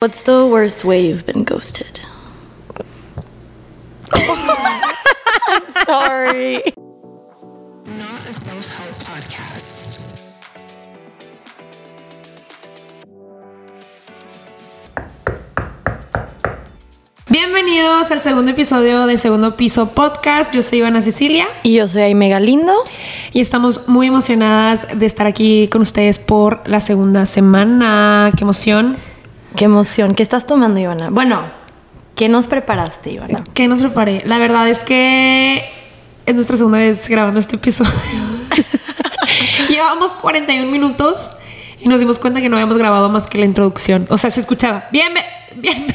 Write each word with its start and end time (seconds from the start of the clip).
What's 0.00 0.22
the 0.22 0.46
worst 0.46 0.84
way 0.84 1.08
you've 1.08 1.26
been 1.26 1.42
ghosted? 1.42 1.98
I'm 4.12 5.68
sorry. 5.84 6.62
Not 7.84 8.22
a 8.28 8.32
self-help 8.32 8.94
podcast. 9.02 9.98
Bienvenidos 17.28 18.12
al 18.12 18.22
segundo 18.22 18.52
episodio 18.52 19.04
de 19.06 19.18
Segundo 19.18 19.56
Piso 19.56 19.88
Podcast. 19.90 20.54
Yo 20.54 20.62
soy 20.62 20.78
Ivana 20.78 21.02
Cecilia 21.02 21.48
Y 21.64 21.74
yo 21.74 21.88
soy 21.88 22.02
Aime 22.02 22.28
Galindo. 22.28 22.72
y 23.32 23.40
estamos 23.40 23.88
muy 23.88 24.06
emocionadas 24.06 24.86
de 24.96 25.06
estar 25.06 25.26
aquí 25.26 25.66
con 25.66 25.82
ustedes 25.82 26.20
por 26.20 26.62
la 26.68 26.80
segunda 26.80 27.26
semana. 27.26 28.30
¡Qué 28.36 28.44
emoción! 28.44 28.96
Qué 29.56 29.64
emoción. 29.64 30.14
¿Qué 30.14 30.22
estás 30.22 30.46
tomando, 30.46 30.80
Ivana? 30.80 31.10
Bueno, 31.10 31.42
¿qué 32.14 32.28
nos 32.28 32.46
preparaste, 32.46 33.12
Ivana? 33.12 33.42
¿Qué 33.54 33.68
nos 33.68 33.80
preparé? 33.80 34.22
La 34.24 34.38
verdad 34.38 34.68
es 34.68 34.80
que 34.80 35.64
es 36.26 36.34
nuestra 36.34 36.56
segunda 36.56 36.78
vez 36.78 37.08
grabando 37.08 37.40
este 37.40 37.56
episodio. 37.56 37.90
Llevábamos 39.68 40.14
41 40.14 40.70
minutos 40.70 41.30
y 41.80 41.88
nos 41.88 41.98
dimos 41.98 42.18
cuenta 42.18 42.40
que 42.40 42.48
no 42.48 42.56
habíamos 42.56 42.78
grabado 42.78 43.08
más 43.08 43.26
que 43.26 43.38
la 43.38 43.44
introducción. 43.44 44.06
O 44.10 44.18
sea, 44.18 44.30
se 44.30 44.40
escuchaba. 44.40 44.88
Bien, 44.92 45.12
bien. 45.56 45.86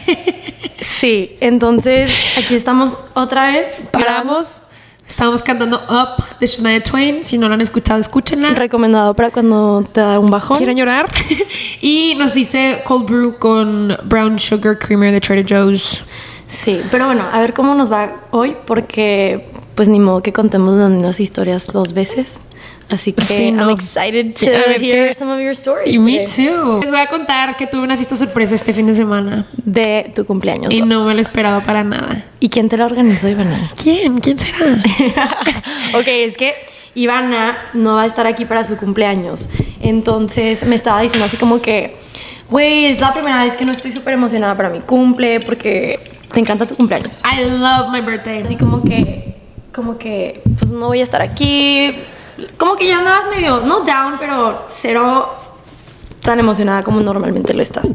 Sí, 0.81 1.37
entonces 1.39 2.11
aquí 2.37 2.55
estamos 2.55 2.97
otra 3.13 3.51
vez. 3.51 3.85
Paramos. 3.91 4.61
Estábamos 5.07 5.41
cantando 5.41 5.81
Up 5.89 6.23
de 6.39 6.47
Shania 6.47 6.81
Twain. 6.81 7.25
Si 7.25 7.37
no 7.37 7.47
lo 7.47 7.53
han 7.53 7.61
escuchado, 7.61 7.99
escúchenla. 7.99 8.49
Recomendado 8.51 9.13
para 9.13 9.31
cuando 9.31 9.83
te 9.91 9.99
da 9.99 10.19
un 10.19 10.27
bajón. 10.27 10.57
quieren 10.57 10.77
llorar. 10.77 11.11
y 11.81 12.15
nos 12.15 12.33
dice 12.33 12.81
cold 12.85 13.05
brew 13.05 13.37
con 13.37 13.97
brown 14.05 14.39
sugar 14.39 14.79
creamer 14.79 15.11
de 15.11 15.21
Trader 15.21 15.45
Joe's. 15.47 16.01
Sí, 16.47 16.81
pero 16.91 17.05
bueno, 17.07 17.25
a 17.31 17.39
ver 17.41 17.53
cómo 17.53 17.75
nos 17.75 17.91
va 17.91 18.15
hoy, 18.31 18.55
porque 18.65 19.49
pues 19.75 19.89
ni 19.89 19.99
modo 19.99 20.21
que 20.21 20.33
contemos 20.33 20.75
las 20.75 20.89
mismas 20.89 21.19
historias 21.19 21.67
dos 21.67 21.93
veces. 21.93 22.39
Así 22.89 23.13
que 23.13 23.21
Sí, 23.23 23.51
no. 23.51 23.69
I'm 23.69 23.79
excited 23.79 24.33
to 24.35 24.45
ver, 24.45 24.81
hear 24.83 25.07
¿qué? 25.09 25.13
some 25.13 25.31
of 25.31 25.39
your 25.39 25.51
stories. 25.51 25.93
Y 25.93 25.97
me 25.99 26.25
too. 26.25 26.79
Les 26.81 26.91
voy 26.91 26.99
a 26.99 27.07
contar 27.07 27.55
que 27.57 27.65
tuve 27.65 27.81
una 27.81 27.95
fiesta 27.95 28.15
sorpresa 28.15 28.53
este 28.55 28.73
fin 28.73 28.85
de 28.87 28.93
semana 28.93 29.45
De 29.57 30.11
tu 30.15 30.25
cumpleaños. 30.25 30.73
y 30.73 30.81
no 30.81 31.05
me 31.05 31.13
lo 31.13 31.21
esperaba 31.21 31.61
para 31.63 31.83
nada. 31.83 32.23
¿Y 32.39 32.49
quién 32.49 32.69
te 32.69 32.77
la 32.77 32.85
organizó, 32.85 33.27
Ivana? 33.27 33.71
¿Quién? 33.81 34.19
¿Quién 34.19 34.37
será? 34.37 34.57
ok, 35.95 36.07
es 36.07 36.37
que 36.37 36.53
Ivana 36.95 37.57
no 37.73 37.95
va 37.95 38.03
a 38.03 38.05
estar 38.05 38.27
aquí 38.27 38.45
para 38.45 38.63
su 38.63 38.77
cumpleaños. 38.77 39.49
Entonces 39.81 40.65
me 40.65 40.75
estaba 40.75 41.01
diciendo 41.01 41.25
así 41.25 41.37
como 41.37 41.61
que, 41.61 41.95
güey, 42.49 42.85
es 42.85 42.99
la 43.01 43.13
primera 43.13 43.43
vez 43.43 43.55
que 43.57 43.65
no 43.65 43.71
estoy 43.71 43.91
súper 43.91 44.13
emocionada 44.13 44.55
para 44.55 44.69
mi 44.69 44.79
cumple 44.81 45.39
porque 45.39 45.99
te 46.31 46.39
encanta 46.39 46.67
tu 46.67 46.75
cumpleaños. 46.75 47.21
I 47.23 47.43
love 47.45 47.89
my 47.91 48.01
birthday. 48.01 48.41
Así 48.41 48.55
como 48.55 48.83
que, 48.83 49.35
como 49.73 49.97
que, 49.97 50.41
pues 50.59 50.71
no 50.71 50.87
voy 50.87 50.99
a 50.99 51.03
estar 51.03 51.21
aquí. 51.21 51.95
Como 52.57 52.75
que 52.75 52.87
ya 52.87 52.99
andabas 52.99 53.25
medio, 53.35 53.61
no 53.61 53.81
down, 53.81 54.15
pero 54.19 54.65
cero 54.69 55.29
tan 56.21 56.39
emocionada 56.39 56.83
como 56.83 57.01
normalmente 57.01 57.53
lo 57.53 57.61
estás. 57.61 57.93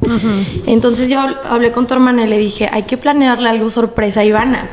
Entonces 0.66 1.08
yo 1.08 1.20
hablé 1.44 1.72
con 1.72 1.86
tu 1.86 1.94
hermana 1.94 2.24
y 2.24 2.28
le 2.28 2.38
dije, 2.38 2.68
hay 2.70 2.84
que 2.84 2.96
planearle 2.96 3.48
algo 3.48 3.70
sorpresa 3.70 4.20
a 4.20 4.24
Ivana. 4.24 4.68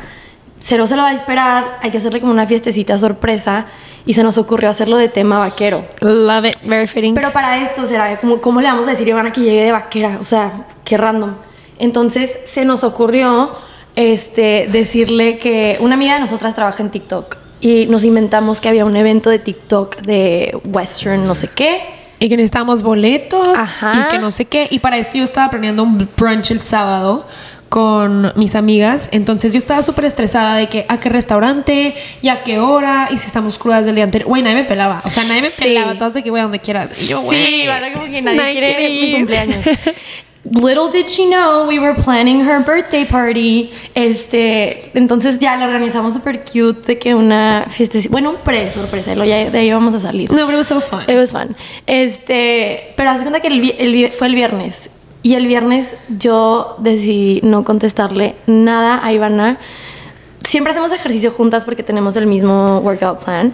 Cero 0.60 0.86
se 0.86 0.96
lo 0.96 1.02
va 1.02 1.08
a 1.08 1.14
esperar, 1.14 1.78
hay 1.82 1.90
que 1.90 1.98
hacerle 1.98 2.20
como 2.20 2.32
una 2.32 2.46
fiestecita 2.46 2.98
sorpresa 2.98 3.66
y 4.04 4.14
se 4.14 4.22
nos 4.22 4.38
ocurrió 4.38 4.70
hacerlo 4.70 4.96
de 4.98 5.08
tema 5.08 5.38
vaquero. 5.38 5.86
Love 6.00 6.46
it. 6.46 6.56
Very 6.64 6.86
fitting. 6.86 7.14
Pero 7.14 7.32
para 7.32 7.62
esto 7.62 7.86
será 7.86 8.16
como, 8.18 8.40
¿cómo 8.40 8.60
le 8.60 8.68
vamos 8.68 8.86
a 8.86 8.90
decir 8.90 9.06
a 9.06 9.10
Ivana 9.10 9.32
que 9.32 9.40
llegue 9.40 9.64
de 9.64 9.72
vaquera? 9.72 10.18
O 10.20 10.24
sea, 10.24 10.66
qué 10.84 10.96
random. 10.96 11.34
Entonces 11.78 12.38
se 12.46 12.64
nos 12.64 12.84
ocurrió 12.84 13.50
este, 13.96 14.68
decirle 14.70 15.38
que 15.38 15.78
una 15.80 15.94
amiga 15.94 16.14
de 16.14 16.20
nosotras 16.20 16.54
trabaja 16.54 16.82
en 16.82 16.90
TikTok 16.90 17.45
y 17.60 17.86
nos 17.86 18.04
inventamos 18.04 18.60
que 18.60 18.68
había 18.68 18.84
un 18.84 18.96
evento 18.96 19.30
de 19.30 19.38
TikTok 19.38 19.96
de 20.02 20.58
Western 20.64 21.26
no 21.26 21.34
sé 21.34 21.48
qué. 21.48 21.80
Y 22.18 22.28
que 22.30 22.36
necesitábamos 22.36 22.82
boletos 22.82 23.58
Ajá. 23.58 24.06
y 24.06 24.10
que 24.10 24.18
no 24.18 24.30
sé 24.30 24.46
qué. 24.46 24.68
Y 24.70 24.78
para 24.78 24.96
esto 24.96 25.18
yo 25.18 25.24
estaba 25.24 25.50
planeando 25.50 25.82
un 25.82 26.08
brunch 26.16 26.50
el 26.50 26.60
sábado 26.62 27.26
con 27.68 28.32
mis 28.36 28.54
amigas. 28.54 29.10
Entonces 29.12 29.52
yo 29.52 29.58
estaba 29.58 29.82
súper 29.82 30.06
estresada 30.06 30.56
de 30.56 30.68
que 30.68 30.86
a 30.88 30.98
qué 30.98 31.10
restaurante 31.10 31.94
y 32.22 32.28
a 32.28 32.42
qué 32.42 32.58
hora 32.58 33.08
y 33.10 33.18
si 33.18 33.26
estamos 33.26 33.58
crudas 33.58 33.84
del 33.84 33.96
día 33.96 34.04
anterior. 34.04 34.28
Güey, 34.30 34.42
nadie 34.42 34.56
me 34.56 34.64
pelaba. 34.64 35.02
O 35.04 35.10
sea, 35.10 35.24
nadie 35.24 35.42
me 35.42 35.50
Sí. 35.50 35.62
pelaba. 35.64 35.94
Todas 35.98 36.14
de 36.14 36.22
que, 36.22 36.30
güey, 36.30 36.42
donde 36.42 36.58
quieras. 36.60 36.96
Y 37.02 37.06
yo, 37.06 37.20
güey. 37.20 37.44
Sí, 37.44 37.62
Ivana 37.64 37.92
como 37.92 38.06
que 38.06 38.22
nadie, 38.22 38.52
quiere, 38.52 38.76
quiere 38.76 38.88
mi 38.88 38.94
ir. 38.96 39.16
cumpleaños. 39.16 39.66
Little 40.52 40.90
did 40.90 41.08
she 41.08 41.26
know 41.26 41.66
we 41.66 41.78
were 41.78 41.94
planning 41.94 42.40
her 42.40 42.64
birthday 42.64 43.04
party. 43.04 43.70
Este, 43.94 44.90
entonces 44.94 45.38
ya 45.38 45.56
la 45.56 45.66
organizamos 45.66 46.14
súper 46.14 46.44
cute 46.44 46.86
de 46.86 46.98
que 46.98 47.14
una 47.14 47.66
fiesta, 47.68 47.98
bueno, 48.10 48.30
un 48.30 48.36
pre 48.36 48.70
sorpresa, 48.70 49.14
y 49.14 49.28
ya 49.28 49.50
de 49.50 49.58
ahí 49.58 49.72
vamos 49.72 49.94
a 49.94 49.98
salir. 49.98 50.30
No, 50.30 50.46
pero 50.46 50.52
it 50.52 50.58
was 50.58 50.68
so 50.68 50.80
fun. 50.80 51.02
It 51.08 51.16
was 51.16 51.32
fun. 51.32 51.56
Este, 51.86 52.94
pero 52.96 53.10
haz 53.10 53.18
de 53.18 53.24
cuenta 53.24 53.40
que 53.40 53.48
el, 53.48 53.74
el 53.78 54.12
fue 54.12 54.28
el 54.28 54.34
viernes. 54.34 54.90
Y 55.22 55.34
el 55.34 55.48
viernes 55.48 55.96
yo 56.08 56.76
decidí 56.78 57.40
no 57.42 57.64
contestarle 57.64 58.36
nada 58.46 59.04
a 59.04 59.12
Ivana. 59.12 59.58
Siempre 60.46 60.70
hacemos 60.70 60.92
ejercicio 60.92 61.32
juntas 61.32 61.64
porque 61.64 61.82
tenemos 61.82 62.14
el 62.16 62.28
mismo 62.28 62.78
workout 62.78 63.24
plan. 63.24 63.52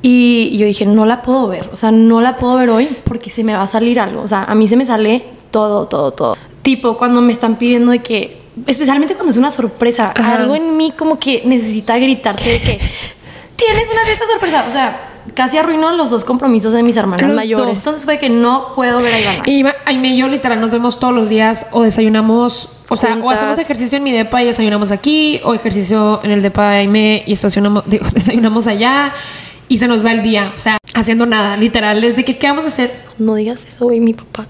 Y 0.00 0.56
yo 0.56 0.64
dije, 0.64 0.86
no 0.86 1.04
la 1.04 1.20
puedo 1.20 1.48
ver. 1.48 1.68
O 1.72 1.76
sea, 1.76 1.90
no 1.90 2.22
la 2.22 2.36
puedo 2.36 2.56
ver 2.56 2.70
hoy 2.70 2.88
porque 3.04 3.28
se 3.28 3.44
me 3.44 3.52
va 3.52 3.64
a 3.64 3.66
salir 3.66 4.00
algo. 4.00 4.22
O 4.22 4.28
sea, 4.28 4.44
a 4.44 4.54
mí 4.54 4.66
se 4.66 4.76
me 4.76 4.86
sale 4.86 5.39
todo, 5.50 5.86
todo, 5.86 6.12
todo. 6.12 6.36
Tipo, 6.62 6.96
cuando 6.96 7.20
me 7.20 7.32
están 7.32 7.56
pidiendo 7.56 7.92
de 7.92 8.00
que, 8.00 8.40
especialmente 8.66 9.14
cuando 9.14 9.30
es 9.30 9.36
una 9.36 9.50
sorpresa, 9.50 10.12
Ajá. 10.14 10.36
algo 10.36 10.54
en 10.54 10.76
mí 10.76 10.92
como 10.96 11.18
que 11.18 11.42
necesita 11.44 11.98
gritarte 11.98 12.48
de 12.48 12.60
que 12.60 12.80
tienes 13.56 13.84
una 13.92 14.04
fiesta 14.04 14.24
sorpresa. 14.30 14.66
O 14.68 14.72
sea, 14.72 15.06
casi 15.34 15.58
arruinó 15.58 15.92
los 15.96 16.10
dos 16.10 16.24
compromisos 16.24 16.72
de 16.72 16.82
mis 16.82 16.96
hermanas 16.96 17.26
Los 17.26 17.36
mayores. 17.36 17.66
dos. 17.66 17.76
Entonces 17.78 18.04
fue 18.04 18.18
que 18.18 18.28
no 18.28 18.74
puedo 18.74 19.00
ver 19.00 19.14
a 19.14 19.20
Ivana. 19.20 19.42
Y 19.46 19.64
Aime 19.86 20.08
y 20.08 20.16
yo 20.18 20.28
literal 20.28 20.60
nos 20.60 20.70
vemos 20.70 20.98
todos 20.98 21.14
los 21.14 21.28
días 21.28 21.66
o 21.72 21.82
desayunamos, 21.82 22.68
o 22.88 22.96
sea, 22.96 23.16
o 23.16 23.30
hacemos 23.30 23.58
ejercicio 23.58 23.98
en 23.98 24.04
mi 24.04 24.12
depa 24.12 24.42
y 24.42 24.46
desayunamos 24.46 24.90
aquí, 24.90 25.40
o 25.44 25.54
ejercicio 25.54 26.20
en 26.22 26.30
el 26.30 26.42
depa 26.42 26.70
de 26.70 26.76
Aime 26.78 27.22
y 27.26 27.32
estacionamos, 27.32 27.84
digo, 27.86 28.06
desayunamos 28.12 28.66
allá 28.66 29.14
y 29.68 29.78
se 29.78 29.86
nos 29.86 30.04
va 30.04 30.10
el 30.12 30.22
día, 30.22 30.52
o 30.56 30.58
sea, 30.58 30.78
haciendo 30.94 31.26
nada, 31.26 31.56
literal, 31.56 32.00
desde 32.00 32.24
que 32.24 32.38
qué 32.38 32.48
vamos 32.48 32.64
a 32.64 32.68
hacer. 32.68 33.02
No 33.18 33.36
digas 33.36 33.64
eso, 33.68 33.84
güey, 33.84 34.00
mi 34.00 34.14
papá. 34.14 34.48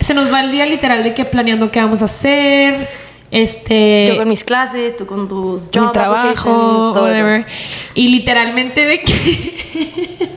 Se 0.00 0.14
nos 0.14 0.32
va 0.32 0.40
el 0.40 0.50
día 0.50 0.66
literal 0.66 1.02
de 1.02 1.14
que 1.14 1.24
planeando 1.24 1.70
qué 1.70 1.80
vamos 1.80 2.02
a 2.02 2.06
hacer, 2.06 2.88
este 3.30 4.06
Yo 4.08 4.16
con 4.16 4.28
mis 4.28 4.44
clases, 4.44 4.96
tú 4.96 5.06
con 5.06 5.28
tus 5.28 5.70
mi 5.74 5.78
job 5.78 5.92
trabajo, 5.92 6.92
eso. 6.92 7.02
whatever. 7.02 7.46
Y 7.94 8.08
literalmente 8.08 8.84
de 8.84 9.02
que. 9.02 10.28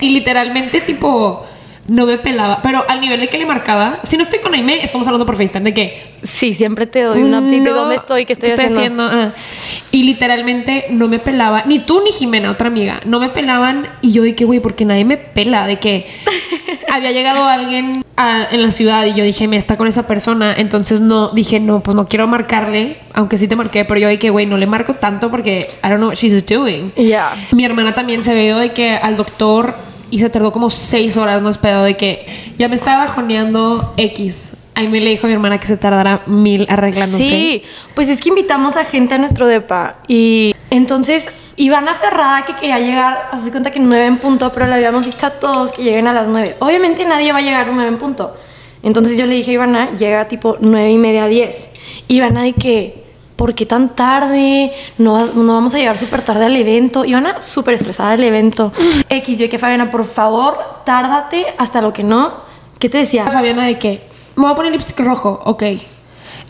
y 0.00 0.10
literalmente, 0.10 0.80
tipo, 0.80 1.44
no 1.88 2.06
me 2.06 2.18
pelaba. 2.18 2.60
Pero 2.62 2.84
al 2.88 3.00
nivel 3.00 3.18
de 3.20 3.28
que 3.28 3.38
le 3.38 3.46
marcaba, 3.46 3.98
si 4.04 4.16
no 4.16 4.22
estoy 4.22 4.38
con 4.38 4.54
Aime, 4.54 4.84
estamos 4.84 5.06
hablando 5.06 5.26
por 5.26 5.36
FaceTime 5.36 5.64
de 5.64 5.74
que. 5.74 6.02
Sí, 6.22 6.52
siempre 6.54 6.86
te 6.86 7.02
doy 7.02 7.22
un 7.22 7.34
update 7.34 7.60
de 7.60 7.70
no, 7.70 7.74
dónde 7.74 7.96
estoy, 7.96 8.24
qué 8.26 8.34
estoy, 8.34 8.50
¿qué 8.50 8.62
haciendo. 8.62 9.04
Ah. 9.10 9.32
Y 9.90 10.02
literalmente 10.02 10.86
no 10.90 11.08
me 11.08 11.18
pelaba. 11.18 11.62
Ni 11.64 11.78
tú 11.78 12.00
ni 12.04 12.12
Jimena, 12.12 12.50
otra 12.50 12.68
amiga. 12.68 13.00
No 13.04 13.20
me 13.20 13.28
pelaban. 13.30 13.86
Y 14.02 14.12
yo 14.12 14.22
de 14.22 14.34
que, 14.34 14.44
güey, 14.44 14.60
porque 14.60 14.84
nadie 14.84 15.04
me 15.04 15.16
pela. 15.16 15.66
De 15.66 15.78
que 15.78 16.06
había 16.92 17.12
llegado 17.12 17.44
alguien 17.46 18.04
a- 18.16 18.46
en 18.50 18.62
la 18.62 18.70
ciudad 18.70 19.06
y 19.06 19.14
yo 19.14 19.24
dije, 19.24 19.48
me 19.48 19.56
está 19.56 19.76
con 19.76 19.86
esa 19.88 20.06
persona. 20.06 20.54
Entonces 20.56 21.00
no, 21.00 21.28
dije, 21.30 21.60
no, 21.60 21.80
pues 21.80 21.94
no 21.94 22.06
quiero 22.08 22.26
marcarle. 22.26 22.98
Aunque 23.14 23.38
sí 23.38 23.48
te 23.48 23.56
marqué, 23.56 23.84
pero 23.84 23.98
yo 24.00 24.08
de 24.08 24.18
que, 24.18 24.30
güey, 24.30 24.44
no 24.44 24.56
le 24.58 24.66
marco 24.66 24.94
tanto 24.94 25.30
porque 25.30 25.68
I 25.82 25.88
don't 25.88 25.96
know 25.98 26.08
what 26.08 26.16
she's 26.16 26.44
doing. 26.44 26.92
Ya. 26.96 27.48
Mi 27.52 27.64
hermana 27.64 27.94
también 27.94 28.22
se 28.22 28.38
ido 28.44 28.58
de 28.58 28.72
que 28.72 28.90
al 28.90 29.16
doctor 29.16 29.76
y 30.10 30.18
se 30.18 30.30
tardó 30.30 30.52
como 30.52 30.70
seis 30.70 31.16
horas, 31.16 31.42
no 31.42 31.50
es 31.50 31.58
pedo, 31.58 31.82
de 31.82 31.96
que 31.96 32.26
ya 32.56 32.68
me 32.68 32.74
estaba 32.74 33.04
bajoneando 33.04 33.94
X. 33.96 34.50
Ahí 34.74 34.86
me 34.88 35.00
le 35.00 35.10
dijo 35.10 35.26
a 35.26 35.28
mi 35.28 35.34
hermana 35.34 35.58
que 35.58 35.66
se 35.66 35.76
tardara 35.76 36.22
mil 36.26 36.64
arreglándose. 36.68 37.24
Sí, 37.24 37.62
pues 37.94 38.08
es 38.08 38.20
que 38.20 38.28
invitamos 38.28 38.76
a 38.76 38.84
gente 38.84 39.14
a 39.14 39.18
nuestro 39.18 39.48
depa 39.48 39.96
y 40.06 40.54
entonces 40.70 41.28
Ivana 41.56 41.96
Ferrada 41.96 42.44
que 42.46 42.54
quería 42.54 42.78
llegar, 42.78 43.28
hace 43.32 43.50
cuenta 43.50 43.72
que 43.72 43.80
nueve 43.80 44.06
en 44.06 44.18
punto, 44.18 44.52
pero 44.52 44.66
le 44.66 44.74
habíamos 44.74 45.06
dicho 45.06 45.26
a 45.26 45.30
todos 45.30 45.72
que 45.72 45.82
lleguen 45.82 46.06
a 46.06 46.12
las 46.12 46.28
nueve. 46.28 46.56
Obviamente 46.60 47.04
nadie 47.04 47.32
va 47.32 47.38
a 47.38 47.42
llegar 47.42 47.68
a 47.68 47.72
nueve 47.72 47.88
en 47.88 47.98
punto. 47.98 48.36
Entonces 48.84 49.18
yo 49.18 49.26
le 49.26 49.34
dije 49.34 49.50
a 49.50 49.54
Ivana, 49.54 49.96
llega 49.96 50.28
tipo 50.28 50.56
nueve 50.60 50.92
y 50.92 50.98
media, 50.98 51.26
diez. 51.26 51.70
Ivana 52.06 52.44
de 52.44 52.52
que, 52.52 53.07
¿por 53.38 53.54
qué 53.54 53.64
tan 53.64 53.94
tarde? 53.94 54.72
No, 54.98 55.12
vamos 55.32 55.72
a 55.72 55.78
llegar 55.78 55.96
súper 55.96 56.22
tarde 56.22 56.44
al 56.44 56.56
evento. 56.56 57.04
Ivana 57.04 57.40
súper 57.40 57.74
estresada 57.74 58.16
del 58.16 58.24
evento. 58.24 58.72
X, 59.08 59.38
yo 59.38 59.48
que 59.48 59.60
Fabiana, 59.60 59.92
por 59.92 60.04
favor, 60.04 60.58
tárdate 60.84 61.46
hasta 61.56 61.80
lo 61.80 61.92
que 61.92 62.02
no. 62.02 62.32
¿Qué 62.80 62.88
te 62.88 62.98
decía? 62.98 63.24
Fabiana 63.24 63.64
de 63.64 63.78
que 63.78 64.02
me 64.34 64.42
voy 64.42 64.52
a 64.52 64.56
poner 64.56 64.72
lipstick 64.72 64.98
rojo, 64.98 65.40
ok. 65.44 65.62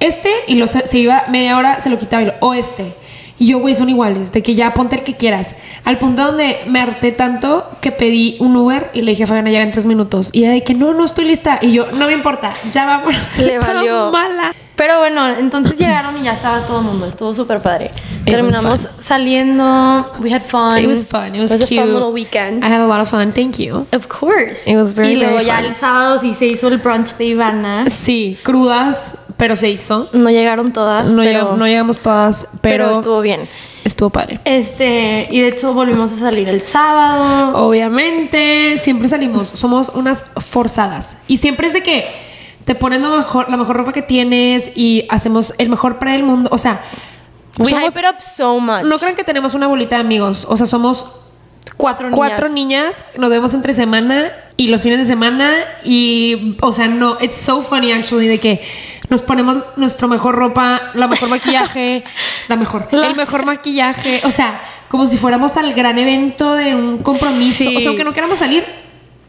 Este 0.00 0.31
y 0.46 0.55
lo 0.55 0.67
se, 0.67 0.99
iba 0.99 1.25
media 1.29 1.58
hora, 1.58 1.79
se 1.79 1.90
lo 1.90 1.99
quitaba 1.99 2.23
y 2.23 2.26
lo, 2.26 2.35
o 2.40 2.55
este. 2.55 2.94
Y 3.38 3.49
yo, 3.49 3.58
güey, 3.58 3.76
son 3.76 3.90
iguales, 3.90 4.32
de 4.32 4.43
que 4.43 4.55
ya 4.55 4.73
ponte 4.73 4.96
el 4.96 5.02
que 5.02 5.14
quieras. 5.14 5.55
Al 5.85 5.99
punto 5.99 6.25
donde 6.25 6.62
me 6.67 6.81
harté 6.81 7.12
tanto 7.12 7.69
que 7.82 7.93
pedí 7.93 8.37
un 8.40 8.56
Uber 8.56 8.90
y 8.94 9.02
le 9.02 9.11
dije 9.11 9.25
a 9.25 9.26
Fabiana, 9.26 9.50
llega 9.50 9.62
en 9.62 9.73
tres 9.73 9.85
minutos. 9.85 10.31
Y 10.32 10.40
ella 10.44 10.52
de 10.52 10.64
que 10.64 10.75
no, 10.75 10.94
no 10.94 11.05
estoy 11.05 11.26
lista. 11.26 11.58
Y 11.61 11.73
yo, 11.73 11.93
no 11.93 12.06
me 12.06 12.14
importa, 12.14 12.52
ya 12.73 12.87
vamos. 12.87 13.14
Le 13.38 13.58
valió. 13.58 14.11
mala. 14.12 14.55
Pero 14.79 14.99
bueno, 14.99 15.29
entonces 15.29 15.77
llegaron 15.79 16.17
y 16.17 16.23
ya 16.23 16.33
estaba 16.33 16.61
todo 16.61 16.79
el 16.79 16.85
mundo. 16.85 17.07
Estuvo 17.07 17.35
súper 17.35 17.61
padre. 17.61 17.91
It 18.25 18.33
Terminamos 18.33 18.65
was 18.65 18.89
saliendo. 19.01 20.07
We 20.21 20.33
had 20.33 20.43
fun. 20.43 20.79
It 20.79 20.87
was 20.87 21.05
fun. 21.05 21.35
It 21.35 21.41
was, 21.41 21.51
a 21.51 21.59
cute. 21.59 21.81
fun 21.81 21.93
little 21.93 22.13
weekend. 22.13 22.65
I 22.65 22.69
had 22.69 22.81
a 22.81 22.87
lot 22.87 23.01
of 23.01 23.11
fun. 23.11 23.33
Thank 23.33 23.59
you. 23.59 23.87
Of 23.93 24.07
course. 24.09 24.71
It 24.71 24.77
was 24.77 24.95
very, 24.95 25.15
y 25.15 25.17
luego 25.17 25.35
very 25.35 25.47
ya 25.47 25.57
fun. 25.57 25.65
el 25.65 25.75
sábado 25.75 26.19
sí 26.21 26.33
se 26.33 26.47
hizo 26.47 26.69
el 26.69 26.79
brunch 26.79 27.17
de 27.17 27.25
Ivana. 27.25 27.91
Sí, 27.91 28.39
crudas, 28.45 29.19
pero 29.37 29.57
se 29.57 29.69
hizo. 29.69 30.09
No 30.13 30.31
llegaron 30.31 30.73
todas, 30.73 31.09
No, 31.09 31.23
pero, 31.23 31.25
llegamos, 31.25 31.59
no 31.59 31.67
llegamos 31.67 31.99
todas, 31.99 32.47
pero 32.61 32.85
pero, 32.87 32.93
estuvo 32.93 33.21
bien. 33.21 33.49
estuvo 33.83 34.11
padre. 34.11 34.39
Este, 34.45 35.27
y 35.31 35.41
de 35.41 35.49
hecho 35.49 35.75
volvimos 35.75 36.13
a 36.13 36.19
salir 36.19 36.49
el 36.49 36.61
sábado. 36.63 37.59
Obviamente, 37.67 38.79
siempre 38.79 39.09
salimos, 39.09 39.49
somos 39.49 39.89
unas 39.89 40.25
forzadas. 40.37 41.17
Y 41.27 41.39
siempre 41.39 41.67
es 41.67 41.73
de 41.73 41.83
que 41.83 42.28
te 42.69 42.75
pones 42.76 43.00
lo 43.00 43.17
mejor, 43.17 43.50
la 43.50 43.56
mejor 43.56 43.76
ropa 43.79 43.93
que 43.93 44.03
tienes 44.03 44.70
y 44.76 45.06
hacemos 45.09 45.55
el 45.59 45.70
mejor 45.70 45.99
para 45.99 46.15
el 46.15 46.23
mundo. 46.23 46.50
O 46.53 46.59
sea, 46.59 46.81
We 47.59 47.70
somos- 47.70 47.94
hype 47.94 48.00
it 48.00 48.06
up 48.15 48.20
so 48.20 48.61
much. 48.61 48.82
no 48.85 48.99
crean 48.99 49.17
que 49.17 49.25
tenemos 49.25 49.55
una 49.55 49.67
bolita 49.67 49.97
de 49.97 50.03
amigos. 50.03 50.47
O 50.49 50.56
sea, 50.56 50.67
somos 50.67 51.06
cuatro 51.79 52.09
niñas. 52.11 52.17
cuatro 52.17 52.49
niñas, 52.50 53.05
nos 53.17 53.31
vemos 53.31 53.55
entre 53.55 53.73
semana 53.73 54.31
y 54.59 54.67
los 54.69 54.82
fines 54.82 54.99
de 54.99 55.06
semana. 55.06 55.55
Y, 55.82 56.56
o 56.61 56.73
sea, 56.75 56.88
no, 56.88 57.17
it's 57.20 57.37
so 57.37 57.62
funny 57.62 57.91
actually 57.91 58.29
de 58.29 58.38
que 58.38 58.62
nos 59.09 59.23
ponemos 59.23 59.64
nuestro 59.76 60.06
mejor 60.06 60.35
ropa, 60.37 60.91
la 60.94 61.09
mejor 61.09 61.31
maquillaje, 61.31 62.05
la 62.49 62.56
mejor, 62.56 62.87
La- 62.93 63.06
el 63.06 63.17
mejor 63.17 63.47
maquillaje. 63.47 64.21
O 64.25 64.31
sea, 64.31 64.61
como 64.88 65.06
si 65.06 65.17
fuéramos 65.17 65.56
al 65.56 65.73
gran 65.73 65.99
evento 65.99 66.55
de 66.55 66.75
un 66.75 66.99
compromiso. 66.99 67.64
Sí. 67.64 67.76
O 67.76 67.81
sea, 67.81 67.88
aunque 67.88 68.05
no 68.05 68.12
queramos 68.12 68.38
salir. 68.38 68.64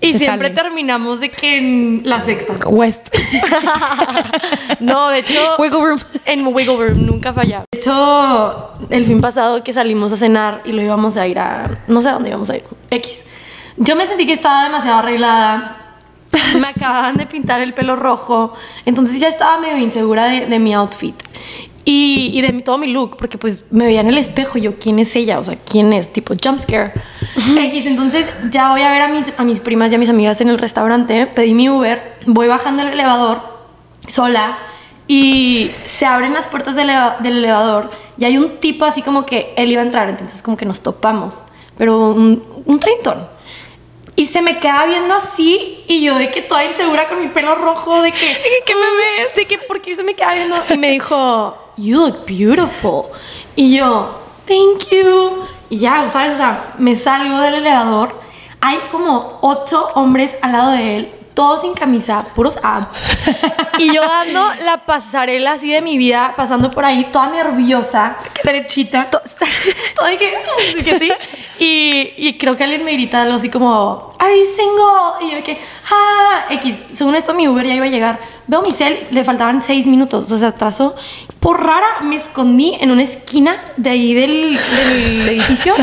Y 0.02 0.18
siempre 0.18 0.50
terminamos 0.50 1.20
de 1.20 1.30
que 1.30 1.58
en 1.58 2.02
la 2.06 2.22
sexta. 2.22 2.54
West. 2.68 3.14
no, 4.80 5.10
de 5.10 5.20
hecho. 5.20 5.56
Wiggle 5.60 5.80
room. 5.80 6.00
En 6.26 6.48
Wiggle 6.48 6.78
Room, 6.78 7.06
nunca 7.06 7.34
falla. 7.34 7.66
De 7.72 7.80
hecho, 7.80 8.72
el 8.90 9.06
fin 9.06 9.20
pasado 9.20 9.64
que 9.64 9.74
salimos 9.74 10.14
a 10.14 10.18
cenar 10.18 10.62
y 10.64 10.72
lo 10.72 10.82
íbamos 10.82 11.18
a 11.18 11.28
ir 11.28 11.40
a. 11.40 11.84
No 11.88 12.02
sé 12.02 12.10
a 12.10 12.14
dónde 12.14 12.30
íbamos 12.30 12.50
a 12.50 12.58
ir. 12.58 12.64
X. 12.92 13.26
Yo 13.78 13.96
me 13.96 14.06
sentí 14.06 14.26
que 14.26 14.34
estaba 14.34 14.64
demasiado 14.64 15.00
arreglada. 15.00 15.98
Me 16.60 16.68
acababan 16.76 17.18
de 17.18 17.26
pintar 17.26 17.60
el 17.60 17.74
pelo 17.74 17.96
rojo. 17.96 18.54
Entonces 18.86 19.20
ya 19.20 19.28
estaba 19.28 19.60
medio 19.60 19.78
insegura 19.78 20.26
de, 20.26 20.46
de 20.46 20.60
mi 20.60 20.74
outfit. 20.74 21.16
Y, 21.86 22.32
y 22.34 22.42
de 22.42 22.52
mi- 22.54 22.62
todo 22.62 22.78
mi 22.78 22.88
look, 22.88 23.18
porque 23.18 23.38
pues 23.38 23.64
me 23.72 23.86
veía 23.86 24.02
en 24.02 24.08
el 24.08 24.18
espejo 24.18 24.58
y 24.58 24.62
yo, 24.62 24.78
¿quién 24.78 25.00
es 25.00 25.16
ella? 25.16 25.40
O 25.40 25.44
sea, 25.44 25.56
¿quién 25.58 25.94
es? 25.94 26.12
Tipo, 26.12 26.34
jump 26.42 26.60
scare. 26.60 26.92
X, 27.58 27.86
entonces 27.86 28.28
ya 28.52 28.72
voy 28.72 28.82
a 28.82 28.92
ver 28.92 29.02
a 29.02 29.08
mis, 29.08 29.26
a 29.38 29.44
mis 29.46 29.60
primas 29.60 29.92
y 29.92 29.96
a 29.96 29.98
mis 29.98 30.10
amigas 30.10 30.42
en 30.42 30.50
el 30.50 30.58
restaurante, 30.58 31.26
pedí 31.28 31.54
mi 31.54 31.70
Uber, 31.70 32.18
voy 32.28 32.48
bajando 32.48 32.82
el 32.84 32.90
elevador 32.90 33.42
sola 34.08 34.58
y 35.08 35.72
se 35.86 36.06
abren 36.06 36.34
las 36.34 36.48
puertas 36.48 36.76
del, 36.76 36.90
eleva- 36.90 37.18
del 37.20 37.38
elevador 37.38 37.90
y 38.18 38.26
hay 38.26 38.38
un 38.38 38.58
tipo 38.60 38.86
así 38.86 39.02
como 39.02 39.26
que 39.26 39.54
él 39.56 39.72
iba 39.72 39.82
a 39.82 39.86
entrar, 39.86 40.10
entonces 40.10 40.42
como 40.42 40.58
que 40.58 40.66
nos 40.66 40.82
topamos, 40.82 41.44
pero 41.78 42.12
un, 42.14 42.44
un 42.66 42.80
treintón. 42.80 43.26
Y 44.16 44.26
se 44.28 44.42
me 44.42 44.60
queda 44.60 44.86
viendo 44.86 45.14
así 45.16 45.84
y 45.88 46.02
yo 46.02 46.16
de 46.16 46.30
que 46.30 46.42
toda 46.42 46.66
insegura 46.66 47.08
con 47.08 47.22
mi 47.22 47.28
pelo 47.30 47.56
rojo, 47.56 48.02
de 48.02 48.12
que, 48.12 48.38
¿qué 48.66 48.76
me 48.76 48.82
ves? 48.82 49.36
De 49.36 49.46
que, 49.46 49.58
¿por 49.60 49.82
qué 49.82 49.96
se 49.96 50.04
me 50.04 50.14
queda 50.14 50.34
viendo? 50.34 50.56
Y 50.70 50.78
me 50.78 50.90
dijo, 50.92 51.74
you 51.78 51.98
look 52.00 52.26
beautiful. 52.26 53.06
Y 53.56 53.78
yo, 53.78 54.20
thank 54.48 54.90
you. 54.92 55.46
Y 55.70 55.78
ya, 55.80 56.08
¿sabes? 56.10 56.34
O 56.34 56.38
sea, 56.38 56.72
me 56.80 56.96
salgo 56.96 57.40
del 57.40 57.56
elevador. 57.56 58.14
Hay 58.62 58.78
como 58.92 59.40
ocho 59.42 59.88
hombres 59.96 60.36
al 60.42 60.52
lado 60.52 60.72
de 60.72 60.98
él, 60.98 61.12
todos 61.34 61.62
sin 61.62 61.74
camisa, 61.74 62.26
puros 62.36 62.58
abs. 62.62 62.98
Y 63.78 63.94
yo 63.94 64.02
dando 64.06 64.52
la 64.64 64.86
pasarela 64.86 65.54
así 65.54 65.72
de 65.72 65.82
mi 65.82 65.98
vida, 65.98 66.34
pasando 66.36 66.70
por 66.72 66.84
ahí, 66.84 67.06
toda 67.12 67.28
nerviosa. 67.28 68.18
Derechita. 68.44 69.10
To- 69.10 69.22
Todo 69.96 70.06
de 70.08 70.18
que, 70.18 70.34
de 70.76 70.84
que 70.84 71.00
sí. 71.00 71.12
Y, 71.60 72.14
y 72.18 72.38
creo 72.38 72.56
que 72.56 72.64
alguien 72.64 72.86
me 72.86 72.94
grita 72.94 73.22
algo 73.24 73.36
así 73.36 73.50
como, 73.50 74.14
¿Are 74.18 74.38
you 74.40 74.46
single? 74.46 75.28
Y 75.28 75.36
yo 75.38 75.44
que, 75.44 75.58
¡ah! 75.92 76.46
X. 76.52 76.76
Según 76.94 77.16
esto, 77.16 77.34
mi 77.34 77.48
Uber 77.48 77.66
ya 77.66 77.76
iba 77.76 77.86
a 77.86 77.90
llegar. 77.90 78.20
Veo 78.48 78.62
mi 78.62 78.72
cel, 78.72 78.98
le 79.12 79.24
faltaban 79.24 79.62
seis 79.62 79.86
minutos. 79.86 80.24
O 80.24 80.28
sea, 80.28 80.38
se 80.38 80.46
atrasó. 80.56 80.96
Por 81.40 81.62
rara, 81.64 82.02
me 82.04 82.16
escondí 82.16 82.76
en 82.80 82.92
una 82.92 83.04
esquina 83.04 83.58
de 83.78 83.90
ahí 83.90 84.14
del, 84.14 84.58
del 84.58 85.30
edificio. 85.30 85.74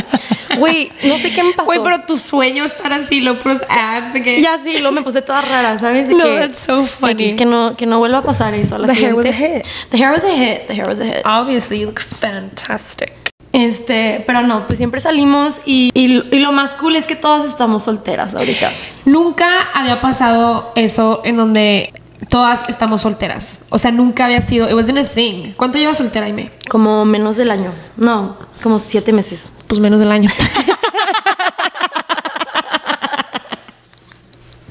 Güey, 0.58 0.90
no 1.04 1.18
sé 1.18 1.32
qué 1.34 1.42
me 1.44 1.52
pasó. 1.52 1.66
Güey, 1.66 1.80
pero 1.84 2.00
tu 2.06 2.18
sueño 2.18 2.64
estar 2.64 2.92
así, 2.92 3.20
los 3.20 3.36
puros 3.38 3.60
abs. 3.68 4.12
que- 4.14 4.40
Ya 4.40 4.58
sí, 4.64 4.78
luego 4.78 4.92
me 4.92 5.02
puse 5.02 5.20
toda 5.22 5.42
rara, 5.42 5.78
¿sabes? 5.78 6.08
De 6.08 6.14
No, 6.14 6.24
que, 6.24 6.36
that's 6.38 6.58
so 6.58 6.86
funny. 6.86 7.12
X, 7.26 7.34
que 7.36 7.44
no, 7.44 7.76
que 7.76 7.84
no 7.86 7.98
vuelva 7.98 8.18
a 8.18 8.22
pasar 8.22 8.54
eso. 8.54 8.78
La 8.78 8.86
The 8.88 8.94
hair 8.94 9.14
was 9.14 9.26
a 9.26 9.32
siguiente. 9.32 9.68
hit. 9.68 9.90
The 9.90 9.98
hair 9.98 10.12
was 10.12 10.24
a 10.24 10.34
hit. 10.34 10.66
The 10.68 10.74
hair 10.74 10.88
was 10.88 11.00
a 11.00 11.04
hit. 11.04 11.22
Obviously, 11.26 11.80
you 11.80 11.86
look 11.86 12.00
fantastic. 12.00 13.12
Este, 13.56 14.22
pero 14.26 14.42
no, 14.42 14.66
pues 14.66 14.76
siempre 14.76 15.00
salimos 15.00 15.62
y, 15.64 15.90
y, 15.94 16.22
y 16.30 16.40
lo 16.40 16.52
más 16.52 16.72
cool 16.72 16.94
es 16.94 17.06
que 17.06 17.16
todas 17.16 17.48
estamos 17.48 17.84
solteras 17.84 18.34
ahorita. 18.34 18.70
Nunca 19.06 19.70
había 19.72 20.02
pasado 20.02 20.72
eso 20.76 21.22
en 21.24 21.38
donde 21.38 21.90
todas 22.28 22.68
estamos 22.68 23.00
solteras. 23.00 23.64
O 23.70 23.78
sea, 23.78 23.92
nunca 23.92 24.26
había 24.26 24.42
sido. 24.42 24.68
It 24.68 24.74
wasn't 24.74 24.98
a 24.98 25.04
thing. 25.04 25.54
¿Cuánto 25.56 25.78
llevas 25.78 25.96
soltera, 25.96 26.26
Aime? 26.26 26.50
Como 26.68 27.06
menos 27.06 27.38
del 27.38 27.50
año. 27.50 27.72
No, 27.96 28.36
como 28.62 28.78
siete 28.78 29.14
meses. 29.14 29.46
Pues 29.66 29.80
menos 29.80 30.00
del 30.00 30.12
año. 30.12 30.28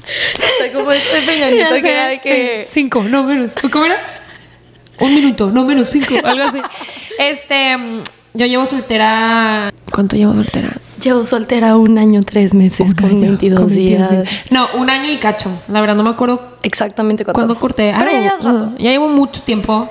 Está 0.06 0.72
como 0.72 0.92
este 0.92 1.22
peñanito 1.22 1.74
que 1.82 1.90
era 1.90 2.06
de 2.06 2.20
que. 2.20 2.68
Cinco, 2.70 3.02
no 3.02 3.24
menos. 3.24 3.52
¿Cómo 3.72 3.84
era? 3.84 3.98
Un 5.00 5.12
minuto, 5.12 5.50
no 5.50 5.64
menos 5.64 5.90
cinco, 5.90 6.14
algo 6.22 6.44
así. 6.44 6.60
Este, 7.18 7.74
yo 8.36 8.46
llevo 8.46 8.66
soltera. 8.66 9.72
¿Cuánto 9.90 10.16
llevo 10.16 10.34
soltera? 10.34 10.70
Llevo 11.02 11.26
soltera 11.26 11.76
un 11.76 11.98
año, 11.98 12.22
tres 12.24 12.54
meses, 12.54 12.94
con 12.94 13.04
Un 13.04 13.10
año, 13.10 13.20
22 13.28 13.60
con 13.60 13.68
22 13.68 13.70
días. 13.70 14.28
No, 14.50 14.66
un 14.74 14.88
año 14.90 15.10
y 15.12 15.18
cacho. 15.18 15.50
La 15.68 15.80
verdad 15.80 15.94
no 15.94 16.02
me 16.02 16.10
acuerdo 16.10 16.56
Exactamente 16.62 17.24
cuánto. 17.24 17.38
cuándo 17.38 17.58
corté. 17.58 17.94
Pero 17.96 18.10
ya 18.10 18.16
Ah, 18.16 18.20
llevas 18.22 18.42
no, 18.44 18.52
rato. 18.52 18.72
ya 18.78 18.90
llevo 18.90 19.08
mucho 19.08 19.42
tiempo. 19.42 19.88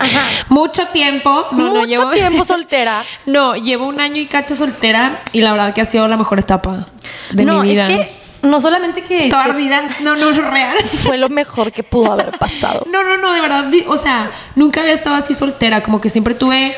mucho 0.48 0.86
tiempo. 0.92 1.44
No, 1.52 1.58
Mucho 1.58 1.74
no 1.74 1.84
llevo. 1.86 2.10
tiempo 2.10 2.44
soltera. 2.44 3.02
No, 3.26 3.56
llevo 3.56 3.86
un 3.86 4.00
año 4.00 4.20
y 4.20 4.26
cacho 4.26 4.54
soltera 4.56 5.22
y 5.32 5.40
la 5.40 5.52
verdad 5.52 5.74
que 5.74 5.80
ha 5.80 5.84
sido 5.84 6.06
la 6.08 6.16
mejor 6.16 6.38
etapa 6.38 6.86
de 7.32 7.44
no, 7.44 7.62
mi 7.62 7.70
vida. 7.70 7.88
es 7.90 7.96
que 7.98 8.12
no 8.42 8.60
solamente 8.60 9.02
que 9.02 9.28
Toda 9.28 9.44
ardida. 9.44 9.82
No, 10.02 10.16
no, 10.16 10.30
no, 10.32 10.50
real. 10.50 10.76
fue 10.84 11.18
lo 11.18 11.28
mejor 11.30 11.72
que 11.72 11.82
pudo 11.82 12.12
haber 12.12 12.38
pasado. 12.38 12.86
No, 12.92 13.02
no, 13.02 13.16
no, 13.18 13.32
de 13.32 13.40
verdad. 13.40 13.70
O 13.88 13.96
sea, 13.96 14.30
nunca 14.54 14.82
había 14.82 14.92
estado 14.92 15.16
así 15.16 15.34
soltera. 15.34 15.82
Como 15.82 16.00
que 16.00 16.10
siempre 16.10 16.34
tuve. 16.34 16.74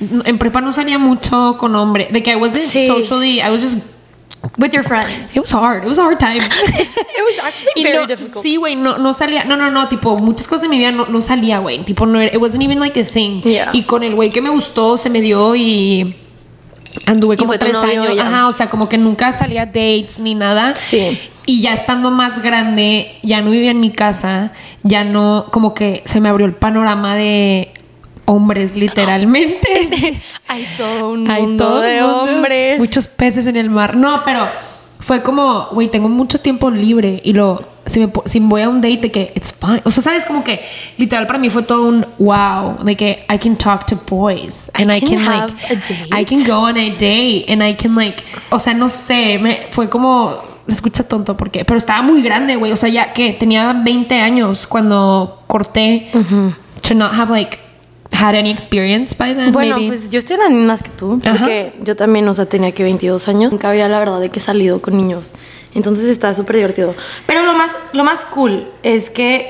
En 0.00 0.38
prepa 0.38 0.60
no 0.60 0.72
salía 0.72 0.98
mucho 0.98 1.56
con 1.58 1.74
hombre. 1.74 2.08
De 2.12 2.22
que 2.22 2.30
I 2.32 2.36
was 2.36 2.52
Sí. 2.52 2.86
socially. 2.86 3.40
I 3.40 3.50
was 3.50 3.60
just. 3.62 3.78
With 4.56 4.70
your 4.72 4.84
friends. 4.84 5.34
It 5.34 5.40
was 5.40 5.52
hard. 5.52 5.82
It 5.82 5.88
was 5.88 5.98
a 5.98 6.02
hard 6.02 6.18
time. 6.18 6.36
It 6.38 6.42
was 7.24 7.44
actually 7.44 7.82
very 7.82 7.98
no- 7.98 8.06
difficult. 8.06 8.44
Sí, 8.44 8.56
güey, 8.56 8.76
no, 8.76 8.96
no 8.98 9.12
salía. 9.12 9.44
No, 9.44 9.56
no, 9.56 9.70
no, 9.70 9.88
tipo, 9.88 10.16
muchas 10.18 10.46
cosas 10.46 10.64
en 10.64 10.70
mi 10.70 10.78
vida 10.78 10.92
no, 10.92 11.06
no 11.06 11.20
salía, 11.20 11.58
güey. 11.58 11.84
Tipo, 11.84 12.06
no 12.06 12.20
era. 12.20 12.32
It 12.34 12.40
wasn't 12.40 12.62
even 12.62 12.78
like 12.78 12.98
a 13.00 13.04
thing. 13.04 13.40
Yeah. 13.42 13.70
Y 13.72 13.82
con 13.82 14.02
el 14.04 14.14
güey 14.14 14.30
que 14.30 14.40
me 14.40 14.50
gustó, 14.50 14.96
se 14.96 15.10
me 15.10 15.20
dio 15.20 15.56
y. 15.56 16.14
Anduve 17.06 17.36
como 17.36 17.58
tres 17.58 17.76
años. 17.76 18.14
ya. 18.14 18.26
Ajá, 18.28 18.48
o 18.48 18.52
sea, 18.52 18.70
como 18.70 18.88
que 18.88 18.96
nunca 18.98 19.32
salía 19.32 19.66
dates 19.66 20.18
ni 20.20 20.34
nada. 20.34 20.74
Sí. 20.76 21.18
Y 21.46 21.60
ya 21.62 21.72
estando 21.74 22.10
más 22.10 22.42
grande, 22.42 23.18
ya 23.22 23.40
no 23.40 23.50
vivía 23.50 23.70
en 23.70 23.80
mi 23.80 23.90
casa, 23.90 24.52
ya 24.82 25.02
no, 25.04 25.46
como 25.50 25.74
que 25.74 26.02
se 26.04 26.20
me 26.20 26.28
abrió 26.28 26.46
el 26.46 26.54
panorama 26.54 27.14
de 27.14 27.72
hombres, 28.28 28.76
literalmente. 28.76 30.20
Hay 30.48 30.66
todo 30.76 31.10
un 31.10 31.30
Hay 31.30 31.42
mundo 31.42 31.64
todo 31.64 31.80
de 31.80 32.02
mundo, 32.02 32.22
hombres. 32.22 32.78
Muchos 32.78 33.08
peces 33.08 33.46
en 33.46 33.56
el 33.56 33.70
mar. 33.70 33.96
No, 33.96 34.22
pero 34.24 34.46
fue 35.00 35.22
como, 35.22 35.68
güey, 35.72 35.88
tengo 35.88 36.08
mucho 36.08 36.38
tiempo 36.40 36.70
libre 36.70 37.20
y 37.24 37.32
lo, 37.32 37.62
si, 37.86 38.00
me, 38.00 38.12
si 38.26 38.40
voy 38.40 38.62
a 38.62 38.68
un 38.68 38.80
date 38.80 38.98
de 38.98 39.10
que 39.10 39.32
it's 39.34 39.52
fine. 39.52 39.80
O 39.84 39.90
sea, 39.90 40.02
sabes, 40.02 40.26
como 40.26 40.44
que 40.44 40.60
literal 40.98 41.26
para 41.26 41.38
mí 41.38 41.48
fue 41.48 41.62
todo 41.62 41.88
un 41.88 42.04
wow, 42.18 42.84
de 42.84 42.96
que 42.96 43.24
I 43.30 43.38
can 43.38 43.56
talk 43.56 43.86
to 43.86 43.98
boys 44.08 44.70
and 44.74 44.92
I 44.94 45.00
can 45.00 45.10
can, 45.10 45.18
have 45.18 45.52
like, 45.52 45.72
a 45.72 45.76
date. 45.76 46.20
I 46.20 46.24
can 46.24 46.44
go 46.44 46.64
on 46.64 46.76
a 46.76 46.90
date 46.90 47.46
and 47.48 47.62
I 47.62 47.74
can 47.74 47.94
like, 47.94 48.22
o 48.50 48.58
sea, 48.58 48.74
no 48.74 48.90
sé, 48.90 49.38
me, 49.38 49.68
fue 49.70 49.88
como, 49.88 50.36
escucha 50.66 51.02
tonto 51.04 51.34
porque, 51.36 51.64
pero 51.64 51.78
estaba 51.78 52.02
muy 52.02 52.20
grande, 52.20 52.56
güey. 52.56 52.72
O 52.72 52.76
sea, 52.76 52.90
ya 52.90 53.14
que 53.14 53.32
tenía 53.32 53.72
20 53.72 54.20
años 54.20 54.66
cuando 54.66 55.44
corté 55.46 56.10
to 56.82 56.94
not 56.94 57.12
have 57.12 57.30
like 57.30 57.67
had 58.12 58.34
any 58.34 58.50
experience 58.50 59.14
by 59.16 59.34
then. 59.34 59.52
Bueno, 59.52 59.76
maybe. 59.76 59.88
pues 59.88 60.10
yo 60.10 60.18
estoy 60.18 60.34
en 60.34 60.40
las 60.40 60.50
mismas 60.50 60.82
que 60.82 60.90
tú, 60.90 61.18
Ajá. 61.24 61.38
porque 61.38 61.74
yo 61.82 61.94
también, 61.96 62.26
o 62.28 62.34
sea, 62.34 62.46
tenía 62.46 62.72
que 62.72 62.82
22 62.82 63.28
años. 63.28 63.52
Nunca 63.52 63.70
había 63.70 63.88
la 63.88 63.98
verdad 63.98 64.20
de 64.20 64.28
que 64.30 64.38
he 64.40 64.42
salido 64.42 64.80
con 64.82 64.96
niños. 64.96 65.32
Entonces 65.74 66.06
está 66.06 66.34
súper 66.34 66.56
divertido. 66.56 66.94
Pero 67.26 67.42
lo 67.42 67.52
más, 67.52 67.70
lo 67.92 68.02
más 68.04 68.24
cool 68.24 68.68
es 68.82 69.10
que 69.10 69.48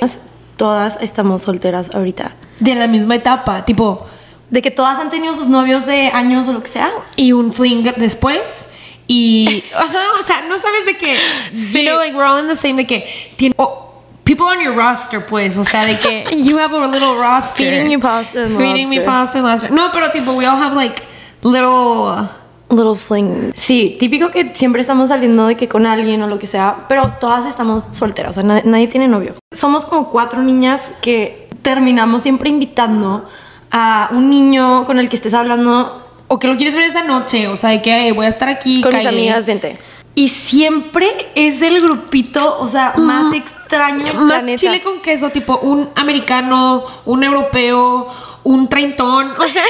todas 0.56 0.98
estamos 1.00 1.42
solteras 1.42 1.94
ahorita. 1.94 2.34
de 2.60 2.74
la 2.74 2.88
misma 2.88 3.14
etapa, 3.14 3.64
tipo, 3.64 4.04
De 4.50 4.62
que 4.62 4.70
todas 4.70 4.98
han 4.98 5.10
tenido 5.10 5.34
sus 5.34 5.46
novios 5.48 5.84
de 5.86 6.06
años 6.08 6.48
o 6.48 6.52
lo 6.54 6.62
que 6.62 6.68
sea. 6.68 6.90
Y 7.16 7.32
un 7.32 7.52
fling 7.52 7.82
después. 7.98 8.68
Y, 9.06 9.62
ajá, 9.76 9.98
o 10.18 10.22
sea, 10.22 10.42
no 10.48 10.58
sabes 10.58 10.84
de 10.86 10.96
que, 10.96 11.16
Sí. 11.52 11.78
you 11.84 11.90
know, 11.90 11.98
like 11.98 12.16
we're 12.16 12.26
all 12.26 12.40
in 12.40 12.46
the 12.48 12.56
same, 12.56 12.74
de 12.74 12.86
que, 12.86 13.06
tiene, 13.36 13.54
oh, 13.58 13.87
people 14.28 14.44
on 14.46 14.60
your 14.60 14.74
roster, 14.76 15.24
pues, 15.24 15.56
o 15.56 15.64
sea, 15.64 15.86
de 15.86 15.96
que 15.98 16.24
you 16.44 16.58
have 16.58 16.74
a 16.76 16.86
little 16.86 17.16
roster. 17.18 17.64
Feeding 17.64 17.90
you 17.90 17.98
pasta 17.98 18.42
and 18.44 18.50
Feeding 18.56 18.88
me 18.90 18.96
lobster. 18.96 19.04
pasta 19.04 19.38
and 19.38 19.46
lobster. 19.46 19.70
No, 19.72 19.90
pero 19.92 20.10
tipo, 20.12 20.32
we 20.32 20.44
all 20.46 20.56
have 20.62 20.74
like 20.76 21.02
little, 21.42 22.28
Little 22.70 22.96
fling. 22.96 23.52
Sí, 23.54 23.96
típico 23.98 24.30
que 24.30 24.52
siempre 24.54 24.82
estamos 24.82 25.08
saliendo 25.08 25.46
de 25.46 25.56
que 25.56 25.68
con 25.68 25.86
alguien 25.86 26.20
o 26.22 26.26
lo 26.26 26.38
que 26.38 26.46
sea, 26.46 26.84
pero 26.86 27.14
todas 27.18 27.46
estamos 27.46 27.82
solteras, 27.92 28.32
o 28.32 28.34
sea, 28.34 28.42
nadie, 28.42 28.62
nadie 28.66 28.88
tiene 28.88 29.08
novio. 29.08 29.36
Somos 29.54 29.86
como 29.86 30.10
cuatro 30.10 30.42
niñas 30.42 30.90
que 31.00 31.48
terminamos 31.62 32.22
siempre 32.22 32.50
invitando 32.50 33.26
a 33.70 34.10
un 34.12 34.28
niño 34.28 34.84
con 34.84 34.98
el 34.98 35.08
que 35.08 35.16
estés 35.16 35.32
hablando 35.32 36.04
o 36.28 36.38
que 36.38 36.46
lo 36.46 36.56
quieres 36.56 36.74
ver 36.74 36.84
esa 36.84 37.04
noche, 37.04 37.48
o 37.48 37.56
sea, 37.56 37.70
de 37.70 37.80
que 37.80 37.90
"Hey, 37.90 38.12
voy 38.12 38.26
a 38.26 38.28
estar 38.28 38.50
aquí. 38.50 38.82
con 38.82 38.92
mis 38.94 39.02
cagué". 39.02 39.16
amigas, 39.16 39.46
vente. 39.46 39.78
Y 40.18 40.30
siempre 40.30 41.30
es 41.36 41.62
el 41.62 41.80
grupito, 41.80 42.58
o 42.58 42.66
sea, 42.66 42.94
más 42.96 43.32
extraño 43.32 44.04
del 44.04 44.14
Más 44.16 44.38
planeta. 44.40 44.58
chile 44.58 44.82
con 44.82 45.00
queso, 45.00 45.30
tipo 45.30 45.58
un 45.58 45.90
americano, 45.94 46.84
un 47.04 47.22
europeo, 47.22 48.08
un 48.42 48.68
treintón, 48.68 49.30
o 49.38 49.44
sea. 49.44 49.62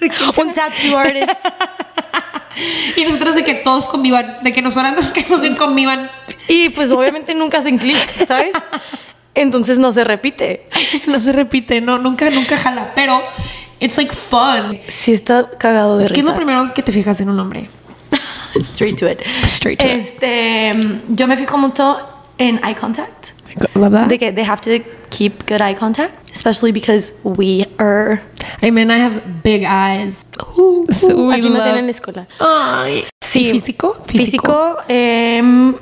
Un 0.42 0.52
tattoo 0.52 0.98
artist. 0.98 1.30
y 2.96 3.04
nosotros 3.04 3.36
de 3.36 3.44
que 3.44 3.54
todos 3.54 3.86
convivan, 3.86 4.38
de 4.42 4.52
que 4.52 4.60
nosotras 4.60 4.94
nos 4.94 5.06
quedemos 5.10 5.40
bien 5.40 5.54
convivan. 5.54 6.10
Y 6.48 6.70
pues 6.70 6.90
obviamente 6.90 7.32
nunca 7.32 7.58
hacen 7.58 7.78
clic, 7.78 7.96
¿sabes? 8.26 8.52
Entonces 9.36 9.78
no 9.78 9.92
se 9.92 10.02
repite. 10.02 10.68
No 11.06 11.20
se 11.20 11.30
repite, 11.30 11.80
no, 11.80 11.98
nunca, 11.98 12.28
nunca 12.30 12.58
jala, 12.58 12.90
pero 12.96 13.22
it's 13.78 13.96
like 13.96 14.12
fun. 14.12 14.80
Sí 14.88 15.12
está 15.12 15.48
cagado 15.58 15.96
de 15.96 16.08
risa. 16.08 16.14
¿Qué 16.14 16.20
es 16.20 16.26
lo 16.26 16.34
primero 16.34 16.74
que 16.74 16.82
te 16.82 16.90
fijas 16.90 17.20
en 17.20 17.28
un 17.28 17.38
hombre? 17.38 17.70
Straight 18.72 18.98
to 18.98 19.06
it. 19.06 19.22
Straight 19.46 19.78
to 19.80 19.86
it. 19.86 20.14
este, 20.22 20.72
yo 21.08 21.26
me 21.26 21.36
fijo 21.36 21.58
mucho 21.58 21.98
en 22.38 22.58
eye 22.64 22.74
contact. 22.74 23.32
¿Verdad? 23.74 24.08
De 24.08 24.18
que 24.18 24.32
they 24.32 24.44
have 24.44 24.60
to 24.60 24.84
keep 25.10 25.46
good 25.46 25.60
eye 25.60 25.74
contact, 25.74 26.30
especially 26.34 26.70
because 26.72 27.12
we 27.24 27.66
are. 27.78 28.20
I 28.62 28.70
mean, 28.70 28.90
I 28.90 28.98
have 28.98 29.42
big 29.42 29.64
eyes. 29.64 30.24
So 30.92 31.26
we 31.28 31.34
así 31.34 31.42
me 31.50 31.58
love- 31.58 31.76
en 31.76 31.86
la 31.86 31.92
escuela. 31.92 32.26
Ay. 32.40 33.04
Sí. 33.20 33.48
¿Y 33.48 33.50
físico? 33.52 33.96
Físico. 34.06 34.76
em, 34.88 35.74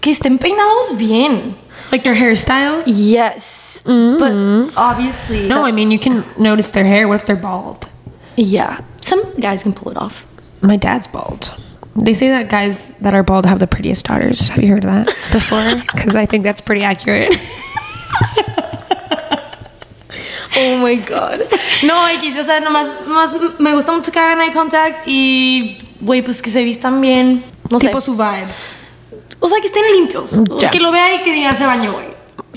que 0.00 0.10
estén 0.12 0.38
peinados 0.38 0.96
bien. 0.96 1.56
Like 1.90 2.02
their 2.04 2.14
hairstyle? 2.14 2.82
Yes. 2.86 3.80
But 3.84 4.32
mm. 4.32 4.72
obviously. 4.76 5.46
No, 5.48 5.62
that- 5.62 5.68
I 5.68 5.72
mean, 5.72 5.90
you 5.90 5.98
can 5.98 6.24
notice 6.38 6.70
their 6.72 6.84
hair. 6.84 7.06
What 7.08 7.16
if 7.20 7.26
they're 7.26 7.36
bald? 7.40 7.88
yeah. 8.36 8.80
Some 9.00 9.22
guys 9.40 9.62
can 9.62 9.72
pull 9.72 9.92
it 9.92 9.96
off. 9.98 10.24
My 10.60 10.76
dad's 10.76 11.06
bald. 11.06 11.54
They 12.02 12.14
say 12.14 12.28
that 12.28 12.48
guys 12.48 12.94
that 13.00 13.14
are 13.14 13.22
bald 13.22 13.46
have 13.46 13.58
the 13.58 13.66
prettiest 13.66 14.06
daughters. 14.06 14.48
Have 14.48 14.62
you 14.62 14.70
heard 14.70 14.84
of 14.84 14.90
that 14.90 15.06
before? 15.32 15.64
Because 15.80 16.14
I 16.14 16.26
think 16.26 16.44
that's 16.44 16.60
pretty 16.60 16.82
accurate. 16.82 17.34
Oh 20.58 20.78
my 20.78 20.94
god. 20.96 21.40
No, 21.84 22.06
X, 22.06 22.40
o 22.40 22.44
sea, 22.44 22.60
nomás, 22.60 23.06
nomás 23.06 23.34
me 23.58 23.74
gusta 23.74 23.92
mucho 23.92 24.10
que 24.10 24.18
hagan 24.18 24.40
eye 24.40 24.52
contact 24.52 25.06
y, 25.06 25.76
güey, 26.00 26.22
pues 26.22 26.40
que 26.40 26.50
se 26.50 26.64
vistan 26.64 27.00
bien. 27.00 27.44
No 27.70 27.78
sé. 27.78 27.88
tipo 27.88 28.00
su 28.00 28.14
vibe. 28.14 28.46
O 29.40 29.48
sea, 29.48 29.60
que 29.60 29.66
estén 29.66 29.84
limpios. 29.92 30.30
Ya. 30.58 30.70
Que 30.70 30.80
lo 30.80 30.90
vea 30.92 31.14
y 31.14 31.22
que 31.22 31.32
diga 31.32 31.54
se 31.56 31.66
bañó, 31.66 31.92
güey. 31.92 32.06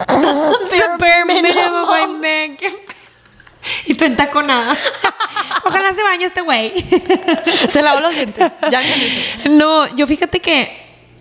Bare 0.98 1.26
minimum, 1.26 1.86
güey. 2.20 2.58
Y 3.86 3.94
tu 3.96 4.06
entaconada. 4.06 4.78
Ojalá 5.70 5.94
se 5.94 6.02
bañe 6.02 6.26
este 6.26 6.42
güey. 6.42 6.74
Se 7.70 7.82
lavó 7.84 8.00
los 8.00 8.16
dientes. 8.16 8.52
Ya. 8.72 8.82
No, 9.50 9.88
yo 9.96 10.08
fíjate 10.08 10.40
que 10.40 10.76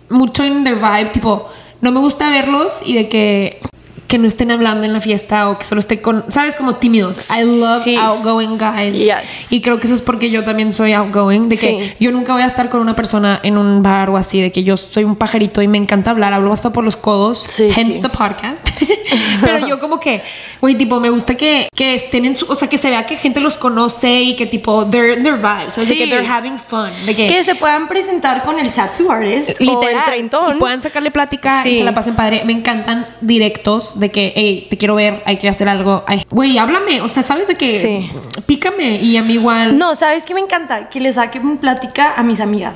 mucho 0.09 0.43
en 0.43 0.63
their 0.63 0.75
vibe, 0.75 1.11
tipo, 1.11 1.47
no 1.81 1.91
me 1.91 1.99
gusta 1.99 2.29
verlos 2.29 2.81
y 2.83 2.95
de 2.95 3.09
que 3.09 3.61
que 4.09 4.17
no 4.17 4.27
estén 4.27 4.49
hablando 4.51 4.83
en 4.85 4.91
la 4.91 4.99
fiesta 5.01 5.49
o 5.49 5.57
que 5.59 5.65
solo 5.65 5.79
estén 5.79 5.99
con, 5.99 6.25
sabes, 6.29 6.55
como 6.55 6.75
tímidos. 6.75 7.29
I 7.29 7.43
love 7.43 7.83
Sí. 7.83 7.95
outgoing 7.95 8.57
guys. 8.57 8.97
Yes. 8.97 9.51
Y 9.51 9.61
creo 9.61 9.79
que 9.79 9.85
eso 9.87 9.95
es 9.95 10.01
porque 10.01 10.31
yo 10.31 10.43
también 10.43 10.73
soy 10.73 10.91
outgoing, 10.93 11.47
de 11.47 11.57
que 11.57 11.67
Sí. 11.69 11.93
yo 12.03 12.11
nunca 12.11 12.33
voy 12.33 12.41
a 12.41 12.47
estar 12.47 12.69
con 12.69 12.81
una 12.81 12.95
persona 12.95 13.39
en 13.43 13.57
un 13.57 13.81
bar 13.83 14.09
o 14.09 14.17
así, 14.17 14.41
de 14.41 14.51
que 14.51 14.63
yo 14.63 14.75
soy 14.77 15.03
un 15.05 15.15
pajarito 15.15 15.61
y 15.61 15.67
me 15.67 15.77
encanta 15.77 16.11
hablar, 16.11 16.33
hablo 16.33 16.51
hasta 16.51 16.71
por 16.73 16.83
los 16.83 16.97
codos, 16.97 17.43
Sí, 17.47 17.69
hence 17.75 17.99
the 18.01 18.09
podcast. 18.09 18.67
Pero 19.41 19.67
yo 19.67 19.79
como 19.79 19.99
que, 19.99 20.21
güey, 20.59 20.75
tipo, 20.75 20.99
me 20.99 21.09
gusta 21.09 21.35
que, 21.35 21.67
que 21.75 21.93
estén 21.95 22.25
en 22.25 22.35
su, 22.35 22.45
o 22.51 22.55
sea, 22.55 22.67
que 22.67 22.77
se 22.77 22.89
vea 22.89 23.05
que 23.05 23.15
gente 23.15 23.39
los 23.39 23.57
conoce 23.57 24.21
y 24.21 24.35
que 24.35 24.45
tipo, 24.47 24.85
they're 24.87 25.21
their 25.21 25.35
vibes, 25.35 25.73
¿sabes? 25.73 25.87
De 25.89 25.97
que 25.97 26.07
they're 26.07 26.27
having 26.27 26.57
fun, 26.57 26.89
de 27.05 27.15
que 27.15 27.27
Que 27.27 27.43
se 27.43 27.55
puedan 27.55 27.87
presentar 27.87 28.43
con 28.43 28.59
el 28.59 28.71
tattoo 28.71 29.11
artist 29.11 29.49
o 29.61 29.83
el 29.87 30.03
treintón. 30.05 30.55
y 30.57 30.59
puedan 30.59 30.81
sacarle 30.81 31.11
plática 31.11 31.61
y 31.67 31.77
se 31.77 31.83
la 31.83 31.93
pasen 31.93 32.15
padre. 32.15 32.43
Me 32.45 32.53
encantan 32.53 33.05
directos 33.21 33.98
de 33.99 34.11
que, 34.11 34.33
hey, 34.35 34.67
te 34.69 34.77
quiero 34.77 34.95
ver, 34.95 35.21
hay 35.25 35.37
que 35.37 35.49
hacer 35.49 35.67
algo. 35.69 36.03
Güey, 36.29 36.57
háblame. 36.57 37.01
O 37.01 37.07
sea, 37.07 37.23
¿sabes 37.23 37.47
de 37.47 37.55
que 37.55 37.79
Sí. 37.79 38.11
Pícame. 38.45 38.97
Y 38.97 39.17
a 39.17 39.21
mí 39.23 39.33
igual. 39.33 39.77
No, 39.77 39.95
¿sabes 39.95 40.23
qué 40.25 40.33
me 40.33 40.39
encanta? 40.41 40.89
Que 40.89 40.99
le 40.99 41.13
saquen 41.13 41.57
plática 41.57 42.13
a 42.15 42.23
mis 42.23 42.39
amigas. 42.39 42.75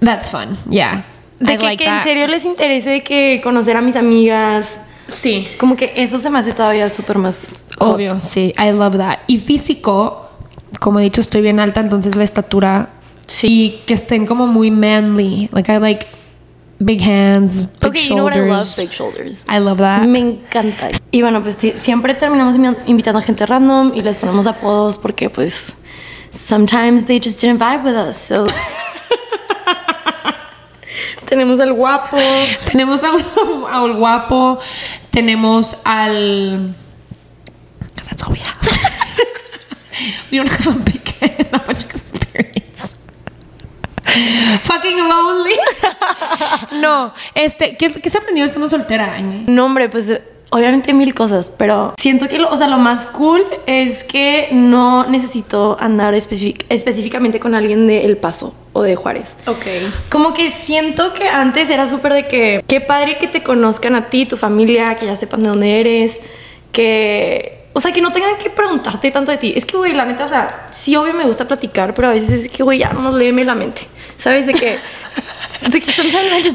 That's 0.00 0.30
fun. 0.30 0.56
Yeah. 0.68 1.04
De 1.38 1.54
I 1.54 1.56
que, 1.56 1.62
like 1.64 1.84
que 1.84 1.90
en 1.90 2.02
serio 2.02 2.26
les 2.26 2.44
interese 2.44 3.02
que 3.02 3.40
conocer 3.42 3.76
a 3.76 3.80
mis 3.80 3.96
amigas. 3.96 4.76
Sí. 5.08 5.48
Como 5.58 5.76
que 5.76 5.92
eso 5.96 6.18
se 6.18 6.30
me 6.30 6.38
hace 6.38 6.52
todavía 6.52 6.88
súper 6.90 7.18
más. 7.18 7.60
hot. 7.78 7.94
Obvio, 7.94 8.20
sí. 8.20 8.52
I 8.58 8.70
love 8.72 8.96
that. 8.96 9.18
Y 9.26 9.38
físico, 9.38 10.30
como 10.80 11.00
he 11.00 11.02
dicho, 11.02 11.20
estoy 11.20 11.42
bien 11.42 11.60
alta, 11.60 11.80
entonces 11.80 12.16
la 12.16 12.24
estatura. 12.24 12.90
Sí. 13.26 13.46
Y 13.48 13.70
que 13.86 13.94
estén 13.94 14.26
como 14.26 14.46
muy 14.46 14.70
manly. 14.70 15.48
Like, 15.52 15.72
I 15.72 15.78
like 15.78 16.06
big 16.84 17.00
hands, 17.00 17.66
big 17.80 17.90
Ok, 17.90 17.96
you 17.96 18.14
know 18.14 18.24
what 18.24 18.34
I 18.34 18.36
shoulders. 18.36 18.48
love? 18.48 18.76
Big 18.76 18.92
shoulders. 18.92 19.44
I 19.48 19.58
love 19.58 19.78
that. 19.78 20.06
Me 20.06 20.20
encanta. 20.20 20.90
Y 21.10 21.22
bueno, 21.22 21.42
pues 21.42 21.56
siempre 21.76 22.14
terminamos 22.14 22.56
invi- 22.56 22.76
invitando 22.86 23.18
a 23.18 23.22
gente 23.22 23.46
random 23.46 23.92
y 23.94 24.02
les 24.02 24.18
ponemos 24.18 24.46
apodos 24.46 24.98
porque 24.98 25.30
pues 25.30 25.74
sometimes 26.30 27.06
they 27.06 27.18
just 27.20 27.40
didn't 27.40 27.58
vibe 27.58 27.82
with 27.84 27.96
us. 27.96 28.16
So 28.16 28.46
tenemos 31.26 31.58
al 31.60 31.72
guapo. 31.72 32.18
Tenemos 32.70 33.02
a- 33.02 33.16
al 33.70 33.92
guapo, 33.94 34.60
tenemos 35.10 35.76
al. 35.84 36.74
That's 37.96 38.22
all 38.22 38.32
we 38.32 38.38
have. 38.40 38.60
we 40.30 40.38
don't 40.38 40.50
have 40.50 40.76
a 40.76 40.84
big 40.84 40.96
experience. 40.98 42.23
Fucking 44.62 44.98
lonely. 44.98 45.54
no, 46.80 47.12
este, 47.34 47.76
¿qué, 47.76 47.92
qué 47.92 48.10
se 48.10 48.18
aprendió 48.18 48.44
estando 48.44 48.68
soltera, 48.68 49.14
Aime? 49.14 49.44
No, 49.46 49.64
hombre, 49.66 49.88
pues 49.88 50.06
obviamente 50.50 50.92
mil 50.94 51.14
cosas, 51.14 51.50
pero 51.56 51.94
siento 51.98 52.28
que 52.28 52.38
lo, 52.38 52.48
o 52.48 52.56
sea, 52.56 52.68
lo 52.68 52.76
más 52.78 53.06
cool 53.06 53.44
es 53.66 54.04
que 54.04 54.48
no 54.52 55.04
necesito 55.06 55.76
andar 55.80 56.14
específic- 56.14 56.64
específicamente 56.68 57.40
con 57.40 57.54
alguien 57.56 57.86
de 57.88 58.04
El 58.04 58.16
Paso 58.18 58.54
o 58.72 58.82
de 58.82 58.94
Juárez. 58.94 59.34
Ok. 59.46 59.66
Como 60.10 60.32
que 60.32 60.50
siento 60.52 61.12
que 61.12 61.28
antes 61.28 61.70
era 61.70 61.88
súper 61.88 62.12
de 62.12 62.28
que 62.28 62.64
qué 62.68 62.80
padre 62.80 63.18
que 63.18 63.26
te 63.26 63.42
conozcan 63.42 63.96
a 63.96 64.06
ti, 64.10 64.26
tu 64.26 64.36
familia, 64.36 64.94
que 64.96 65.06
ya 65.06 65.16
sepan 65.16 65.42
de 65.42 65.48
dónde 65.48 65.80
eres, 65.80 66.20
que... 66.70 67.63
O 67.76 67.80
sea, 67.80 67.92
que 67.92 68.00
no 68.00 68.12
tengan 68.12 68.36
que 68.38 68.50
preguntarte 68.50 69.10
tanto 69.10 69.32
de 69.32 69.36
ti. 69.36 69.52
Es 69.56 69.66
que, 69.66 69.76
güey, 69.76 69.92
la 69.92 70.04
neta, 70.04 70.24
o 70.24 70.28
sea, 70.28 70.68
sí, 70.70 70.94
obvio 70.94 71.12
me 71.12 71.24
gusta 71.24 71.46
platicar, 71.46 71.92
pero 71.92 72.08
a 72.08 72.12
veces 72.12 72.30
es 72.30 72.48
que, 72.48 72.62
güey, 72.62 72.78
ya 72.78 72.92
nomás 72.92 73.14
léeme 73.14 73.44
la 73.44 73.56
mente. 73.56 73.82
¿Sabes? 74.16 74.46
De 74.46 74.54
que... 74.54 74.78
De 75.70 75.80
que 75.80 75.92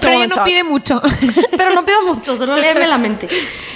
Pero 0.02 0.14
ella 0.14 0.28
no 0.28 0.44
pide 0.44 0.64
mucho. 0.64 1.02
Pero 1.58 1.74
no 1.74 1.84
pido 1.84 2.02
mucho, 2.06 2.38
solo 2.38 2.56
léeme 2.56 2.88
la 2.88 2.98
mente. 2.98 3.28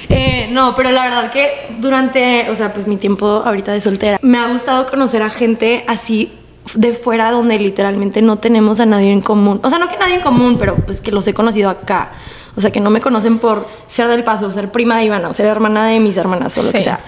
Eh, 0.10 0.48
no, 0.52 0.76
pero 0.76 0.92
la 0.92 1.04
verdad 1.06 1.32
que 1.32 1.70
durante, 1.80 2.50
o 2.52 2.56
sea, 2.56 2.72
pues 2.72 2.88
mi 2.88 2.98
tiempo 2.98 3.26
ahorita 3.44 3.72
de 3.72 3.82
soltera, 3.82 4.20
me 4.22 4.38
ha 4.38 4.48
gustado 4.48 4.86
conocer 4.86 5.24
a 5.24 5.32
gente 5.32 5.86
así 5.88 6.32
de 6.76 6.94
fuera 6.94 7.32
donde 7.32 7.58
literalmente 7.58 8.22
no 8.22 8.38
tenemos 8.38 8.80
a 8.80 8.86
nadie 8.86 9.12
en 9.12 9.22
común. 9.22 9.60
O 9.64 9.70
sea, 9.70 9.80
no 9.80 9.90
que 9.90 9.98
nadie 9.98 10.16
en 10.16 10.22
común, 10.22 10.58
pero 10.60 10.76
pues 10.76 11.02
que 11.02 11.12
los 11.12 11.26
he 11.28 11.34
conocido 11.34 11.70
acá. 11.70 12.12
O 12.56 12.62
sea, 12.62 12.72
que 12.72 12.80
no 12.80 12.92
me 12.92 13.02
conocen 13.02 13.40
por 13.40 13.68
ser 13.88 14.08
del 14.10 14.24
paso, 14.24 14.46
o 14.46 14.52
ser 14.52 14.72
prima 14.72 14.98
de 14.98 15.06
Ivana, 15.06 15.30
o 15.30 15.34
ser 15.34 15.48
hermana 15.48 15.88
de 15.88 16.00
mis 16.00 16.16
hermanas, 16.18 16.56
o 16.58 16.62
lo 16.62 16.68
Sí. 16.68 16.78
que 16.78 16.84
sea. 16.84 17.00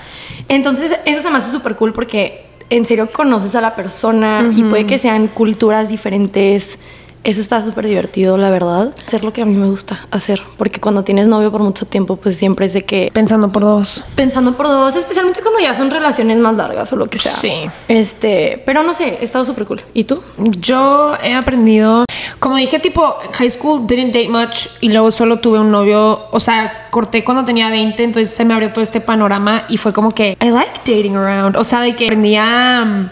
Entonces, 0.49 0.97
eso 1.05 1.21
se 1.21 1.29
me 1.29 1.37
hace 1.37 1.51
súper 1.51 1.75
cool 1.75 1.93
porque 1.93 2.45
en 2.69 2.85
serio 2.85 3.09
conoces 3.11 3.55
a 3.55 3.61
la 3.61 3.75
persona 3.75 4.51
y 4.55 4.63
puede 4.63 4.85
que 4.85 4.97
sean 4.97 5.27
culturas 5.27 5.89
diferentes, 5.89 6.79
eso 7.25 7.41
está 7.41 7.63
súper 7.63 7.85
divertido, 7.87 8.37
la 8.37 8.49
verdad. 8.49 8.93
Hacer 9.07 9.23
lo 9.23 9.33
que 9.33 9.41
a 9.41 9.45
mí 9.45 9.55
me 9.55 9.67
gusta 9.67 10.05
hacer. 10.11 10.41
Porque 10.57 10.79
cuando 10.79 11.03
tienes 11.03 11.27
novio 11.27 11.51
por 11.51 11.61
mucho 11.61 11.85
tiempo, 11.85 12.15
pues 12.15 12.37
siempre 12.37 12.65
es 12.67 12.73
de 12.73 12.85
que 12.85 13.09
Pensando 13.13 13.51
por 13.51 13.63
dos. 13.63 14.03
pensando 14.15 14.53
por 14.55 14.67
dos, 14.67 14.95
especialmente 14.95 15.41
cuando 15.41 15.59
ya 15.59 15.73
son 15.75 15.89
relaciones 15.91 16.37
más 16.37 16.55
largas 16.55 16.91
o 16.93 16.95
lo 16.95 17.07
que 17.07 17.17
sea. 17.17 17.31
Sí. 17.33 17.65
Este, 17.87 18.61
pero 18.65 18.83
no 18.83 18.93
sé, 18.93 19.17
he 19.21 19.25
estado 19.25 19.43
súper 19.45 19.65
cool. 19.65 19.81
¿Y 19.93 20.03
tú? 20.05 20.21
Yo 20.37 21.15
he 21.23 21.33
aprendido, 21.33 22.05
como 22.39 22.55
dije, 22.57 22.79
tipo, 22.79 23.15
high 23.33 23.49
school 23.49 23.85
didn't 23.87 24.13
date 24.13 24.29
much 24.29 24.67
y 24.81 24.89
luego 24.89 25.11
solo 25.11 25.39
tuve 25.39 25.59
un 25.59 25.71
novio, 25.71 26.27
o 26.31 26.39
sea, 26.39 26.87
corté 26.91 27.23
cuando 27.23 27.43
tenía 27.43 27.69
20, 27.69 28.03
entonces 28.03 28.31
se 28.31 28.45
me 28.45 28.53
abrió 28.53 28.71
todo 28.71 28.83
este 28.83 29.01
panorama 29.01 29.63
y 29.67 29.77
fue 29.77 29.91
como 29.93 30.13
que 30.13 30.37
I 30.41 30.49
like 30.49 30.79
dating 30.85 31.15
around, 31.15 31.57
o 31.57 31.63
sea, 31.63 31.81
de 31.81 31.95
que 31.95 32.05
aprendía 32.05 32.83
um, 32.85 33.09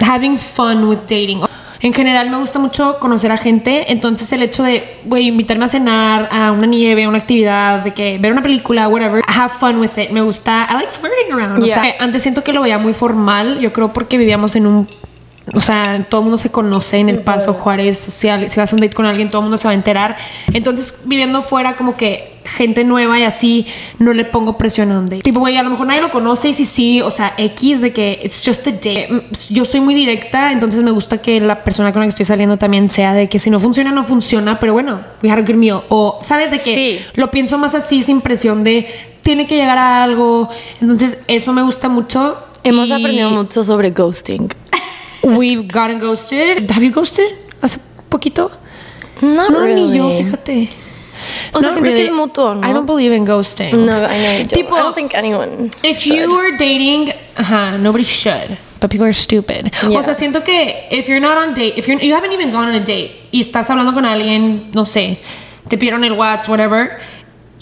having 0.00 0.38
fun 0.38 0.84
with 0.84 1.00
dating. 1.08 1.42
En 1.82 1.92
general 1.92 2.30
me 2.30 2.36
gusta 2.38 2.60
mucho 2.60 2.98
conocer 3.00 3.32
a 3.32 3.36
gente, 3.36 3.92
entonces 3.92 4.32
el 4.32 4.42
hecho 4.42 4.62
de, 4.62 4.84
güey, 5.04 5.26
invitarme 5.28 5.64
a 5.64 5.68
cenar, 5.68 6.28
a 6.30 6.52
una 6.52 6.66
nieve, 6.66 7.02
a 7.02 7.08
una 7.08 7.18
actividad, 7.18 7.80
de 7.80 7.92
que 7.92 8.18
ver 8.18 8.30
una 8.30 8.42
película, 8.42 8.86
whatever, 8.86 9.22
have 9.26 9.52
fun 9.52 9.78
with 9.78 9.90
it. 9.96 10.10
Me 10.10 10.20
gusta, 10.20 10.68
I 10.70 10.74
like 10.74 10.92
flirting 10.92 11.32
around. 11.32 11.62
O 11.62 11.66
sea, 11.66 11.96
antes 11.98 12.22
siento 12.22 12.44
que 12.44 12.52
lo 12.52 12.62
veía 12.62 12.78
muy 12.78 12.94
formal, 12.94 13.58
yo 13.58 13.72
creo 13.72 13.92
porque 13.92 14.16
vivíamos 14.16 14.54
en 14.54 14.66
un 14.66 14.88
o 15.54 15.60
sea, 15.60 16.06
todo 16.08 16.20
el 16.20 16.24
mundo 16.26 16.38
se 16.38 16.50
conoce 16.50 16.98
en 16.98 17.08
el 17.08 17.18
Paso 17.18 17.52
Juárez 17.52 17.98
social. 17.98 18.48
Si 18.48 18.60
vas 18.60 18.72
a 18.72 18.76
un 18.76 18.80
date 18.80 18.94
con 18.94 19.06
alguien, 19.06 19.28
todo 19.28 19.40
el 19.40 19.44
mundo 19.44 19.58
se 19.58 19.66
va 19.66 19.72
a 19.72 19.74
enterar. 19.74 20.16
Entonces, 20.52 21.00
viviendo 21.04 21.42
fuera, 21.42 21.74
como 21.74 21.96
que 21.96 22.31
gente 22.44 22.84
nueva 22.84 23.18
y 23.18 23.22
así, 23.24 23.66
no 23.98 24.12
le 24.12 24.24
pongo 24.24 24.58
presión 24.58 24.90
a 24.92 24.98
un 24.98 25.06
date. 25.06 25.22
Tipo, 25.22 25.40
güey, 25.40 25.56
a 25.56 25.62
lo 25.62 25.70
mejor 25.70 25.86
nadie 25.86 26.00
lo 26.00 26.10
conoce 26.10 26.48
y 26.48 26.52
sí, 26.54 26.64
sí, 26.64 27.00
o 27.02 27.10
sea, 27.10 27.34
X 27.36 27.80
de 27.80 27.92
que 27.92 28.20
it's 28.24 28.42
just 28.44 28.66
a 28.66 28.70
date. 28.72 29.08
Mm, 29.10 29.20
Yo 29.50 29.64
soy 29.64 29.80
muy 29.80 29.94
directa, 29.94 30.52
entonces 30.52 30.82
me 30.82 30.90
gusta 30.90 31.18
que 31.18 31.40
la 31.40 31.64
persona 31.64 31.92
con 31.92 32.00
la 32.00 32.06
que 32.06 32.10
estoy 32.10 32.26
saliendo 32.26 32.56
también 32.56 32.90
sea 32.90 33.14
de 33.14 33.28
que 33.28 33.38
si 33.38 33.50
no 33.50 33.60
funciona, 33.60 33.92
no 33.92 34.04
funciona, 34.04 34.58
pero 34.60 34.72
bueno, 34.72 35.00
we 35.22 35.30
had 35.30 35.38
a 35.38 35.42
good 35.42 35.54
meal. 35.54 35.82
O, 35.88 36.18
¿sabes? 36.22 36.50
De 36.50 36.58
que 36.58 36.74
Sí. 36.74 36.98
lo 37.14 37.30
pienso 37.30 37.58
más 37.58 37.74
así, 37.74 38.02
sin 38.02 38.20
presión 38.20 38.64
de 38.64 38.86
tiene 39.22 39.46
que 39.46 39.54
llegar 39.56 39.78
a 39.78 40.02
algo. 40.02 40.48
Entonces, 40.80 41.18
eso 41.28 41.52
me 41.52 41.62
gusta 41.62 41.88
mucho. 41.88 42.36
Hemos 42.64 42.88
Y- 42.88 42.92
aprendido 42.92 43.30
mucho 43.30 43.62
sobre 43.64 43.90
ghosting. 43.90 44.48
We've 45.22 45.62
gotten 45.72 46.00
ghosted. 46.00 46.68
Have 46.70 46.84
you 46.84 46.92
ghosted? 46.92 47.26
Hace 47.60 47.78
poquito. 48.08 48.50
No, 49.20 49.48
no, 49.50 49.64
ni 49.66 49.96
yo, 49.96 50.10
fíjate. 50.18 50.68
O 51.52 51.60
sea, 51.60 51.70
siento 51.72 51.90
que 51.90 52.04
es 52.04 52.10
mutuo, 52.12 52.54
¿no? 52.54 52.68
I 52.68 52.72
don't 52.72 52.86
believe 52.86 53.14
in 53.14 53.24
ghosting. 53.24 53.84
No, 53.84 53.92
I 53.92 54.18
know 54.18 54.32
you 54.32 54.38
don't. 54.38 54.52
Tipo, 54.52 54.76
I 54.76 54.80
don't 54.82 54.94
think 54.94 55.14
anyone 55.14 55.70
If 55.82 55.98
should. 55.98 56.16
you 56.16 56.34
were 56.34 56.56
dating, 56.56 57.12
uh 57.38 57.76
nobody 57.78 58.04
should. 58.04 58.56
But 58.80 58.90
people 58.90 59.06
are 59.06 59.12
stupid. 59.12 59.72
Yeah. 59.88 59.98
O 59.98 60.02
sea, 60.02 60.14
siento 60.14 60.42
que 60.42 60.88
if 60.90 61.08
you're 61.08 61.20
not 61.20 61.36
on 61.38 61.54
date, 61.54 61.74
if 61.76 61.86
you're, 61.86 62.00
you 62.02 62.14
haven't 62.14 62.32
even 62.32 62.50
gone 62.50 62.68
on 62.68 62.74
a 62.74 62.80
date 62.84 63.28
y 63.30 63.40
estás 63.40 63.70
hablando 63.70 63.92
con 63.94 64.04
alguien, 64.04 64.70
no 64.74 64.84
sé, 64.84 65.18
te 65.68 65.78
pidieron 65.78 66.02
el 66.04 66.14
WhatsApp, 66.14 66.48
whatever, 66.48 66.98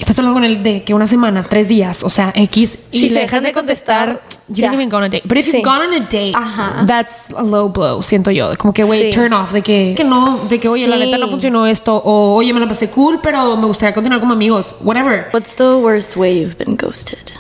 estás 0.01 0.19
hablando 0.19 0.35
con 0.35 0.45
él 0.45 0.63
de 0.63 0.83
que 0.83 0.95
una 0.95 1.07
semana, 1.07 1.45
tres 1.49 1.69
días, 1.69 2.03
o 2.03 2.11
sea, 2.11 2.33
X, 2.35 2.79
y 2.91 3.01
Si 3.01 3.09
le 3.09 3.15
se 3.15 3.21
dejan 3.21 3.43
de 3.45 3.53
contestar, 3.53 4.23
you 4.49 4.57
didn't 4.57 4.75
even 4.75 4.89
go 4.89 4.97
on 4.97 5.05
a 5.05 5.09
date. 5.09 5.23
But 5.27 5.37
if 5.39 5.47
Sí. 5.47 5.53
you've 5.59 5.65
gone 5.65 5.83
on 5.87 5.93
a 5.95 6.01
date, 6.01 6.33
Ajá. 6.35 6.85
that's 6.87 7.31
a 7.37 7.43
low 7.43 7.69
blow, 7.69 8.03
siento 8.03 8.31
yo. 8.31 8.57
Como 8.59 8.73
que, 8.73 8.83
wait, 8.85 9.13
Sí. 9.13 9.19
turn 9.21 9.33
off, 9.33 9.53
de 9.53 9.63
que, 9.63 9.95
que 9.97 10.05
no, 10.05 10.41
de 10.49 10.59
que, 10.59 10.69
oye, 10.69 10.87
la 10.89 10.97
neta 10.97 11.19
no 11.19 11.29
funcionó 11.29 11.67
esto, 11.67 11.95
o 11.97 12.35
oye, 12.35 12.53
me 12.53 12.61
la 12.61 12.69
pasé 12.69 12.89
cool, 12.91 13.21
pero 13.23 13.57
me 13.57 13.67
gustaría 13.67 13.95
continuar 13.95 14.21
como 14.21 14.33
amigos, 14.33 14.75
whatever. 14.81 15.29
What's 15.33 15.55
the 15.57 15.77
worst 15.77 16.17
way 16.17 16.41
you've 16.41 16.57
been 16.57 16.77
ghosted? 16.77 17.19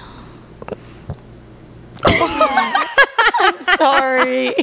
I'm 3.41 3.55
sorry. 3.79 4.55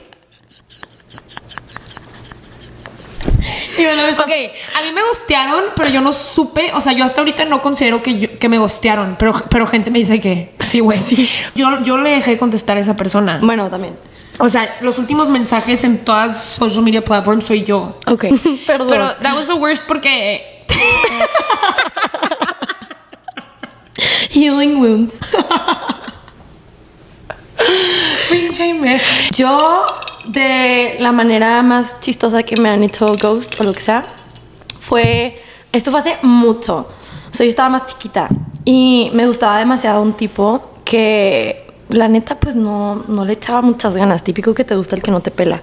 Ok, 4.19 4.31
a 4.75 4.81
mí 4.81 4.91
me 4.93 5.01
gostearon, 5.01 5.65
pero 5.75 5.89
yo 5.89 6.01
no 6.01 6.13
supe, 6.13 6.71
o 6.73 6.81
sea, 6.81 6.93
yo 6.93 7.05
hasta 7.05 7.21
ahorita 7.21 7.45
no 7.45 7.61
considero 7.61 8.01
que, 8.01 8.19
yo- 8.19 8.39
que 8.39 8.49
me 8.49 8.57
gostearon, 8.57 9.15
pero, 9.19 9.33
pero 9.49 9.67
gente 9.67 9.91
me 9.91 9.99
dice 9.99 10.19
que 10.19 10.53
sí, 10.59 10.79
güey. 10.79 10.99
Yo, 11.55 11.81
yo 11.83 11.97
le 11.97 12.11
dejé 12.11 12.31
de 12.31 12.37
contestar 12.37 12.77
a 12.77 12.81
esa 12.81 12.95
persona. 12.95 13.39
Bueno, 13.41 13.69
también. 13.69 13.97
O 14.39 14.49
sea, 14.49 14.77
los 14.81 14.99
últimos 14.99 15.29
mensajes 15.29 15.83
en 15.83 16.03
todas 16.05 16.43
social 16.43 16.83
media 16.83 17.03
platforms 17.03 17.45
soy 17.45 17.63
yo. 17.63 17.91
Ok. 18.07 18.25
Perdón. 18.67 18.87
Pero 18.89 19.15
that 19.15 19.35
was 19.35 19.47
the 19.47 19.53
worst 19.53 19.83
porque 19.87 20.65
Healing 24.31 24.79
wounds. 24.79 25.19
pinche. 28.29 29.01
Yo, 29.35 29.85
de 30.27 30.97
la 30.99 31.11
manera 31.11 31.61
más 31.63 31.99
chistosa 31.99 32.43
que 32.43 32.57
me 32.57 32.69
han 32.69 32.83
hecho 32.83 33.15
ghost 33.21 33.59
o 33.59 33.63
lo 33.63 33.73
que 33.73 33.81
sea, 33.81 34.05
fue. 34.79 35.41
Esto 35.71 35.91
fue 35.91 35.99
hace 35.99 36.17
mucho. 36.21 36.87
O 37.29 37.33
sea, 37.33 37.45
yo 37.45 37.49
estaba 37.49 37.69
más 37.69 37.87
chiquita 37.87 38.29
y 38.65 39.11
me 39.13 39.27
gustaba 39.27 39.59
demasiado 39.59 40.01
un 40.01 40.13
tipo 40.13 40.61
que, 40.83 41.67
la 41.89 42.07
neta, 42.07 42.35
pues 42.39 42.55
no, 42.55 43.03
no 43.07 43.25
le 43.25 43.33
echaba 43.33 43.61
muchas 43.61 43.95
ganas. 43.95 44.23
Típico 44.23 44.53
que 44.53 44.63
te 44.63 44.75
gusta 44.75 44.95
el 44.95 45.03
que 45.03 45.11
no 45.11 45.21
te 45.21 45.31
pela. 45.31 45.61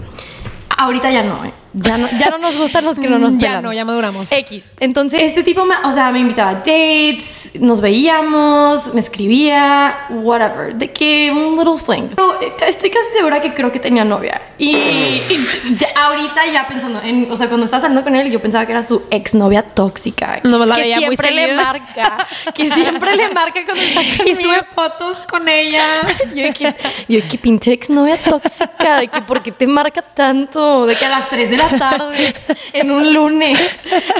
Ahorita 0.77 1.11
ya 1.11 1.23
no, 1.23 1.45
¿eh? 1.45 1.53
Ya 1.77 1.99
no, 1.99 2.07
ya 2.19 2.31
no 2.31 2.39
nos 2.39 2.57
gustan 2.57 2.85
los 2.85 2.97
que 2.99 3.09
no 3.09 3.19
nos 3.19 3.35
Ya 3.37 3.49
pelan. 3.49 3.63
no, 3.65 3.73
ya 3.73 3.85
maduramos. 3.85 4.31
X. 4.31 4.65
Entonces, 4.79 5.21
este 5.23 5.43
tipo, 5.43 5.65
me, 5.65 5.75
o 5.85 5.93
sea, 5.93 6.11
me 6.13 6.21
invitaba 6.21 6.51
a 6.51 6.55
dates, 6.55 7.51
nos 7.59 7.81
veíamos, 7.81 8.95
me 8.95 9.01
escribía, 9.01 10.07
whatever. 10.11 10.75
De 10.75 10.93
que 10.93 11.31
un 11.33 11.57
little 11.59 11.77
fling. 11.79 12.09
Pero 12.15 12.41
eh, 12.41 12.53
estoy 12.69 12.91
casi 12.91 13.07
segura 13.17 13.41
que 13.43 13.55
creo 13.55 13.73
que 13.73 13.81
tenía 13.81 14.05
novia. 14.05 14.41
Y, 14.59 14.71
y 14.77 15.47
ya- 15.79 15.89
ahorita 16.07 16.47
ya 16.53 16.69
pensando 16.69 17.01
en, 17.03 17.31
o 17.31 17.37
sea, 17.37 17.49
cuando 17.49 17.65
estaba 17.65 17.81
saliendo 17.81 18.05
con 18.05 18.15
él, 18.15 18.31
yo 18.31 18.41
pensaba 18.41 18.65
que 18.67 18.73
era 18.73 18.83
su 18.85 19.03
exnovia 19.11 19.63
tóxica. 19.63 20.41
Que, 20.41 20.49
No, 20.49 20.65
la 20.65 20.77
que 20.77 20.81
veía 20.83 20.97
muy 21.01 21.17
siempre 21.17 21.31
le 21.33 21.55
marca. 21.55 22.27
Que 22.55 22.71
siempre 22.71 23.17
le 23.17 23.29
marca 23.31 23.65
cuando 23.65 23.83
está 23.83 24.01
conmigo. 24.01 24.25
Y 24.27 24.35
sube 24.37 24.61
fotos 24.75 25.19
con 25.29 25.49
ella. 25.49 25.85
Yo 26.35 26.53
que, 26.53 26.75
yo 27.09 27.21
que 27.29 27.39
pinche 27.39 27.73
exnovia 27.73 28.17
tóxica, 28.19 28.99
de 29.01 29.09
que 29.09 29.23
por 29.23 29.43
qué 29.43 29.53
te 29.53 29.67
marca 29.67 30.03
tanto, 30.03 30.87
de 30.87 30.97
que 30.97 31.05
a 31.05 31.09
las 31.09 31.29
3 31.29 31.51
de 31.51 31.57
la 31.57 31.64
tarde, 31.69 32.35
en 32.73 32.91
un 32.91 33.13
lunes, 33.13 33.59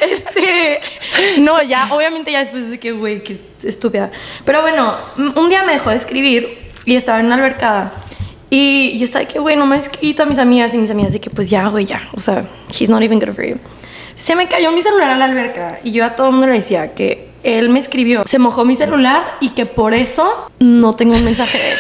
este, 0.03 0.81
no, 1.41 1.63
ya, 1.63 1.89
obviamente 1.93 2.33
ya 2.33 2.41
después 2.41 2.71
de 2.71 2.79
que, 2.79 2.93
güey, 2.93 3.23
qué 3.23 3.41
estúpida. 3.63 4.11
Pero 4.45 4.63
bueno, 4.63 4.95
un 5.17 5.49
día 5.49 5.63
me 5.65 5.73
dejó 5.73 5.91
de 5.91 5.97
escribir 5.97 6.59
y 6.85 6.97
estaba 6.97 7.21
en 7.21 7.27
una 7.27 7.37
albercada. 7.37 7.93
Y 8.51 8.97
yo 8.99 9.05
estaba 9.05 9.25
de 9.25 9.33
que, 9.33 9.39
güey, 9.39 9.57
no 9.57 9.67
me 9.67 9.77
ha 9.77 9.79
escrito 9.79 10.23
a 10.23 10.27
mis 10.27 10.39
amigas 10.39 10.75
y 10.75 10.79
mis 10.79 10.91
amigas 10.91 11.13
de 11.13 11.21
que, 11.21 11.31
pues 11.31 11.51
ya, 11.51 11.69
güey, 11.69 11.85
ya, 11.85 12.09
o 12.13 12.21
sea, 12.21 12.45
he's 12.69 12.89
not 12.89 13.03
even 13.03 13.19
good 13.19 13.35
for 13.35 13.45
you. 13.45 13.57
Se 14.17 14.37
me 14.37 14.47
cayó 14.47 14.71
mi 14.71 14.83
celular 14.83 15.11
a 15.11 15.17
la 15.17 15.25
alberca 15.25 15.81
y 15.83 15.91
yo 15.91 16.05
a 16.05 16.15
todo 16.15 16.29
el 16.29 16.33
mundo 16.35 16.47
le 16.47 16.55
decía 16.55 16.95
que 16.95 17.31
él 17.43 17.69
me 17.69 17.79
escribió, 17.79 18.23
se 18.27 18.39
mojó 18.39 18.65
mi 18.65 18.77
celular 18.77 19.37
y 19.41 19.51
que 19.51 19.67
por 19.67 19.93
eso 19.93 20.51
no 20.61 20.95
tengo 20.95 21.15
un 21.15 21.25
mensaje 21.25 21.59
de 21.59 21.71
él. 21.73 21.79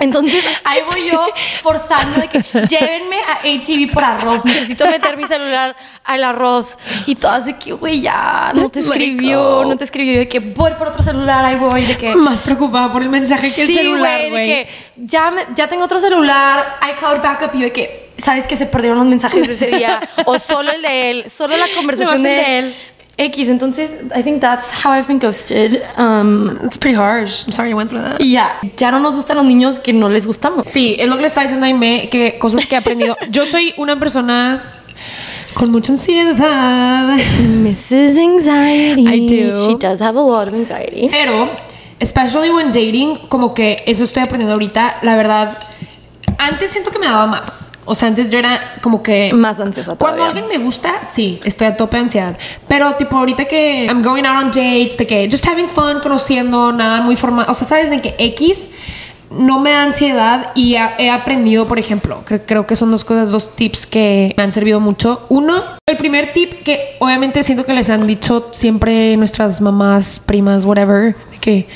Entonces 0.00 0.44
ahí 0.64 0.80
voy 0.90 1.08
yo 1.10 1.26
forzando 1.62 2.20
de 2.20 2.28
que 2.28 2.38
llévenme 2.68 3.16
a 3.20 3.38
ATV 3.38 3.92
por 3.92 4.04
arroz, 4.04 4.44
necesito 4.44 4.86
meter 4.86 5.16
mi 5.16 5.24
celular 5.24 5.76
al 6.04 6.24
arroz 6.24 6.76
y 7.06 7.14
todas 7.14 7.46
de 7.46 7.56
que, 7.56 7.72
güey, 7.72 8.00
ya 8.00 8.52
no 8.54 8.68
te 8.68 8.80
escribió, 8.80 9.56
go. 9.56 9.64
no 9.64 9.76
te 9.76 9.84
escribió, 9.84 10.18
de 10.18 10.28
que 10.28 10.40
voy 10.40 10.72
por 10.78 10.88
otro 10.88 11.02
celular, 11.02 11.44
ahí 11.44 11.56
voy, 11.56 11.86
de 11.86 11.96
que... 11.96 12.14
Más 12.14 12.42
preocupada 12.42 12.92
por 12.92 13.02
el 13.02 13.08
mensaje 13.08 13.52
que 13.54 13.62
el 13.62 13.66
Sí, 13.66 13.74
celular, 13.76 14.18
güey, 14.28 14.30
de 14.30 14.42
que 14.44 14.68
ya, 14.96 15.30
me- 15.30 15.46
ya 15.54 15.68
tengo 15.68 15.84
otro 15.84 15.98
celular, 16.00 16.78
iCloud 16.94 17.20
backup 17.22 17.54
y 17.54 17.58
yo 17.58 17.64
de 17.64 17.72
que, 17.72 18.10
¿sabes 18.18 18.46
que 18.46 18.56
se 18.56 18.66
perdieron 18.66 18.98
los 18.98 19.06
mensajes 19.08 19.46
de 19.46 19.54
ese 19.54 19.66
día? 19.76 20.00
o 20.26 20.38
solo 20.38 20.70
el 20.72 20.82
de 20.82 21.10
él, 21.10 21.24
solo 21.34 21.56
la 21.56 21.66
conversación 21.76 22.16
el 22.16 22.22
de, 22.22 22.28
de 22.30 22.58
él. 22.58 22.74
X, 23.16 23.48
entonces, 23.48 23.90
I 24.14 24.22
think 24.22 24.40
that's 24.40 24.66
how 24.84 24.90
I've 24.90 25.06
been 25.06 25.20
ghosted. 25.20 25.82
Um, 25.96 26.58
It's 26.64 26.76
pretty 26.76 26.96
harsh. 26.96 27.44
I'm 27.46 27.52
sorry 27.52 27.70
you 27.70 27.76
went 27.76 27.88
through 27.90 28.02
that. 28.02 28.20
y 28.20 28.32
ya, 28.32 28.58
ya 28.76 28.90
no 28.90 28.98
nos 28.98 29.14
gustan 29.14 29.36
los 29.36 29.46
niños 29.46 29.78
que 29.78 29.92
no 29.92 30.08
les 30.08 30.26
gustamos. 30.26 30.66
Sí, 30.66 30.96
es 30.98 31.06
lo 31.06 31.14
que 31.16 31.22
le 31.22 31.28
estaba 31.28 31.44
diciendo 31.44 31.64
a 31.64 31.68
Aime, 31.68 32.08
que 32.10 32.38
cosas 32.38 32.66
que 32.66 32.74
he 32.74 32.78
aprendido. 32.78 33.16
Yo 33.30 33.46
soy 33.46 33.72
una 33.76 33.98
persona 34.00 34.62
con 35.54 35.70
mucha 35.70 35.92
ansiedad, 35.92 37.16
Mrs. 37.16 38.18
Anxiety. 38.18 39.06
I 39.06 39.20
do. 39.28 39.68
She 39.68 39.76
does 39.78 40.00
have 40.00 40.18
a 40.18 40.22
lot 40.22 40.48
of 40.48 40.54
anxiety. 40.54 41.06
pero 41.08 41.48
especially 42.00 42.50
when 42.50 42.72
dating, 42.72 43.28
como 43.28 43.54
que 43.54 43.84
eso 43.86 44.02
estoy 44.02 44.24
aprendiendo 44.24 44.54
ahorita, 44.54 44.98
la 45.02 45.14
verdad, 45.14 45.58
antes 46.38 46.72
siento 46.72 46.90
que 46.90 46.98
me 46.98 47.06
daba 47.06 47.26
más. 47.28 47.70
O 47.84 47.94
sea, 47.94 48.08
antes 48.08 48.30
yo 48.30 48.38
era 48.38 48.78
como 48.82 49.02
que 49.02 49.32
Más 49.32 49.60
ansiosa 49.60 49.96
Cuando 49.96 50.24
alguien 50.24 50.46
me 50.48 50.58
gusta, 50.58 51.04
sí, 51.04 51.40
estoy 51.44 51.66
a 51.66 51.76
tope 51.76 51.96
de 51.96 52.04
ansiedad. 52.04 52.38
Pero 52.68 52.94
tipo 52.94 53.16
ahorita 53.16 53.44
que 53.44 53.86
I'm 53.86 54.02
going 54.02 54.24
out 54.24 54.44
on 54.44 54.50
dates, 54.50 54.96
de 54.96 55.06
que 55.06 55.28
just 55.30 55.46
having 55.46 55.68
fun, 55.68 56.00
conociendo, 56.02 56.72
nada 56.72 57.00
muy 57.00 57.16
formal, 57.16 57.46
o 57.48 57.54
sea, 57.54 57.66
sabes 57.66 57.90
de 57.90 58.00
que 58.00 58.14
X 58.18 58.68
no 59.30 59.58
me 59.58 59.72
da 59.72 59.82
ansiedad 59.82 60.52
y 60.54 60.74
he 60.74 61.10
aprendido, 61.10 61.66
por 61.66 61.78
ejemplo, 61.78 62.22
creo, 62.24 62.42
creo 62.46 62.66
que 62.66 62.76
son 62.76 62.90
dos 62.90 63.04
cosas, 63.04 63.30
dos 63.30 63.56
tips 63.56 63.86
que 63.86 64.32
me 64.36 64.42
han 64.42 64.52
servido 64.52 64.80
mucho. 64.80 65.26
Uno, 65.28 65.62
el 65.86 65.96
primer 65.96 66.32
tip 66.32 66.62
que 66.62 66.96
obviamente 67.00 67.42
siento 67.42 67.64
que 67.64 67.72
les 67.72 67.90
han 67.90 68.06
dicho 68.06 68.50
siempre 68.52 69.16
nuestras 69.16 69.60
mamás, 69.60 70.20
primas, 70.20 70.64
whatever, 70.64 71.16
de 71.32 71.38
que 71.38 71.66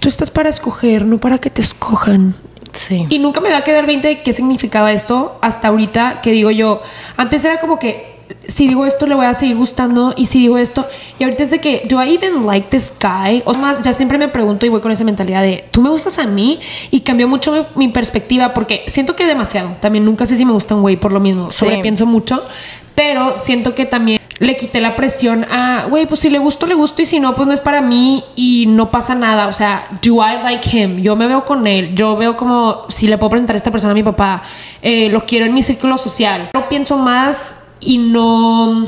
tú 0.00 0.08
estás 0.08 0.30
para 0.30 0.48
escoger, 0.48 1.04
no 1.04 1.18
para 1.18 1.38
que 1.38 1.50
te 1.50 1.60
escojan. 1.60 2.34
Sí. 2.72 3.06
Y 3.08 3.18
nunca 3.18 3.40
me 3.40 3.50
va 3.50 3.58
a 3.58 3.64
quedar 3.64 3.86
20 3.86 4.06
de 4.08 4.22
qué 4.22 4.32
significaba 4.32 4.92
esto 4.92 5.38
hasta 5.42 5.68
ahorita 5.68 6.20
que 6.22 6.30
digo 6.32 6.50
yo, 6.50 6.82
antes 7.16 7.44
era 7.44 7.60
como 7.60 7.78
que 7.78 8.18
si 8.46 8.68
digo 8.68 8.84
esto 8.84 9.06
le 9.06 9.14
voy 9.14 9.24
a 9.24 9.32
seguir 9.32 9.56
gustando 9.56 10.12
y 10.14 10.26
si 10.26 10.40
digo 10.40 10.58
esto 10.58 10.86
y 11.18 11.24
ahorita 11.24 11.44
es 11.44 11.50
de 11.50 11.60
que 11.60 11.86
do 11.88 12.02
I 12.02 12.14
even 12.14 12.46
like 12.46 12.68
this 12.68 12.92
guy 13.00 13.42
o 13.46 13.54
sea, 13.54 13.80
ya 13.82 13.94
siempre 13.94 14.18
me 14.18 14.28
pregunto 14.28 14.66
y 14.66 14.68
voy 14.68 14.82
con 14.82 14.92
esa 14.92 15.02
mentalidad 15.02 15.40
de 15.42 15.64
tú 15.70 15.80
me 15.80 15.88
gustas 15.88 16.18
a 16.18 16.26
mí 16.26 16.60
y 16.90 17.00
cambió 17.00 17.26
mucho 17.26 17.52
mi, 17.74 17.86
mi 17.86 17.90
perspectiva 17.92 18.52
porque 18.52 18.84
siento 18.88 19.16
que 19.16 19.24
demasiado 19.24 19.76
también 19.80 20.04
nunca 20.04 20.26
sé 20.26 20.36
si 20.36 20.44
me 20.44 20.52
gusta 20.52 20.74
un 20.74 20.82
güey 20.82 20.96
por 20.98 21.10
lo 21.12 21.20
mismo 21.20 21.50
Sí. 21.50 21.60
sobrepienso 21.60 22.04
mucho 22.04 22.42
pero 22.94 23.38
siento 23.38 23.74
que 23.74 23.86
también 23.86 24.20
le 24.38 24.56
quité 24.56 24.80
la 24.80 24.94
presión 24.94 25.44
a 25.50 25.86
güey 25.88 26.06
pues 26.06 26.20
si 26.20 26.30
le 26.30 26.38
gusto 26.38 26.66
le 26.66 26.74
gusto 26.74 27.02
y 27.02 27.06
si 27.06 27.18
no 27.18 27.34
pues 27.34 27.48
no 27.48 27.54
es 27.54 27.60
para 27.60 27.80
mí 27.80 28.22
y 28.36 28.66
no 28.66 28.90
pasa 28.90 29.14
nada 29.14 29.48
o 29.48 29.52
sea 29.52 29.88
do 30.02 30.16
I 30.16 30.42
like 30.42 30.68
him 30.70 30.98
yo 31.00 31.16
me 31.16 31.26
veo 31.26 31.44
con 31.44 31.66
él 31.66 31.94
yo 31.94 32.16
veo 32.16 32.36
como 32.36 32.84
si 32.88 33.08
le 33.08 33.18
puedo 33.18 33.30
presentar 33.30 33.54
a 33.54 33.56
esta 33.56 33.70
persona 33.70 33.92
a 33.92 33.94
mi 33.94 34.02
papá 34.02 34.42
eh, 34.82 35.08
lo 35.10 35.24
quiero 35.26 35.46
en 35.46 35.54
mi 35.54 35.62
círculo 35.62 35.98
social 35.98 36.50
no 36.54 36.68
pienso 36.68 36.96
más 36.96 37.64
y 37.80 37.98
no 37.98 38.86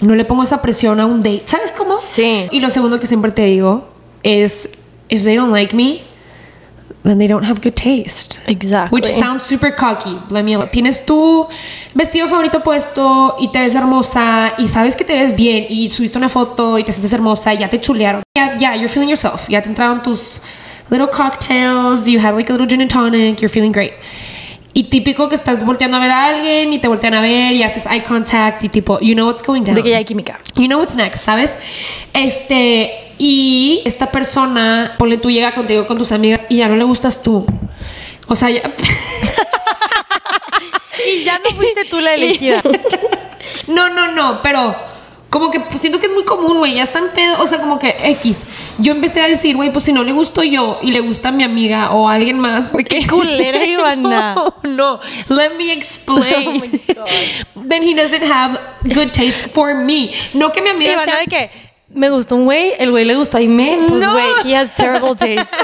no 0.00 0.14
le 0.14 0.24
pongo 0.24 0.42
esa 0.42 0.60
presión 0.62 0.98
a 0.98 1.06
un 1.06 1.22
date 1.22 1.44
¿sabes 1.46 1.72
cómo? 1.72 1.96
Sí. 1.98 2.48
y 2.50 2.60
lo 2.60 2.70
segundo 2.70 2.98
que 2.98 3.06
siempre 3.06 3.30
te 3.30 3.44
digo 3.44 3.88
es 4.24 4.68
if 5.08 5.22
they 5.22 5.36
don't 5.36 5.52
like 5.52 5.76
me 5.76 6.00
then 7.02 7.18
they 7.18 7.26
don't 7.26 7.44
have 7.44 7.60
good 7.60 7.74
taste 7.74 8.40
Exactly. 8.46 8.96
Which 8.96 9.06
sounds 9.06 9.42
super 9.42 9.70
cocky. 9.70 10.18
Let 10.30 10.44
me 10.44 10.56
Tienes 10.70 11.04
tu 11.04 11.46
vestido 11.94 12.28
favorito 12.28 12.62
puesto 12.62 13.36
y 13.38 13.50
te 13.50 13.60
ves 13.60 13.74
hermosa 13.74 14.54
y 14.58 14.68
sabes 14.68 14.96
que 14.96 15.04
te 15.04 15.14
ves 15.14 15.34
bien 15.34 15.66
y 15.68 15.90
subiste 15.90 16.18
una 16.18 16.28
foto 16.28 16.78
y 16.78 16.84
te 16.84 16.92
sientes 16.92 17.12
hermosa 17.12 17.54
y 17.54 17.58
ya 17.58 17.68
te 17.68 17.80
chulearon. 17.80 18.22
Ya, 18.36 18.56
ya, 18.58 18.74
you're 18.76 18.88
feeling 18.88 19.08
yourself. 19.08 19.48
Ya 19.48 19.62
te 19.62 19.68
entraron 19.68 20.02
tus 20.02 20.40
little 20.90 21.08
cocktails, 21.08 22.06
you 22.06 22.18
had 22.18 22.34
like 22.34 22.50
a 22.50 22.52
little 22.52 22.66
gin 22.66 22.80
and 22.80 22.90
tonic, 22.90 23.40
you're 23.40 23.48
feeling 23.48 23.72
great. 23.72 23.92
Y 24.74 24.84
típico 24.84 25.28
que 25.28 25.34
estás 25.34 25.64
volteando 25.66 25.98
a 25.98 26.00
ver 26.00 26.10
a 26.10 26.26
alguien 26.26 26.72
y 26.72 26.78
te 26.78 26.88
voltean 26.88 27.14
a 27.14 27.20
ver 27.20 27.52
y 27.52 27.62
haces 27.62 27.84
eye 27.86 28.02
contact 28.02 28.64
y 28.64 28.68
tipo, 28.68 28.98
you 29.00 29.14
know 29.14 29.26
what's 29.26 29.42
going 29.42 29.62
down. 29.64 29.74
De 29.74 29.82
que 29.82 29.90
ya 29.90 29.98
hay 29.98 30.04
química. 30.04 30.40
You 30.56 30.66
know 30.66 30.78
what's 30.78 30.94
next, 30.94 31.24
¿sabes? 31.24 31.56
Este, 32.14 33.11
y 33.24 33.82
esta 33.84 34.10
persona, 34.10 34.96
ponle 34.98 35.16
tú, 35.16 35.30
llega 35.30 35.54
contigo 35.54 35.86
con 35.86 35.96
tus 35.96 36.10
amigas 36.10 36.44
y 36.48 36.56
ya 36.56 36.66
no 36.66 36.74
le 36.74 36.82
gustas 36.82 37.22
tú. 37.22 37.46
O 38.26 38.34
sea, 38.34 38.50
ya. 38.50 38.62
Y 41.06 41.24
ya 41.24 41.38
no 41.38 41.50
fuiste 41.50 41.84
tú 41.84 42.00
la 42.00 42.14
elegida. 42.14 42.62
no, 43.68 43.90
no, 43.90 44.10
no, 44.10 44.40
pero 44.42 44.74
como 45.30 45.50
que 45.50 45.60
siento 45.78 45.98
que 45.98 46.06
es 46.06 46.12
muy 46.12 46.24
común, 46.24 46.58
güey. 46.58 46.74
Ya 46.74 46.82
está 46.82 46.98
en 46.98 47.10
pedo, 47.10 47.40
o 47.40 47.46
sea, 47.46 47.58
como 47.58 47.78
que 47.78 47.96
X. 48.10 48.42
Yo 48.78 48.92
empecé 48.92 49.22
a 49.22 49.28
decir, 49.28 49.56
güey, 49.56 49.72
pues 49.72 49.84
si 49.84 49.92
no 49.92 50.02
le 50.04 50.12
gusto 50.12 50.42
yo 50.42 50.78
y 50.82 50.90
le 50.90 51.00
gusta 51.00 51.30
a 51.30 51.32
mi 51.32 51.42
amiga 51.42 51.92
o 51.92 52.08
a 52.08 52.14
alguien 52.14 52.38
más. 52.38 52.70
Qué 52.88 53.06
culera, 53.10 53.64
Ivana. 53.64 54.34
No, 54.34 54.54
no. 54.64 55.00
Let 55.28 55.54
me 55.56 55.72
explain. 55.72 56.48
Oh 56.48 56.52
my 56.52 56.68
God. 56.94 57.08
Then 57.68 57.82
he 57.82 57.94
doesn't 57.94 58.22
have 58.22 58.60
good 58.82 59.12
taste 59.12 59.48
for 59.52 59.74
me. 59.74 60.12
No 60.34 60.52
que 60.52 60.60
mi 60.60 60.68
amiga 60.68 60.92
Ivana 60.92 61.12
sea 61.12 61.20
de 61.20 61.26
que 61.26 61.50
me 61.94 62.10
gustó 62.10 62.36
un 62.36 62.44
güey, 62.44 62.72
el 62.78 62.90
güey 62.90 63.04
le 63.04 63.14
gustó 63.16 63.36
a 63.36 63.40
Aime. 63.40 63.76
Pues 63.88 64.00
No. 64.00 64.12
güey, 64.12 64.24
he 64.44 64.56
has 64.56 64.74
terrible 64.74 65.14
taste. 65.18 65.54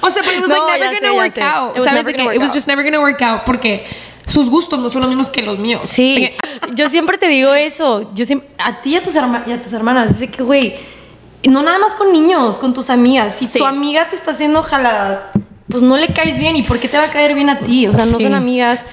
o 0.00 0.10
sea, 0.10 0.22
but 0.22 0.32
it 0.34 0.40
was 0.40 0.48
No, 0.48 0.66
like 0.66 0.80
never 0.80 1.00
gonna 1.00 1.14
work 1.14 1.38
out. 1.38 1.76
It 1.76 1.80
was 1.80 1.88
¿Sabes? 1.88 2.04
De 2.04 2.12
it 2.34 2.38
was 2.38 2.48
out. 2.48 2.54
just 2.54 2.66
never 2.66 2.82
gonna 2.84 3.00
work 3.00 3.22
out 3.22 3.42
porque 3.44 3.86
sus 4.26 4.48
gustos 4.48 4.78
no 4.80 4.90
son 4.90 5.02
los 5.02 5.08
mismos 5.10 5.30
que 5.30 5.42
los 5.42 5.58
míos. 5.58 5.80
Sí, 5.84 6.30
yo 6.74 6.88
siempre 6.88 7.18
te 7.18 7.28
digo 7.28 7.52
eso. 7.54 8.10
Yo 8.14 8.24
siempre, 8.24 8.48
a 8.58 8.80
ti 8.80 8.90
y 8.90 8.96
a 8.96 9.02
tus, 9.02 9.14
herma- 9.14 9.42
y 9.46 9.52
a 9.52 9.60
tus 9.62 9.72
hermanas, 9.72 10.18
dice 10.18 10.30
que, 10.30 10.42
güey, 10.42 10.76
no 11.44 11.62
nada 11.62 11.78
más 11.78 11.94
con 11.94 12.12
niños, 12.12 12.56
con 12.56 12.72
tus 12.74 12.90
amigas. 12.90 13.36
Si 13.38 13.46
Sí. 13.46 13.58
tu 13.58 13.66
amiga 13.66 14.08
te 14.08 14.16
está 14.16 14.30
haciendo 14.32 14.62
jaladas, 14.62 15.20
pues 15.72 15.82
no 15.82 15.96
le 15.96 16.08
caes 16.08 16.38
bien. 16.38 16.54
¿Y 16.54 16.62
por 16.62 16.78
qué 16.78 16.86
te 16.86 16.98
va 16.98 17.04
a 17.04 17.10
caer 17.10 17.34
bien 17.34 17.48
a 17.48 17.58
ti? 17.58 17.86
O 17.86 17.92
sea, 17.92 18.04
no 18.04 18.20
son 18.20 18.34
amigas. 18.34 18.84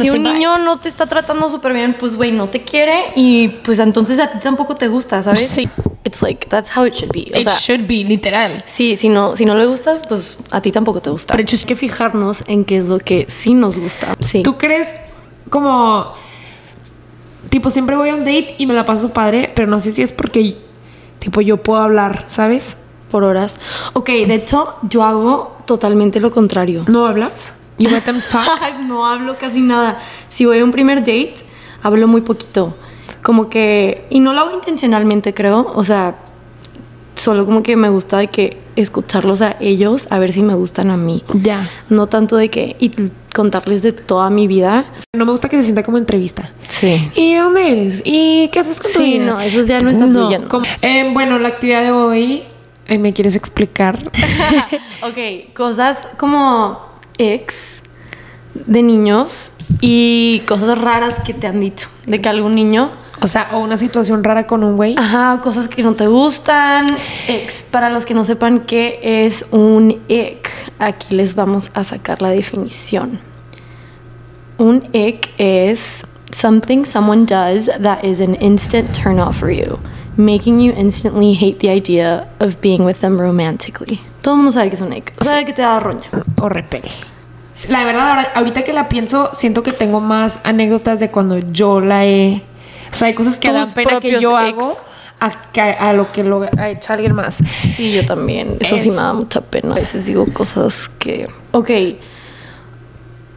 Si 0.00 0.10
un 0.10 0.22
niño 0.22 0.58
no 0.58 0.78
te 0.78 0.88
está 0.88 1.06
tratando 1.06 1.50
súper 1.50 1.72
bien, 1.74 1.96
pues, 1.98 2.14
güey, 2.14 2.30
no 2.30 2.48
te 2.48 2.62
quiere 2.62 3.06
y 3.16 3.48
pues 3.48 3.80
entonces 3.80 4.20
a 4.20 4.30
ti 4.30 4.38
tampoco 4.38 4.76
te 4.76 4.86
gusta, 4.86 5.22
¿sabes? 5.24 5.50
Sí. 5.50 5.68
It's 6.04 6.22
like, 6.22 6.46
that's 6.48 6.74
how 6.74 6.86
it 6.86 6.94
should 6.94 7.12
be. 7.12 7.30
O 7.34 7.38
it 7.38 7.48
sea, 7.48 7.58
should 7.58 7.86
be, 7.86 8.04
literal. 8.04 8.62
Sí, 8.64 8.96
si 8.96 9.08
no, 9.08 9.36
si 9.36 9.44
no 9.44 9.56
le 9.56 9.66
gustas, 9.66 10.00
pues 10.08 10.38
a 10.50 10.62
ti 10.62 10.70
tampoco 10.70 11.02
te 11.02 11.10
gusta. 11.10 11.34
Pero 11.34 11.46
hay 11.50 11.58
que 11.58 11.76
fijarnos 11.76 12.38
en 12.46 12.64
qué 12.64 12.78
es 12.78 12.84
lo 12.86 12.98
que 12.98 13.26
sí 13.28 13.52
nos 13.52 13.76
gusta. 13.76 14.14
Sí. 14.20 14.42
¿Tú 14.42 14.56
crees 14.56 14.94
como 15.50 16.14
tipo 17.50 17.70
siempre 17.70 17.96
voy 17.96 18.10
a 18.10 18.14
un 18.14 18.20
date 18.20 18.54
y 18.56 18.66
me 18.66 18.74
la 18.74 18.84
paso 18.84 19.12
padre, 19.12 19.52
pero 19.54 19.66
no 19.66 19.80
sé 19.80 19.92
si 19.92 20.02
es 20.02 20.12
porque 20.12 20.56
tipo 21.18 21.40
yo 21.40 21.56
puedo 21.56 21.80
hablar, 21.80 22.24
¿sabes? 22.28 22.76
Por 23.10 23.24
horas. 23.24 23.56
Ok, 23.92 24.06
de 24.08 24.34
hecho, 24.34 24.74
yo 24.88 25.02
hago 25.02 25.56
totalmente 25.66 26.20
lo 26.20 26.30
contrario. 26.30 26.84
¿No 26.88 27.06
hablas? 27.06 27.54
You 27.78 27.88
let 27.90 28.02
them 28.02 28.20
talk. 28.30 28.46
no 28.86 29.06
hablo 29.06 29.36
casi 29.38 29.60
nada. 29.60 30.00
Si 30.28 30.44
voy 30.44 30.58
a 30.60 30.64
un 30.64 30.70
primer 30.70 31.00
date, 31.00 31.34
hablo 31.82 32.06
muy 32.08 32.20
poquito. 32.22 32.74
Como 33.22 33.48
que. 33.50 34.06
Y 34.10 34.20
no 34.20 34.32
lo 34.32 34.40
hago 34.40 34.54
intencionalmente, 34.54 35.34
creo. 35.34 35.70
O 35.74 35.84
sea, 35.84 36.16
solo 37.16 37.44
como 37.44 37.62
que 37.62 37.76
me 37.76 37.88
gusta 37.88 38.18
de 38.18 38.28
que 38.28 38.56
escucharlos 38.76 39.42
a 39.42 39.56
ellos 39.60 40.06
a 40.10 40.18
ver 40.18 40.32
si 40.32 40.42
me 40.42 40.54
gustan 40.54 40.90
a 40.90 40.96
mí. 40.96 41.22
ya. 41.42 41.68
No 41.88 42.06
tanto 42.06 42.36
de 42.36 42.48
que. 42.50 42.76
Y 42.80 42.90
contarles 43.34 43.82
de 43.82 43.92
toda 43.92 44.28
mi 44.30 44.46
vida. 44.46 44.86
No 45.16 45.24
me 45.24 45.30
gusta 45.30 45.48
que 45.48 45.56
se 45.56 45.62
sienta 45.64 45.82
como 45.82 45.98
entrevista. 45.98 46.50
Sí. 46.68 47.10
¿Y 47.14 47.34
de 47.34 47.40
dónde 47.40 47.70
eres? 47.72 48.02
¿Y 48.04 48.48
qué 48.48 48.60
haces 48.60 48.80
con 48.80 48.90
tu 48.92 48.98
Sí, 48.98 49.12
vida? 49.14 49.24
no, 49.24 49.40
esos 49.40 49.66
ya 49.66 49.80
no 49.80 49.90
fluyendo. 49.92 50.48
como- 50.48 50.66
Eh, 50.82 51.08
bueno, 51.12 51.38
la 51.38 51.48
actividad 51.48 51.82
de 51.82 51.92
hoy, 51.92 52.42
¿me 52.98 53.12
quieres 53.12 53.36
explicar? 53.36 54.10
ok, 55.02 55.54
cosas 55.54 56.06
como 56.16 56.80
ex 57.18 57.82
de 58.54 58.82
niños 58.82 59.52
y 59.80 60.42
cosas 60.48 60.80
raras 60.80 61.20
que 61.20 61.34
te 61.34 61.46
han 61.46 61.60
dicho 61.60 61.88
de 62.06 62.20
que 62.20 62.28
algún 62.28 62.54
niño, 62.54 62.90
o 63.20 63.28
sea, 63.28 63.50
o 63.52 63.58
una 63.58 63.78
situación 63.78 64.24
rara 64.24 64.46
con 64.46 64.64
un 64.64 64.76
güey. 64.76 64.96
ajá, 64.98 65.40
cosas 65.42 65.68
que 65.68 65.82
no 65.82 65.94
te 65.94 66.06
gustan. 66.06 66.86
Ex, 67.28 67.62
para 67.62 67.90
los 67.90 68.04
que 68.04 68.14
no 68.14 68.24
sepan 68.24 68.60
qué 68.60 68.98
es 69.02 69.44
un 69.50 70.00
ick, 70.08 70.50
aquí 70.78 71.14
les 71.14 71.34
vamos 71.34 71.70
a 71.74 71.84
sacar 71.84 72.20
la 72.22 72.30
definición. 72.30 73.18
Un 74.58 74.88
ick 74.92 75.30
is 75.38 76.04
something 76.32 76.84
someone 76.84 77.24
does 77.26 77.66
that 77.80 78.04
is 78.04 78.20
an 78.20 78.34
instant 78.36 78.92
turn 78.94 79.18
off 79.18 79.38
for 79.38 79.50
you, 79.50 79.78
making 80.16 80.60
you 80.60 80.72
instantly 80.76 81.34
hate 81.34 81.58
the 81.60 81.70
idea 81.70 82.28
of 82.40 82.56
being 82.60 82.84
with 82.84 82.96
them 83.00 83.18
romantically. 83.20 84.00
Todo 84.22 84.34
el 84.34 84.38
mundo 84.38 84.52
sabe 84.52 84.68
que 84.68 84.74
es 84.76 84.80
un 84.82 84.92
ick, 84.92 85.12
sabe 85.22 85.44
que 85.44 85.52
te 85.52 85.62
da 85.62 85.80
roña. 85.80 86.08
o 86.40 86.48
repele. 86.48 86.90
La 87.68 87.84
verdad, 87.84 88.08
ahora, 88.10 88.32
ahorita 88.34 88.62
que 88.64 88.72
la 88.72 88.88
pienso, 88.88 89.30
siento 89.34 89.62
que 89.62 89.72
tengo 89.72 90.00
más 90.00 90.40
anécdotas 90.44 90.98
de 91.00 91.10
cuando 91.10 91.38
yo 91.38 91.80
la 91.80 92.06
he. 92.06 92.42
O 92.92 92.96
sea, 92.96 93.08
hay 93.08 93.14
cosas 93.14 93.38
que 93.38 93.48
Tus 93.48 93.56
dan 93.56 93.72
pena 93.72 94.00
que 94.00 94.20
yo 94.20 94.38
ex. 94.40 94.48
hago 94.54 94.76
a, 95.20 95.30
que- 95.52 95.60
a 95.60 95.92
lo 95.92 96.10
que 96.12 96.24
lo 96.24 96.48
ha 96.58 96.68
hecho 96.70 96.92
alguien 96.94 97.14
más. 97.14 97.36
Sí, 97.50 97.92
yo 97.92 98.04
también. 98.06 98.56
Eso 98.60 98.76
sí 98.78 98.88
Es- 98.88 98.94
me 98.94 99.02
da 99.02 99.12
mucha 99.12 99.42
pena. 99.42 99.72
A 99.72 99.76
veces 99.76 100.06
digo 100.06 100.26
cosas 100.32 100.88
que... 100.98 101.28
Ok. 101.52 101.70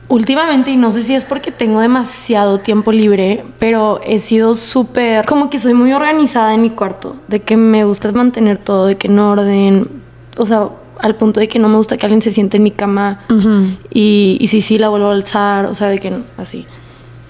Últimamente, 0.10 0.72
y 0.72 0.76
no 0.76 0.92
sé 0.92 1.04
si 1.04 1.16
es 1.16 1.26
porque 1.26 1.52
tengo 1.52 1.80
demasiado 1.80 2.60
tiempo 2.60 2.92
libre, 2.92 3.44
pero 3.58 4.00
he 4.06 4.20
sido 4.20 4.56
súper... 4.56 5.26
Como 5.26 5.50
que 5.50 5.60
soy 5.60 5.74
muy 5.74 5.94
organizada 5.94 6.54
en 6.54 6.62
mi 6.62 6.70
cuarto. 6.70 7.16
De 7.28 7.42
que 7.42 7.58
me 7.58 7.84
gusta 7.86 8.12
mantener 8.12 8.58
todo, 8.58 8.86
de 8.86 8.98
que 8.98 9.08
en 9.08 9.18
orden. 9.18 9.88
O 10.38 10.46
sea, 10.46 10.70
al 11.00 11.16
punto 11.16 11.40
de 11.40 11.48
que 11.48 11.58
no 11.58 11.70
me 11.70 11.78
gusta 11.78 11.98
que 11.98 12.06
alguien 12.06 12.22
se 12.22 12.32
siente 12.32 12.58
en 12.58 12.64
mi 12.64 12.72
cama. 12.72 13.24
y, 13.92 14.38
y 14.40 14.48
si 14.48 14.62
sí, 14.62 14.78
la 14.78 14.90
vuelvo 14.90 15.08
a 15.08 15.14
alzar. 15.14 15.66
O 15.66 15.74
sea, 15.74 15.88
de 15.88 16.00
que 16.00 16.12
no, 16.12 16.20
así. 16.38 16.66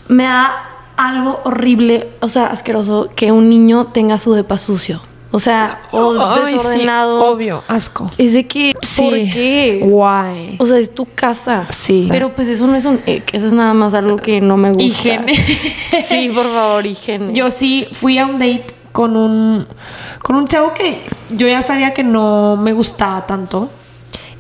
Me 0.07 0.23
da 0.23 0.51
algo 0.97 1.41
horrible, 1.43 2.09
o 2.21 2.27
sea, 2.27 2.47
asqueroso, 2.47 3.09
que 3.15 3.31
un 3.31 3.49
niño 3.49 3.88
tenga 3.88 4.17
su 4.17 4.33
depa 4.33 4.57
sucio. 4.57 5.01
O 5.36 5.39
sea, 5.39 5.82
o 5.91 6.12
Ay, 6.19 6.41
sí, 6.46 6.54
desordenado. 6.54 7.26
obvio, 7.32 7.63
asco. 7.67 8.08
Es 8.19 8.34
de 8.34 8.46
que, 8.48 8.74
Sí. 8.84 9.02
¿por 9.02 9.13
qué? 9.13 9.80
Why? 9.84 10.58
O 10.60 10.67
sea, 10.67 10.78
es 10.78 10.93
tu 10.93 11.08
casa. 11.15 11.65
Sí. 11.72 12.06
Pero 12.10 12.36
pues 12.36 12.48
eso 12.48 12.67
no 12.67 12.76
es 12.76 12.86
un 12.86 13.00
ick, 13.08 13.34
eso 13.34 13.48
es 13.48 13.54
nada 13.54 13.74
más 13.74 13.96
algo 13.96 14.17
que 14.17 14.39
no 14.41 14.58
me 14.58 14.69
gusta. 14.69 14.84
Higiene. 14.84 15.34
Sí, 16.08 16.30
por 16.34 16.46
favor, 16.54 16.86
higiene. 16.86 17.34
Yo 17.34 17.50
sí 17.50 17.88
fui 17.93 18.19
a 18.19 18.28
un 18.28 18.34
date 18.34 18.65
con 18.91 19.17
un 19.17 19.65
con 20.22 20.36
un 20.36 20.46
chavo 20.48 20.74
que 20.76 21.02
yo 21.32 21.48
ya 21.48 21.63
sabía 21.63 21.93
que 21.96 22.04
no 22.04 22.56
me 22.56 22.74
gustaba 22.74 23.26
tanto. 23.26 23.69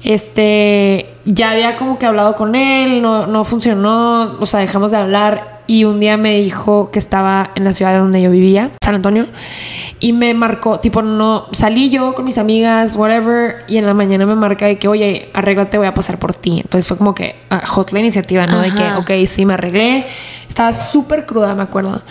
Este, 0.03 1.09
ya 1.25 1.51
había 1.51 1.75
como 1.77 1.97
que 1.97 2.05
hablado 2.05 2.35
con 2.35 2.55
él, 2.55 3.01
no, 3.01 3.25
no 3.25 3.43
funcionó, 3.45 4.35
o 4.39 4.45
sea, 4.45 4.59
dejamos 4.59 4.91
de 4.91 4.97
hablar 4.97 5.61
y 5.65 5.85
un 5.85 5.99
día 6.01 6.17
me 6.17 6.37
dijo 6.39 6.91
que 6.91 6.99
estaba 6.99 7.51
en 7.55 7.63
la 7.63 7.71
ciudad 7.73 7.97
donde 7.97 8.21
yo 8.21 8.29
vivía, 8.29 8.71
San 8.83 8.95
Antonio, 8.95 9.27
y 10.03 10.11
me 10.11 10.33
marcó, 10.33 10.81
tipo, 10.81 11.01
no, 11.01 11.45
salí 11.53 11.89
yo 11.89 12.13
con 12.13 12.25
mis 12.25 12.37
amigas, 12.37 12.97
whatever, 12.97 13.63
y 13.69 13.77
en 13.77 13.85
la 13.85 13.93
mañana 13.93 14.25
me 14.25 14.35
marca 14.35 14.65
de 14.65 14.77
que, 14.77 14.89
oye, 14.89 15.29
arréglate, 15.31 15.77
voy 15.77 15.87
a 15.87 15.93
pasar 15.93 16.19
por 16.19 16.33
ti. 16.33 16.59
Entonces 16.59 16.89
fue 16.89 16.97
como 16.97 17.15
que, 17.15 17.37
ah, 17.49 17.65
hot 17.65 17.93
la 17.93 18.01
iniciativa, 18.01 18.45
¿no? 18.45 18.59
De 18.59 18.75
que, 18.75 18.83
Ajá. 18.83 18.99
ok, 18.99 19.11
sí, 19.27 19.45
me 19.45 19.53
arreglé. 19.53 20.05
Estaba 20.49 20.73
súper 20.73 21.25
cruda, 21.25 21.55
me 21.55 21.63
acuerdo. 21.63 22.01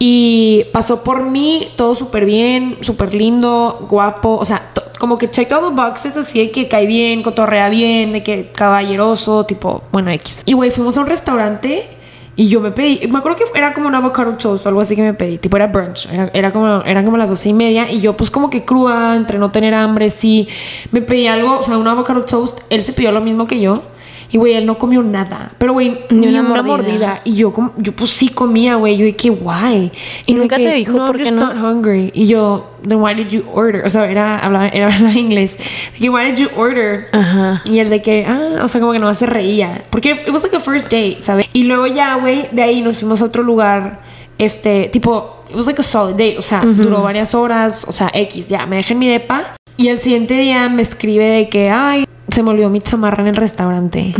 Y 0.00 0.64
pasó 0.72 1.04
por 1.04 1.30
mí 1.30 1.68
todo 1.76 1.94
súper 1.94 2.24
bien, 2.24 2.78
súper 2.80 3.14
lindo, 3.14 3.86
guapo. 3.88 4.36
O 4.36 4.44
sea, 4.44 4.72
como 4.98 5.16
que 5.16 5.30
check 5.30 5.52
all 5.52 5.68
the 5.68 5.80
boxes 5.80 6.16
así 6.16 6.40
de 6.40 6.50
que 6.50 6.66
cae 6.66 6.86
bien, 6.86 7.22
cotorrea 7.22 7.68
bien, 7.68 8.14
de 8.14 8.24
que 8.24 8.50
caballeroso, 8.52 9.46
tipo, 9.46 9.84
bueno, 9.92 10.10
X. 10.10 10.42
Y 10.44 10.54
güey, 10.54 10.72
fuimos 10.72 10.98
a 10.98 11.02
un 11.02 11.06
restaurante 11.06 11.97
Y 12.40 12.48
yo 12.48 12.60
me 12.60 12.70
pedí, 12.70 13.00
me 13.08 13.18
acuerdo 13.18 13.36
que 13.36 13.58
era 13.58 13.74
como 13.74 13.88
un 13.88 13.96
avocado 13.96 14.34
toast 14.34 14.64
o 14.64 14.68
algo 14.68 14.80
así 14.80 14.94
que 14.94 15.02
me 15.02 15.12
pedí, 15.12 15.38
tipo 15.38 15.56
era 15.56 15.66
brunch, 15.66 16.06
era, 16.08 16.30
era 16.32 16.52
como, 16.52 16.84
eran 16.84 17.04
como 17.04 17.16
las 17.16 17.28
doce 17.28 17.48
y 17.48 17.52
media 17.52 17.90
y 17.90 18.00
yo 18.00 18.16
pues 18.16 18.30
como 18.30 18.48
que 18.48 18.64
cruda, 18.64 19.16
entre 19.16 19.40
no 19.40 19.50
tener 19.50 19.74
hambre, 19.74 20.08
sí, 20.08 20.46
me 20.92 21.02
pedí 21.02 21.26
algo, 21.26 21.58
o 21.58 21.62
sea, 21.64 21.76
un 21.76 21.88
avocado 21.88 22.24
toast, 22.24 22.60
él 22.70 22.84
se 22.84 22.92
pidió 22.92 23.10
lo 23.10 23.20
mismo 23.20 23.48
que 23.48 23.58
yo 23.60 23.82
y 24.30 24.36
güey, 24.36 24.52
él 24.54 24.66
no 24.66 24.76
comió 24.76 25.02
nada, 25.02 25.52
pero 25.56 25.72
güey, 25.72 26.04
Ni 26.10 26.26
ni, 26.26 26.28
una 26.28 26.42
mordida. 26.42 26.62
mordida. 26.62 27.20
y 27.24 27.34
yo, 27.36 27.52
yo 27.78 27.92
pues 27.92 28.10
sí 28.10 28.28
comía, 28.28 28.74
güey, 28.76 28.96
yo 28.96 29.06
dije, 29.06 29.30
guay. 29.30 29.90
¿Y 30.26 30.34
nunca 30.34 30.56
te 30.56 30.74
dijo 30.74 30.92
no, 30.98 31.06
por 31.06 31.16
I'm 31.16 31.24
qué 31.24 31.30
just 31.30 31.34
no? 31.40 31.54
not 31.54 31.62
hungry. 31.62 32.10
Y 32.14 32.26
yo, 32.26 32.70
then 32.86 33.00
why 33.00 33.14
did 33.14 33.28
you 33.28 33.44
order? 33.54 33.84
O 33.86 33.90
sea, 33.90 34.10
era, 34.10 34.38
hablaba, 34.38 34.68
era 34.68 34.86
hablaba 34.94 35.14
inglés. 35.14 35.56
De 35.94 35.98
que, 35.98 36.10
why 36.10 36.30
did 36.30 36.36
you 36.36 36.48
order? 36.56 37.06
Ajá. 37.12 37.62
Y 37.64 37.78
el 37.78 37.88
de 37.88 38.02
que, 38.02 38.26
ah, 38.26 38.60
o 38.62 38.68
sea, 38.68 38.80
como 38.80 38.92
que 38.92 38.98
no 38.98 39.12
se 39.14 39.24
reía. 39.24 39.82
Porque 39.90 40.10
it 40.26 40.30
was 40.30 40.42
like 40.42 40.54
a 40.54 40.60
first 40.60 40.92
date, 40.92 41.18
¿sabes? 41.22 41.46
Y 41.54 41.64
luego 41.64 41.86
ya, 41.86 42.16
güey, 42.16 42.48
de 42.52 42.62
ahí 42.62 42.82
nos 42.82 42.98
fuimos 42.98 43.22
a 43.22 43.24
otro 43.24 43.42
lugar, 43.42 44.00
este, 44.36 44.88
tipo, 44.92 45.42
it 45.48 45.56
was 45.56 45.66
like 45.66 45.80
a 45.80 45.84
solid 45.84 46.12
date. 46.16 46.36
O 46.38 46.42
sea, 46.42 46.60
duró 46.60 47.02
varias 47.02 47.34
horas, 47.34 47.86
o 47.88 47.92
sea, 47.92 48.10
X, 48.12 48.48
ya, 48.48 48.66
me 48.66 48.76
dejé 48.76 48.92
en 48.92 48.98
mi 48.98 49.08
depa. 49.08 49.54
Y 49.78 49.88
el 49.88 49.98
siguiente 50.00 50.34
día 50.34 50.68
me 50.68 50.82
escribe 50.82 51.24
de 51.24 51.48
que, 51.48 51.70
ay, 51.70 52.04
se 52.38 52.42
me 52.44 52.50
olvidó 52.50 52.70
mi 52.70 52.80
chamarra 52.80 53.20
en 53.22 53.26
el 53.26 53.34
restaurante. 53.34 54.14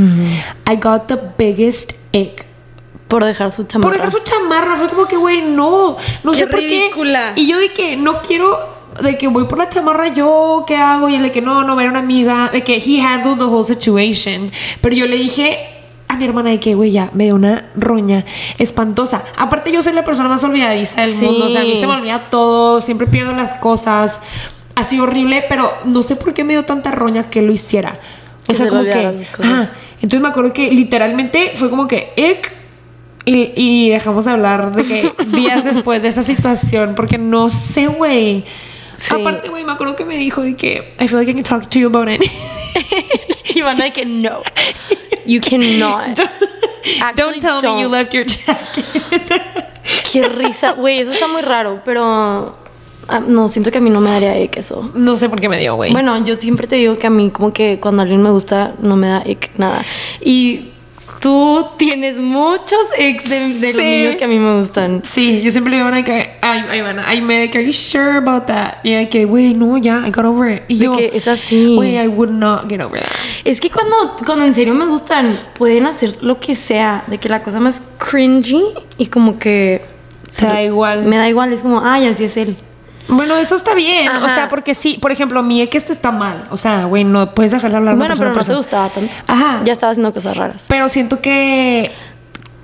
I 0.66 0.74
got 0.82 1.06
the 1.06 1.16
biggest 1.38 1.92
ick. 2.10 2.44
Por 3.06 3.22
dejar 3.24 3.52
su 3.52 3.62
chamarra. 3.62 3.90
Por 3.90 3.92
dejar 3.96 4.10
su 4.10 4.18
chamarra, 4.24 4.74
fue 4.74 4.88
como 4.88 5.06
que, 5.06 5.16
güey, 5.16 5.40
no, 5.42 5.96
no 6.24 6.32
Qué 6.32 6.38
sé 6.38 6.46
por 6.48 6.58
ridícula. 6.58 7.34
qué. 7.36 7.42
Y 7.42 7.46
yo 7.46 7.58
de 7.60 7.72
que 7.72 7.96
no 7.96 8.20
quiero, 8.20 8.58
de 9.00 9.16
que 9.16 9.28
voy 9.28 9.44
por 9.44 9.56
la 9.58 9.68
chamarra 9.68 10.08
yo, 10.08 10.64
¿qué 10.66 10.74
hago? 10.74 11.08
Y 11.08 11.14
él 11.14 11.22
de 11.22 11.30
que 11.30 11.40
no, 11.40 11.62
no, 11.62 11.76
va 11.76 11.82
a 11.82 11.84
ir 11.84 11.90
una 11.90 12.00
amiga, 12.00 12.50
de 12.52 12.64
que 12.64 12.78
he 12.84 13.00
handled 13.00 13.38
the 13.38 13.44
whole 13.44 13.64
situation. 13.64 14.50
Pero 14.80 14.96
yo 14.96 15.06
le 15.06 15.14
dije 15.16 15.56
a 16.08 16.16
mi 16.16 16.24
hermana 16.24 16.50
de 16.50 16.58
que, 16.58 16.74
güey, 16.74 16.90
ya, 16.90 17.10
me 17.14 17.22
dio 17.24 17.36
una 17.36 17.66
roña 17.76 18.24
espantosa. 18.58 19.22
Aparte, 19.36 19.70
yo 19.70 19.80
soy 19.80 19.92
la 19.92 20.02
persona 20.04 20.28
más 20.28 20.42
olvidadiza 20.42 21.02
del 21.02 21.12
Sí. 21.14 21.24
mundo, 21.24 21.46
o 21.46 21.50
sea, 21.50 21.60
a 21.60 21.64
mí 21.64 21.76
se 21.78 21.86
me 21.86 21.92
olvida 21.92 22.30
todo, 22.30 22.80
siempre 22.80 23.06
pierdo 23.06 23.32
las 23.32 23.54
cosas. 23.60 24.20
Sido 24.84 25.04
horrible, 25.04 25.44
pero 25.48 25.72
no 25.84 26.02
sé 26.02 26.16
por 26.16 26.34
qué 26.34 26.44
me 26.44 26.54
dio 26.54 26.64
tanta 26.64 26.90
roña 26.90 27.30
que 27.30 27.42
lo 27.42 27.52
hiciera. 27.52 27.98
O 28.48 28.54
sea, 28.54 28.68
como 28.68 28.82
que. 28.82 28.92
ajá. 28.92 29.72
Entonces 29.96 30.20
me 30.20 30.28
acuerdo 30.28 30.52
que 30.52 30.70
literalmente 30.70 31.52
fue 31.56 31.70
como 31.70 31.88
que, 31.88 32.12
ick, 32.16 32.52
y, 33.24 33.52
y 33.56 33.90
dejamos 33.90 34.24
de 34.24 34.30
hablar 34.30 34.74
de 34.74 34.84
que 34.84 35.12
días 35.36 35.64
después 35.64 36.02
de 36.02 36.08
esa 36.08 36.22
situación, 36.22 36.94
porque 36.94 37.18
no 37.18 37.50
sé, 37.50 37.88
güey. 37.88 38.44
Sí. 38.96 39.14
Aparte, 39.20 39.48
güey, 39.48 39.64
me 39.64 39.72
acuerdo 39.72 39.96
que 39.96 40.04
me 40.04 40.16
dijo 40.16 40.42
de 40.42 40.56
que 40.56 40.94
I 40.98 41.08
feel 41.08 41.18
like 41.18 41.30
I 41.30 41.34
can 41.34 41.44
talk 41.44 41.68
to 41.68 41.78
you 41.78 41.88
about 41.88 42.08
it. 42.08 42.22
Y 43.54 43.60
van 43.60 43.80
a 43.80 43.84
de 43.84 43.90
que 43.90 44.06
no. 44.06 44.42
You 45.26 45.40
cannot. 45.40 46.16
don't 47.16 47.36
Actually, 47.36 47.40
tell 47.40 47.60
me 47.62 47.82
you 47.82 47.88
don't. 47.88 47.92
left 47.92 48.14
your 48.14 48.24
jacket. 48.24 48.84
Qué 50.12 50.28
risa. 50.28 50.72
Güey, 50.72 51.00
eso 51.00 51.12
está 51.12 51.28
muy 51.28 51.42
raro, 51.42 51.82
pero. 51.84 52.52
Ah, 53.08 53.20
no, 53.20 53.48
siento 53.48 53.70
que 53.70 53.78
a 53.78 53.80
mí 53.80 53.90
no 53.90 54.00
me 54.00 54.10
daría 54.10 54.38
ick 54.40 54.56
eso. 54.58 54.90
no 54.94 55.16
sé 55.16 55.28
por 55.28 55.40
qué 55.40 55.48
me 55.48 55.58
dio, 55.58 55.74
güey. 55.74 55.92
Bueno, 55.92 56.24
yo 56.24 56.36
siempre 56.36 56.66
te 56.66 56.76
digo 56.76 56.96
que 56.98 57.06
a 57.06 57.10
mí, 57.10 57.30
como 57.30 57.52
que 57.52 57.78
cuando 57.80 58.02
alguien 58.02 58.22
me 58.22 58.30
gusta, 58.30 58.74
no 58.80 58.96
me 58.96 59.08
da 59.08 59.22
ick 59.26 59.50
nada. 59.56 59.84
Y 60.20 60.70
tú 61.20 61.66
tienes 61.76 62.16
muchos 62.16 62.78
icks 62.96 63.28
de, 63.28 63.40
de 63.54 63.72
los 63.72 63.82
Sí. 63.82 63.88
niños 63.90 64.16
que 64.16 64.24
a 64.24 64.28
mí 64.28 64.38
me 64.38 64.58
gustan. 64.60 65.02
Sí, 65.04 65.40
yo 65.42 65.50
siempre 65.50 65.72
le 65.72 65.78
digo 65.78 65.88
a 65.88 65.98
Ivana 65.98 66.14
ay, 66.42 66.64
ay, 66.70 66.78
Ivana, 66.78 67.04
ay, 67.08 67.20
me 67.20 67.40
de 67.40 67.50
que, 67.50 67.58
are 67.58 67.66
you 67.66 67.72
sure 67.72 68.18
about 68.18 68.46
that? 68.46 68.74
Y 68.84 68.94
ella 68.94 69.08
que, 69.08 69.24
güey, 69.24 69.54
no, 69.54 69.78
ya, 69.78 70.04
I 70.06 70.10
got 70.10 70.24
over 70.24 70.48
it. 70.52 70.62
Y 70.68 70.78
De 70.78 70.84
yo, 70.84 70.96
que 70.96 71.10
es 71.12 71.26
así. 71.26 71.74
Güey, 71.74 71.96
I 72.00 72.06
would 72.06 72.30
not 72.30 72.68
get 72.68 72.80
over 72.80 73.00
that. 73.00 73.10
Es 73.44 73.60
que 73.60 73.68
cuando, 73.68 73.96
cuando 74.24 74.44
en 74.44 74.54
serio 74.54 74.74
me 74.74 74.86
gustan, 74.86 75.28
pueden 75.56 75.86
hacer 75.86 76.18
lo 76.20 76.38
que 76.38 76.54
sea, 76.54 77.02
de 77.08 77.18
que 77.18 77.28
la 77.28 77.42
cosa 77.42 77.58
más 77.58 77.82
cringy 77.98 78.62
y 78.96 79.06
como 79.06 79.38
que... 79.38 79.82
Se 80.30 80.44
da 80.46 80.62
igual. 80.62 81.04
Me 81.06 81.16
da 81.16 81.28
igual, 81.28 81.52
es 81.52 81.62
como, 81.62 81.80
ay, 81.82 82.06
así 82.06 82.24
es 82.24 82.36
él. 82.36 82.56
Bueno, 83.08 83.36
eso 83.36 83.56
está 83.56 83.74
bien. 83.74 84.08
O 84.08 84.28
sea, 84.28 84.48
porque 84.48 84.74
sí, 84.74 84.98
por 85.00 85.10
ejemplo, 85.12 85.42
mi 85.42 85.60
ex 85.62 85.76
este 85.76 85.92
está 85.92 86.10
mal. 86.10 86.46
O 86.50 86.56
sea, 86.56 86.84
güey, 86.84 87.04
no 87.04 87.34
puedes 87.34 87.52
dejarle 87.52 87.78
hablar 87.78 87.92
a 87.92 87.96
una 87.96 88.06
Bueno, 88.06 88.16
pero 88.18 88.34
no 88.34 88.44
te 88.44 88.54
gustaba 88.54 88.90
tanto. 88.90 89.14
Ajá. 89.26 89.62
Ya 89.64 89.72
estaba 89.72 89.92
haciendo 89.92 90.12
cosas 90.12 90.36
raras. 90.36 90.66
Pero 90.68 90.88
siento 90.88 91.20
que 91.20 91.90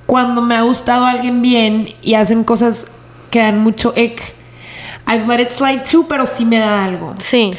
cuando 0.07 0.43
me 0.43 0.55
ha 0.55 0.63
gustado 0.63 1.07
alguien 1.07 1.43
bien 1.43 1.89
y 2.03 2.15
hacen 2.15 2.45
cosas 2.45 2.87
que 3.31 3.41
dan 3.41 3.59
mucho 3.59 3.95
ick, 3.97 4.35
I've 5.07 5.27
let 5.27 5.43
it 5.43 5.51
slide 5.51 5.85
too, 5.91 6.07
pero 6.09 6.27
sí 6.27 6.45
me 6.45 6.59
da 6.59 6.85
algo. 6.85 7.15
Sí. 7.19 7.51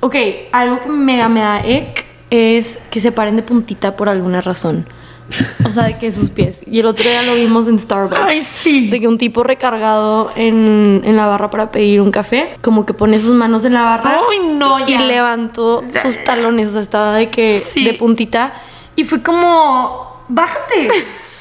Ok, 0.00 0.16
algo 0.52 0.80
que 0.80 0.88
mega 0.88 1.28
me 1.28 1.40
da 1.40 1.66
ick 1.66 2.04
es 2.30 2.78
que 2.90 3.00
se 3.00 3.12
paren 3.12 3.36
de 3.36 3.42
puntita 3.42 3.94
por 3.96 4.08
alguna 4.08 4.40
razón. 4.40 4.86
O 5.64 5.70
sea, 5.70 5.84
de 5.84 5.98
que 5.98 6.12
sus 6.12 6.28
pies. 6.30 6.60
Y 6.66 6.80
el 6.80 6.86
otro 6.86 7.04
día 7.08 7.22
lo 7.22 7.34
vimos 7.34 7.66
en 7.66 7.78
Starbucks. 7.78 8.20
Ay, 8.22 8.42
sí. 8.44 8.90
De 8.90 9.00
que 9.00 9.08
un 9.08 9.16
tipo 9.18 9.42
recargado 9.42 10.30
en, 10.36 11.00
en 11.04 11.16
la 11.16 11.26
barra 11.26 11.48
para 11.50 11.70
pedir 11.70 12.00
un 12.00 12.10
café, 12.10 12.56
como 12.60 12.84
que 12.84 12.92
pone 12.92 13.18
sus 13.18 13.32
manos 13.32 13.64
en 13.64 13.72
la 13.74 13.82
barra. 13.82 14.18
Ay, 14.30 14.40
no, 14.54 14.86
Y 14.86 14.92
ya. 14.92 15.00
levantó 15.02 15.84
sus 16.02 16.22
talones. 16.24 16.68
O 16.68 16.72
sea, 16.72 16.82
estaba 16.82 17.14
de 17.14 17.30
que 17.30 17.60
Sí. 17.64 17.84
de 17.84 17.94
puntita. 17.94 18.52
Y 18.96 19.04
fue 19.04 19.22
como, 19.22 20.24
bájate. 20.28 20.88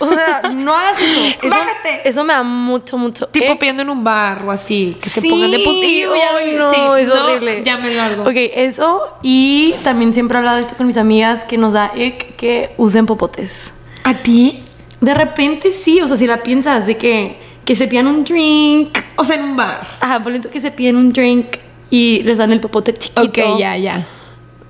O 0.02 0.10
sea, 0.10 0.42
no 0.54 0.76
hagas 0.76 1.00
eso. 1.00 1.22
Eso- 1.42 1.50
Bájate. 1.50 2.02
Eso 2.10 2.24
me 2.24 2.34
da 2.34 2.44
mucho, 2.44 2.98
mucho. 2.98 3.28
Tipo 3.28 3.46
ick. 3.54 3.60
pidiendo 3.60 3.82
en 3.84 3.90
un 3.90 4.04
bar 4.04 4.44
o 4.46 4.52
así, 4.52 4.98
que 5.02 5.10
se 5.10 5.22
pongan 5.22 5.52
de 5.52 5.58
ay, 5.58 6.52
me- 6.52 6.58
no, 6.58 6.74
sí, 6.74 6.80
es 7.02 7.10
horrible. 7.10 7.62
Ya 7.64 7.78
me 7.78 7.90
dio 7.90 8.02
algo. 8.02 8.24
Ok, 8.24 8.32
eso. 8.36 9.02
Y 9.22 9.74
también 9.84 10.14
siempre 10.14 10.36
he 10.36 10.40
hablado 10.40 10.58
de 10.58 10.64
esto 10.64 10.76
con 10.76 10.88
mis 10.88 10.98
amigas 10.98 11.44
que 11.46 11.58
nos 11.58 11.74
da 11.74 11.92
ick 11.96 12.36
que 12.36 12.74
usen 12.78 13.06
popotes. 13.06 13.72
¿A 14.04 14.16
ti? 14.16 14.64
De 15.00 15.14
repente 15.14 15.72
sí, 15.74 16.02
o 16.02 16.08
sea, 16.08 16.18
si 16.18 16.28
la 16.28 16.44
piensas 16.44 16.86
de 16.88 16.98
que, 16.98 17.38
que 17.66 17.76
se 17.76 17.88
pidan 17.88 18.08
un 18.08 18.24
drink. 18.24 18.98
O 19.16 19.24
sea, 19.24 19.36
en 19.36 19.44
un 19.44 19.56
bar. 19.56 19.88
Ajá, 20.00 20.20
por 20.22 20.32
ejemplo, 20.32 20.52
que 20.52 20.62
se 20.62 20.72
piden 20.72 20.96
un 20.98 21.12
drink 21.12 21.58
y 21.90 22.22
les 22.24 22.38
dan 22.38 22.52
el 22.52 22.60
popote 22.60 22.94
chiquito. 22.94 23.22
Ok, 23.24 23.60
ya, 23.60 23.78
ya. 23.78 24.08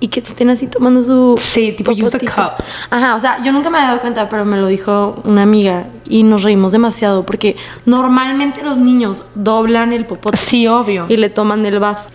Y 0.02 0.08
que 0.08 0.18
estén 0.18 0.50
así 0.50 0.66
tomando 0.66 1.04
su. 1.04 1.38
Sí, 1.40 1.70
tipo, 1.76 1.92
use 1.92 2.18
the 2.18 2.26
cup. 2.26 2.54
Ajá, 2.90 3.14
o 3.14 3.20
sea, 3.20 3.40
yo 3.44 3.52
nunca 3.52 3.70
me 3.70 3.78
había 3.78 3.90
dado 3.90 4.00
cuenta, 4.00 4.28
pero 4.28 4.44
me 4.44 4.56
lo 4.56 4.66
dijo 4.66 5.20
una 5.22 5.42
amiga 5.42 5.86
y 6.08 6.24
nos 6.24 6.42
reímos 6.42 6.72
demasiado 6.72 7.24
porque 7.24 7.54
normalmente 7.86 8.62
los 8.64 8.78
niños 8.78 9.22
doblan 9.36 9.92
el 9.92 10.04
popote 10.04 10.36
Sí, 10.36 10.66
obvio. 10.66 11.06
y 11.08 11.16
le 11.16 11.28
toman 11.30 11.62
del 11.62 11.78
vaso. 11.78 12.10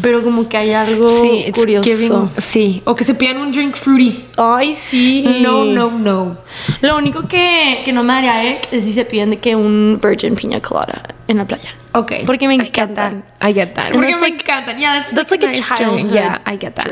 Pero 0.00 0.22
como 0.22 0.48
que 0.48 0.56
hay 0.56 0.70
algo 0.74 1.08
Sí, 1.08 1.46
curioso. 1.52 1.88
giving- 1.90 2.30
sí. 2.40 2.82
O 2.84 2.94
que 2.94 3.02
se 3.02 3.14
pidan 3.16 3.38
un 3.38 3.50
drink 3.50 3.74
fruity. 3.74 4.26
Ay, 4.36 4.76
sí. 4.88 5.24
No, 5.42 5.64
no, 5.64 5.90
no. 5.90 6.36
Lo 6.82 6.96
único 6.96 7.26
que, 7.26 7.82
que 7.84 7.92
no 7.92 8.04
me 8.04 8.12
daría 8.12 8.48
ick 8.52 8.68
es 8.72 8.84
si 8.84 8.92
se 8.92 9.04
piden 9.04 9.30
de 9.30 9.38
que 9.38 9.56
un 9.56 9.98
virgin 10.00 10.36
piña 10.36 10.60
colada 10.60 11.02
en 11.26 11.38
la 11.38 11.46
playa. 11.46 11.74
Ok. 11.94 12.12
Porque 12.26 12.48
me 12.48 12.54
I 12.54 12.58
get 12.58 12.68
encantan. 12.68 13.22
that. 13.38 13.48
I 13.50 13.54
get 13.54 13.72
that. 13.74 13.92
Porque 13.92 14.14
me 14.14 14.20
like- 14.20 14.42
encantan. 14.42 14.78
Yeah, 14.78 14.94
that's, 14.98 15.14
that's 15.14 15.30
like, 15.30 15.46
like 15.46 15.56
a 15.58 15.96
nice 15.96 16.12
Yeah, 16.14 16.40
I 16.44 16.58
get 16.58 16.74
that. 16.74 16.88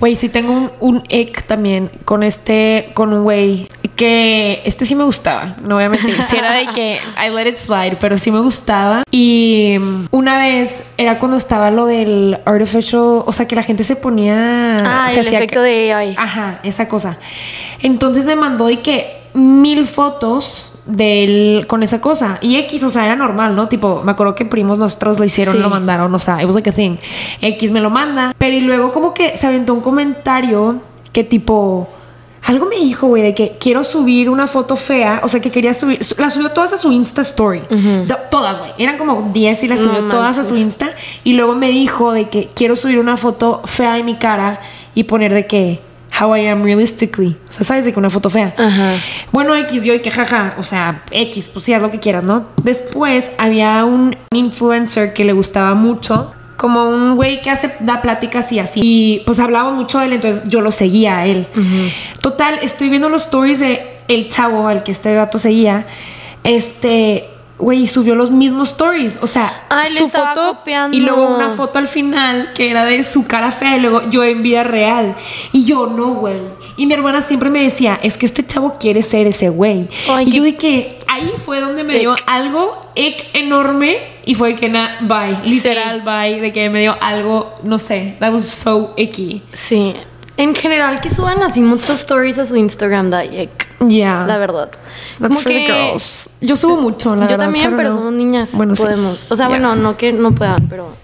Güey, 0.00 0.16
sí 0.16 0.28
tengo 0.30 0.52
un, 0.52 0.70
un 0.80 1.02
ick 1.08 1.42
también 1.46 1.90
con 2.04 2.22
este, 2.22 2.90
con 2.94 3.12
un 3.12 3.22
güey 3.24 3.68
que 3.94 4.62
este 4.64 4.86
sí 4.86 4.94
me 4.94 5.04
gustaba, 5.04 5.56
no 5.66 5.74
voy 5.74 5.84
a 5.84 5.88
mentir. 5.88 6.22
Sí 6.22 6.36
era 6.36 6.52
de 6.52 6.66
que 6.68 6.98
I 7.26 7.30
let 7.34 7.46
it 7.48 7.56
slide, 7.58 7.96
pero 8.00 8.16
sí 8.16 8.30
me 8.30 8.40
gustaba. 8.40 9.02
Y 9.10 9.76
mm, 9.78 10.06
una 10.12 10.38
vez 10.38 10.84
era 10.96 11.18
cuando 11.18 11.36
estaba 11.36 11.70
lo 11.70 11.86
del 11.86 12.38
artificial, 12.46 13.22
o 13.26 13.32
sea, 13.32 13.46
que 13.46 13.54
la 13.56 13.62
gente 13.62 13.84
se 13.84 13.96
ponía... 13.96 14.78
Ah, 14.84 15.08
se 15.12 15.20
el 15.20 15.26
efecto 15.26 15.60
que- 15.62 15.68
de 15.68 15.92
AI. 15.92 16.14
Ajá, 16.16 16.60
esa 16.62 16.88
cosa. 16.88 17.18
Entonces 17.80 18.24
me 18.24 18.36
mandó 18.36 18.70
y 18.70 18.78
que 18.78 19.18
mil 19.34 19.86
fotos 19.86 20.72
del 20.86 21.66
con 21.68 21.82
esa 21.82 22.00
cosa 22.00 22.38
y 22.40 22.56
X, 22.56 22.82
o 22.82 22.90
sea, 22.90 23.04
era 23.04 23.16
normal, 23.16 23.54
¿no? 23.54 23.68
Tipo, 23.68 24.02
me 24.04 24.12
acuerdo 24.12 24.34
que 24.34 24.44
primos 24.44 24.78
nosotros 24.78 25.18
lo 25.18 25.24
hicieron, 25.24 25.54
Sí. 25.56 25.60
lo 25.60 25.68
mandaron, 25.68 26.14
o 26.14 26.18
sea, 26.18 26.40
it 26.40 26.46
was 26.46 26.54
like 26.54 26.70
a 26.70 26.72
thing. 26.72 26.96
X 27.40 27.70
me 27.70 27.80
lo 27.80 27.90
manda, 27.90 28.34
pero 28.38 28.56
y 28.56 28.60
luego 28.60 28.90
como 28.92 29.12
que 29.14 29.36
se 29.36 29.46
aventó 29.46 29.74
un 29.74 29.80
comentario 29.82 30.80
que 31.12 31.24
tipo 31.24 31.88
algo 32.44 32.64
me 32.66 32.76
dijo, 32.76 33.08
güey, 33.08 33.22
de 33.22 33.34
que 33.34 33.56
quiero 33.60 33.84
subir 33.84 34.30
una 34.30 34.46
foto 34.46 34.76
fea, 34.76 35.20
o 35.22 35.28
sea, 35.28 35.40
que 35.40 35.50
quería 35.50 35.74
subir, 35.74 36.02
su- 36.02 36.14
la 36.18 36.30
subió 36.30 36.50
todas 36.52 36.72
a 36.72 36.78
su 36.78 36.90
Insta 36.92 37.20
Story. 37.20 37.60
Todas, 38.30 38.58
güey. 38.58 38.70
Eran 38.78 38.96
como 38.96 39.30
10 39.34 39.64
y 39.64 39.68
las 39.68 39.82
No 39.82 39.88
subió 39.88 40.08
todas 40.08 40.38
a 40.38 40.44
su. 40.44 40.56
Insta. 40.56 40.88
Y 41.24 41.34
luego 41.34 41.54
me 41.56 41.68
dijo 41.68 42.12
de 42.12 42.30
que 42.30 42.48
quiero 42.54 42.76
subir 42.76 42.98
una 43.00 43.18
foto 43.18 43.60
fea 43.66 43.94
de 43.94 44.04
mi 44.04 44.14
cara 44.14 44.60
y 44.94 45.04
poner 45.04 45.34
de 45.34 45.46
que 45.46 45.80
how 46.20 46.34
I 46.36 46.46
am 46.46 46.62
realistically. 46.62 47.36
O 47.48 47.52
sea, 47.52 47.64
sabes 47.64 47.84
de 47.84 47.92
que 47.92 47.98
una 47.98 48.10
foto 48.10 48.30
fea. 48.30 48.54
Ajá. 48.56 48.96
Bueno, 49.32 49.54
X, 49.56 49.82
yo 49.82 49.94
y 49.94 50.00
que 50.00 50.10
jaja, 50.10 50.54
o 50.58 50.64
sea, 50.64 51.02
X, 51.10 51.48
pues 51.52 51.64
sí, 51.64 51.72
haz 51.72 51.82
lo 51.82 51.90
que 51.90 51.98
quieras, 51.98 52.24
¿no? 52.24 52.46
Después 52.62 53.30
había 53.38 53.84
un 53.84 54.16
influencer 54.32 55.12
que 55.12 55.24
le 55.24 55.32
gustaba 55.32 55.74
mucho, 55.74 56.32
como 56.56 56.88
un 56.88 57.14
güey 57.14 57.40
que 57.40 57.50
hace, 57.50 57.72
da 57.80 58.02
pláticas 58.02 58.50
y 58.52 58.58
así. 58.58 58.80
Y 58.82 59.22
pues 59.24 59.38
hablaba 59.38 59.70
mucho 59.72 60.00
de 60.00 60.06
él, 60.06 60.12
entonces 60.14 60.42
yo 60.48 60.60
lo 60.60 60.72
seguía 60.72 61.18
a 61.18 61.26
él. 61.26 61.46
Total, 62.20 62.58
estoy 62.62 62.88
viendo 62.88 63.08
los 63.08 63.24
stories 63.26 63.60
de 63.60 63.98
el 64.08 64.28
chavo 64.28 64.66
al 64.66 64.82
que 64.82 64.90
este 64.92 65.14
gato 65.14 65.38
seguía. 65.38 65.86
Este, 66.42 67.28
güey, 67.58 67.88
subió 67.88 68.14
los 68.14 68.30
mismos 68.30 68.70
stories. 68.70 69.18
O 69.20 69.26
sea, 69.26 69.66
Ay, 69.68 69.92
su 69.92 70.08
foto 70.08 70.56
copiando. 70.58 70.96
y 70.96 71.00
luego 71.00 71.34
una 71.34 71.50
foto 71.50 71.78
al 71.78 71.88
final 71.88 72.52
que 72.54 72.70
era 72.70 72.84
de 72.84 73.02
su 73.04 73.26
cara 73.26 73.50
fea 73.50 73.76
y 73.76 73.80
luego 73.80 74.08
yo 74.10 74.22
en 74.24 74.42
vida 74.42 74.62
real. 74.64 75.16
Y 75.52 75.64
yo, 75.64 75.86
no, 75.88 76.14
güey. 76.14 76.38
Y 76.76 76.86
mi 76.86 76.94
hermana 76.94 77.20
siempre 77.22 77.50
me 77.50 77.62
decía, 77.62 77.98
es 78.02 78.16
que 78.16 78.26
este 78.26 78.46
chavo 78.46 78.76
quiere 78.78 79.02
ser 79.02 79.26
ese 79.26 79.48
güey. 79.48 79.88
Y 80.24 80.30
yo 80.32 80.42
de 80.44 80.56
que 80.56 80.98
ahí 81.08 81.32
fue 81.44 81.60
donde 81.60 81.82
me 81.84 81.98
dio 81.98 82.14
algo 82.26 82.80
ick 82.94 83.24
enorme 83.34 83.96
y 84.24 84.34
fue 84.34 84.54
que 84.54 84.68
na, 84.68 84.98
bye, 85.00 85.36
Sí. 85.42 85.54
literal 85.56 86.02
bye, 86.02 86.40
de 86.40 86.52
que 86.52 86.70
me 86.70 86.80
dio 86.80 86.96
algo, 87.00 87.54
no 87.64 87.78
sé, 87.78 88.14
that 88.20 88.32
was 88.32 88.44
so 88.46 88.94
icky. 88.96 89.42
Sí. 89.52 89.94
En 90.36 90.54
general, 90.54 91.00
que 91.00 91.10
suban 91.10 91.42
así 91.42 91.60
muchos 91.60 91.90
stories 92.00 92.38
a 92.38 92.46
su 92.46 92.54
Instagram, 92.54 93.10
da 93.10 93.24
ick, 93.24 93.66
Ya. 93.80 94.24
La 94.26 94.38
verdad. 94.38 94.70
That's 95.20 95.28
Como 95.28 95.40
for 95.40 95.52
the 95.52 95.66
que- 95.66 95.66
girls. 95.72 96.28
Yo 96.40 96.56
subo 96.56 96.76
mucho, 96.80 97.10
la 97.14 97.22
Yo 97.22 97.28
verdad. 97.30 97.44
también, 97.46 97.64
I 97.64 97.68
don't 97.68 97.76
pero 97.76 97.92
somos 97.94 98.12
niñas. 98.12 98.50
Bueno, 98.52 98.74
sí. 98.76 98.82
podemos. 98.82 99.26
O 99.30 99.36
sea, 99.36 99.46
Yeah. 99.46 99.58
bueno, 99.58 99.76
no 99.76 99.96
que 99.96 100.12
no 100.12 100.32
puedan, 100.34 100.68
pero 100.68 100.96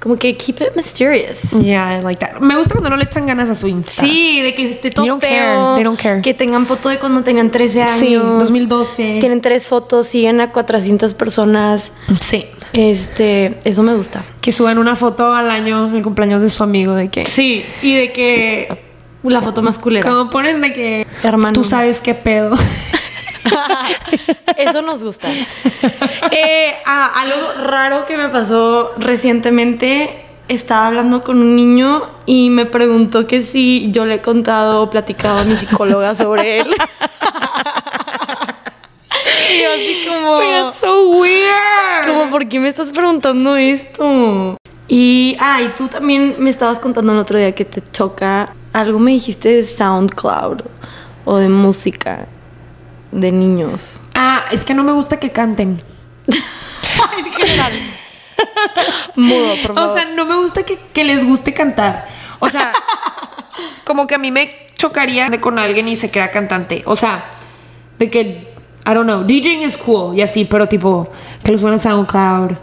como 0.00 0.16
que 0.16 0.36
keep 0.36 0.56
it 0.60 0.74
mysterious. 0.76 1.50
Yeah, 1.52 1.98
I 1.98 2.02
like 2.02 2.18
that. 2.24 2.40
Me 2.40 2.56
gusta 2.56 2.72
cuando 2.74 2.90
no 2.90 2.96
le 2.96 3.04
echan 3.04 3.26
ganas 3.26 3.48
a 3.50 3.54
su 3.54 3.66
Insta. 3.68 4.02
Sí, 4.02 4.40
de 4.42 4.54
que 4.54 4.70
esté 4.72 4.90
todo 4.90 5.02
They 5.04 5.08
don't 5.10 5.22
feo. 5.22 5.30
care, 5.30 5.74
they 5.76 5.84
don't 5.84 6.00
care. 6.00 6.20
Que 6.22 6.34
tengan 6.34 6.66
foto 6.66 6.88
de 6.90 6.98
cuando 6.98 7.22
tenían 7.22 7.50
13 7.50 7.82
años. 7.82 7.98
Sí, 8.00 8.14
2012. 8.14 9.18
Tienen 9.20 9.40
tres 9.40 9.68
fotos, 9.68 10.06
siguen 10.06 10.40
a 10.40 10.50
400 10.52 11.14
personas. 11.14 11.92
Sí. 12.20 12.46
Este, 12.72 13.58
eso 13.64 13.82
me 13.82 13.94
gusta. 13.94 14.24
Que 14.40 14.52
suban 14.52 14.78
una 14.78 14.94
foto 14.96 15.32
al 15.32 15.50
año, 15.50 15.94
el 15.94 16.02
cumpleaños 16.02 16.42
de 16.42 16.50
su 16.50 16.62
amigo, 16.62 16.94
de 16.94 17.08
que. 17.08 17.24
Sí, 17.26 17.64
y 17.82 17.94
de 17.94 18.12
que 18.12 18.83
la 19.32 19.42
foto 19.42 19.62
más 19.62 19.78
culera. 19.78 20.08
Como 20.08 20.30
ponen 20.30 20.60
de 20.60 20.72
que. 20.72 21.06
Hermano. 21.22 21.52
Tú 21.52 21.64
sabes 21.64 22.00
qué 22.00 22.14
pedo. 22.14 22.54
Eso 24.56 24.82
nos 24.82 25.02
gusta. 25.02 25.28
Eh, 26.30 26.74
ah, 26.86 27.12
algo 27.16 27.52
raro 27.64 28.06
que 28.06 28.16
me 28.16 28.28
pasó 28.28 28.92
recientemente. 28.98 30.20
Estaba 30.48 30.88
hablando 30.88 31.22
con 31.22 31.38
un 31.38 31.56
niño 31.56 32.02
y 32.26 32.50
me 32.50 32.66
preguntó 32.66 33.26
que 33.26 33.42
si 33.42 33.90
yo 33.92 34.04
le 34.04 34.16
he 34.16 34.20
contado 34.20 34.82
o 34.82 34.90
platicado 34.90 35.38
a 35.38 35.44
mi 35.44 35.56
psicóloga 35.56 36.14
sobre 36.14 36.60
él. 36.60 36.66
y 39.50 39.62
yo 39.62 39.68
así 39.72 40.06
como... 40.06 40.38
That's 40.40 40.80
so 40.80 41.08
weird. 41.08 42.06
Como, 42.06 42.28
¿por 42.30 42.46
qué 42.46 42.60
me 42.60 42.68
estás 42.68 42.90
preguntando 42.90 43.56
esto? 43.56 44.58
Y, 44.86 45.36
ah, 45.40 45.62
y 45.62 45.68
tú 45.68 45.88
también 45.88 46.36
me 46.38 46.50
estabas 46.50 46.78
contando 46.78 47.12
el 47.12 47.18
otro 47.18 47.38
día 47.38 47.54
que 47.54 47.64
te 47.64 47.82
choca. 47.90 48.52
Algo 48.74 48.98
me 48.98 49.12
dijiste 49.12 49.48
de 49.50 49.66
SoundCloud 49.66 50.62
o 51.24 51.36
de 51.36 51.48
música 51.48 52.26
de 53.12 53.30
niños. 53.30 54.00
Ah, 54.16 54.46
es 54.50 54.64
que 54.64 54.74
no 54.74 54.82
me 54.82 54.90
gusta 54.90 55.20
que 55.20 55.30
canten. 55.30 55.80
en 56.26 57.32
general. 57.32 57.72
Mudo, 59.14 59.54
por 59.62 59.74
favor. 59.74 59.90
O 59.90 59.94
sea, 59.94 60.06
no 60.06 60.26
me 60.26 60.34
gusta 60.34 60.64
que, 60.64 60.76
que 60.92 61.04
les 61.04 61.24
guste 61.24 61.54
cantar. 61.54 62.08
O 62.40 62.50
sea, 62.50 62.72
como 63.84 64.08
que 64.08 64.16
a 64.16 64.18
mí 64.18 64.32
me 64.32 64.66
chocaría 64.76 65.30
de 65.30 65.40
con 65.40 65.60
alguien 65.60 65.86
y 65.86 65.94
se 65.94 66.10
crea 66.10 66.32
cantante. 66.32 66.82
O 66.84 66.96
sea, 66.96 67.26
de 68.00 68.10
que, 68.10 68.54
I 68.84 68.92
don't 68.92 69.04
know, 69.04 69.22
DJing 69.22 69.62
es 69.62 69.76
cool 69.76 70.18
y 70.18 70.22
así, 70.22 70.46
pero 70.46 70.66
tipo, 70.66 71.12
que 71.44 71.52
lo 71.52 71.58
suena 71.58 71.78
SoundCloud 71.78 72.56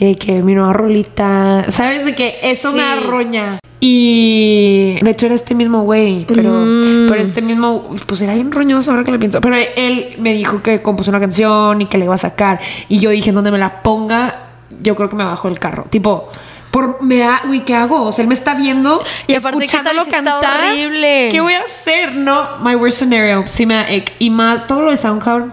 y 0.00 0.06
de 0.06 0.16
que 0.16 0.42
mi 0.42 0.54
nueva 0.54 0.72
rolita, 0.72 1.66
¿sabes? 1.68 2.04
De 2.04 2.14
que 2.14 2.34
eso 2.42 2.72
me 2.72 2.80
Sí. 2.82 2.88
arroña. 2.88 3.58
Y 3.78 4.98
de 5.02 5.10
hecho 5.10 5.26
era 5.26 5.34
este 5.34 5.54
mismo 5.54 5.82
güey, 5.82 6.24
pero, 6.26 6.50
Mm. 6.50 7.06
pero 7.08 7.22
este 7.22 7.42
mismo, 7.42 7.94
pues 8.06 8.20
era 8.20 8.34
bien 8.34 8.50
roñoso 8.50 8.90
ahora 8.90 9.04
que 9.04 9.10
lo 9.12 9.18
pienso. 9.18 9.40
Pero 9.40 9.56
él 9.56 10.16
me 10.18 10.32
dijo 10.32 10.62
que 10.62 10.82
compuso 10.82 11.10
una 11.10 11.20
canción 11.20 11.80
y 11.82 11.86
que 11.86 11.98
le 11.98 12.04
iba 12.06 12.14
a 12.14 12.18
sacar. 12.18 12.60
Y 12.88 12.98
yo 12.98 13.10
dije, 13.10 13.32
donde 13.32 13.50
me 13.50 13.58
la 13.58 13.82
ponga, 13.82 14.48
yo 14.82 14.94
creo 14.96 15.08
que 15.08 15.16
me 15.16 15.24
bajo 15.24 15.48
el 15.48 15.58
carro. 15.58 15.84
Tipo, 15.90 16.28
por 16.70 17.02
me 17.02 17.24
ha, 17.24 17.42
güey, 17.46 17.64
¿qué 17.64 17.74
hago? 17.74 18.02
O 18.02 18.12
sea, 18.12 18.22
él 18.22 18.28
me 18.28 18.34
está 18.34 18.54
viendo 18.54 18.96
Y 19.26 19.34
aparte, 19.34 19.58
¿qué 19.60 19.66
tal 19.66 19.98
escuchándolo 19.98 20.02
está 20.02 20.16
cantar. 20.16 20.60
horrible? 20.72 21.28
¿Qué 21.30 21.40
voy 21.40 21.54
a 21.54 21.60
hacer? 21.60 22.14
No, 22.16 22.58
my 22.62 22.74
worst 22.76 22.98
scenario. 22.98 23.44
Sí 23.46 23.66
me 23.66 23.74
da. 23.74 23.86
Y 24.18 24.30
más 24.30 24.66
todo 24.66 24.82
lo 24.82 24.90
de 24.90 24.96
SoundCloud. 24.96 25.50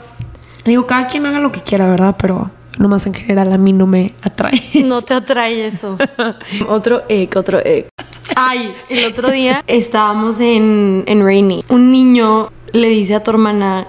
Digo, 0.65 0.85
cada 0.85 1.07
quien 1.07 1.25
haga 1.25 1.39
lo 1.39 1.51
que 1.51 1.61
quiera, 1.61 1.87
¿verdad? 1.89 2.15
Pero 2.19 2.51
nomás 2.77 3.05
en 3.05 3.13
general 3.13 3.53
a 3.53 3.57
mí 3.57 3.73
no 3.73 3.87
me 3.87 4.13
atrae. 4.21 4.61
No 4.85 5.01
te 5.01 5.13
atrae 5.13 5.67
eso. 5.67 5.97
otro 6.67 7.03
egg, 7.09 7.35
otro 7.35 7.59
egg. 7.59 7.87
Ay, 8.35 8.73
el 8.89 9.05
otro 9.05 9.31
día 9.31 9.63
estábamos 9.67 10.39
en, 10.39 11.03
en 11.07 11.23
Rainy. 11.23 11.63
Un 11.69 11.91
niño 11.91 12.51
le 12.73 12.89
dice 12.89 13.15
a 13.15 13.23
tu 13.23 13.31
hermana 13.31 13.87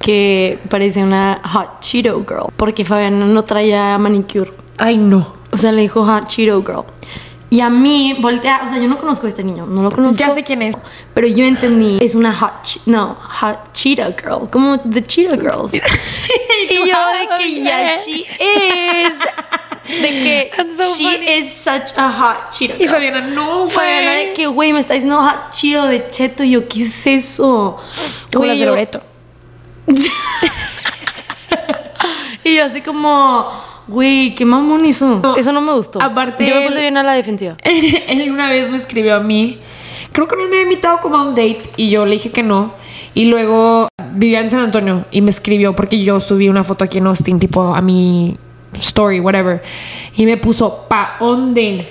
que 0.00 0.58
parece 0.68 1.02
una 1.02 1.40
hot 1.44 1.80
Cheeto 1.80 2.24
girl. 2.26 2.52
Porque 2.56 2.84
Fabián 2.84 3.32
no 3.32 3.44
traía 3.44 3.96
manicure. 3.98 4.52
Ay, 4.78 4.96
no. 4.96 5.34
O 5.52 5.58
sea, 5.58 5.72
le 5.72 5.82
dijo 5.82 6.04
hot 6.04 6.26
Cheeto 6.28 6.62
girl. 6.62 6.84
Y 7.52 7.60
a 7.60 7.68
mí 7.68 8.16
voltea, 8.20 8.62
o 8.64 8.68
sea, 8.68 8.78
yo 8.78 8.86
no 8.86 8.96
conozco 8.96 9.26
a 9.26 9.28
este 9.28 9.42
niño, 9.42 9.66
no 9.66 9.82
lo 9.82 9.90
conozco. 9.90 10.16
Ya 10.16 10.32
sé 10.32 10.44
quién 10.44 10.62
es. 10.62 10.76
Pero 11.14 11.26
yo 11.26 11.44
entendí, 11.44 11.98
es 12.00 12.14
una 12.14 12.32
hot, 12.32 12.52
no, 12.86 13.16
hot 13.20 13.72
cheetah 13.72 14.12
girl, 14.12 14.48
como 14.48 14.78
the 14.78 15.02
cheetah 15.02 15.36
girls. 15.36 15.72
y 16.70 16.74
yo 16.74 16.84
de 16.84 17.28
que 17.38 17.60
ya 17.62 17.96
she 17.96 18.20
is, 18.20 19.18
de 20.00 20.08
que 20.08 20.52
so 20.76 20.94
she 20.96 21.04
funny. 21.04 21.26
is 21.38 21.52
such 21.52 21.92
a 21.96 22.08
hot 22.08 22.50
cheetah 22.52 22.76
Y 22.76 22.78
girl. 22.86 22.90
Fabiana, 22.90 23.20
no, 23.22 23.68
Fabiana 23.68 24.12
de 24.12 24.32
que, 24.32 24.46
güey, 24.46 24.72
me 24.72 24.78
está 24.78 24.94
diciendo 24.94 25.20
hot 25.20 25.50
cheeto 25.50 25.86
de 25.86 26.08
cheto. 26.08 26.44
Y 26.44 26.52
yo, 26.52 26.68
¿qué 26.68 26.82
es 26.84 27.04
eso? 27.04 27.78
Como 28.32 28.46
Güey, 28.46 28.50
las 28.50 28.58
de 28.60 28.66
Loreto. 28.66 29.02
Y 32.42 32.56
yo 32.56 32.64
así 32.64 32.80
como, 32.80 33.52
güey, 33.90 34.34
qué 34.34 34.44
mamón 34.44 34.84
eso. 34.86 35.20
Eso 35.36 35.52
no 35.52 35.60
me 35.60 35.72
gustó. 35.72 36.00
aparte 36.00 36.46
Yo 36.46 36.54
me 36.54 36.60
él- 36.62 36.66
puse 36.68 36.80
bien 36.80 36.96
a 36.96 37.02
la 37.02 37.12
defensiva. 37.14 37.56
Él 37.64 38.30
una 38.30 38.48
vez 38.50 38.70
me 38.70 38.76
escribió 38.76 39.16
a 39.16 39.20
mí. 39.20 39.58
Creo 40.12 40.26
que 40.26 40.36
no 40.36 40.42
me 40.42 40.48
había 40.48 40.62
invitado 40.62 41.00
como 41.00 41.16
a 41.18 41.22
un 41.22 41.30
date 41.34 41.62
y 41.76 41.90
yo 41.90 42.04
le 42.06 42.12
dije 42.12 42.30
que 42.30 42.42
no. 42.42 42.72
Y 43.14 43.26
luego 43.26 43.88
vivía 44.12 44.40
en 44.40 44.50
San 44.50 44.60
Antonio 44.60 45.04
y 45.10 45.20
me 45.20 45.30
escribió 45.30 45.74
porque 45.74 46.02
yo 46.02 46.20
subí 46.20 46.48
una 46.48 46.64
foto 46.64 46.84
aquí 46.84 46.98
en 46.98 47.06
Austin, 47.08 47.38
tipo 47.40 47.74
a 47.74 47.80
mi 47.80 48.36
story, 48.78 49.20
whatever. 49.20 49.62
Y 50.16 50.26
me 50.26 50.36
puso 50.36 50.86
pa 50.88 51.16
onde. 51.20 51.86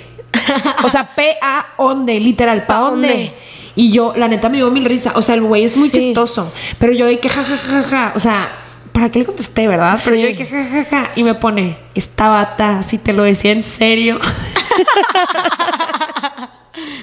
O 0.84 0.90
sea, 0.90 1.10
P-A 1.16 1.66
onde, 1.78 2.20
literal, 2.20 2.62
pa 2.66 2.80
¿Pa 2.80 2.86
onde. 2.90 3.08
dónde? 3.08 3.34
Y 3.76 3.92
yo, 3.92 4.14
la 4.16 4.28
neta, 4.28 4.50
me 4.50 4.58
dio 4.58 4.70
mil 4.72 4.84
risa. 4.86 5.14
O 5.16 5.22
sea, 5.22 5.36
el 5.36 5.42
güey 5.42 5.64
es 5.64 5.78
muy 5.78 5.90
Sí. 5.90 6.00
chistoso. 6.00 6.52
Pero 6.80 6.92
yo 6.94 7.06
de 7.06 7.20
que 7.20 7.30
ja, 7.30 7.42
ja, 7.44 7.58
ja, 7.58 7.84
ja. 7.84 8.14
O 8.16 8.20
sea, 8.20 8.52
¿para 8.92 9.10
qué 9.10 9.20
le 9.20 9.26
contesté, 9.26 9.68
verdad? 9.68 10.00
Pero 10.04 10.16
yo 10.16 10.28
de 10.28 10.36
que 10.36 10.46
ja, 10.46 10.66
ja, 10.66 10.86
ja. 10.86 11.12
Y 11.16 11.24
me 11.24 11.36
pone, 11.36 11.78
esta 11.96 12.30
bata, 12.30 12.84
si 12.84 12.98
te 12.98 13.14
lo 13.14 13.24
decía 13.24 13.52
en 13.52 13.64
serio. 13.64 14.20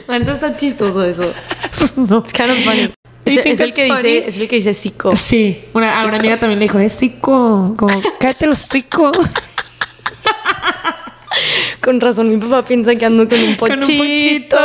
Neta 0.08 0.34
está 0.34 0.56
chistoso 0.56 1.04
eso. 1.04 1.32
no. 1.96 2.18
It's 2.18 2.32
kind 2.32 2.50
of 2.50 2.58
funny. 2.58 2.90
Es, 3.24 3.60
el 3.60 3.74
que 3.74 3.88
funny? 3.88 4.02
dice, 4.02 4.28
es 4.28 4.36
el 4.36 4.48
que 4.48 4.56
dice 4.56 4.74
psico. 4.74 5.16
Sí, 5.16 5.64
una, 5.74 6.00
a 6.00 6.06
una 6.06 6.18
amiga 6.18 6.38
también 6.38 6.60
le 6.60 6.66
dijo, 6.66 6.78
es 6.78 6.96
tico, 6.96 7.74
como, 7.76 8.00
cállate 8.20 8.46
los 8.46 8.68
tico. 8.68 9.10
Con 11.86 12.00
razón, 12.00 12.28
mi 12.28 12.36
papá 12.36 12.64
piensa 12.64 12.96
que 12.96 13.06
ando 13.06 13.28
con 13.28 13.38
un 13.38 13.54
Con 13.54 13.70
un 13.74 13.78
pochito. 13.80 14.02
pochito. 14.02 14.56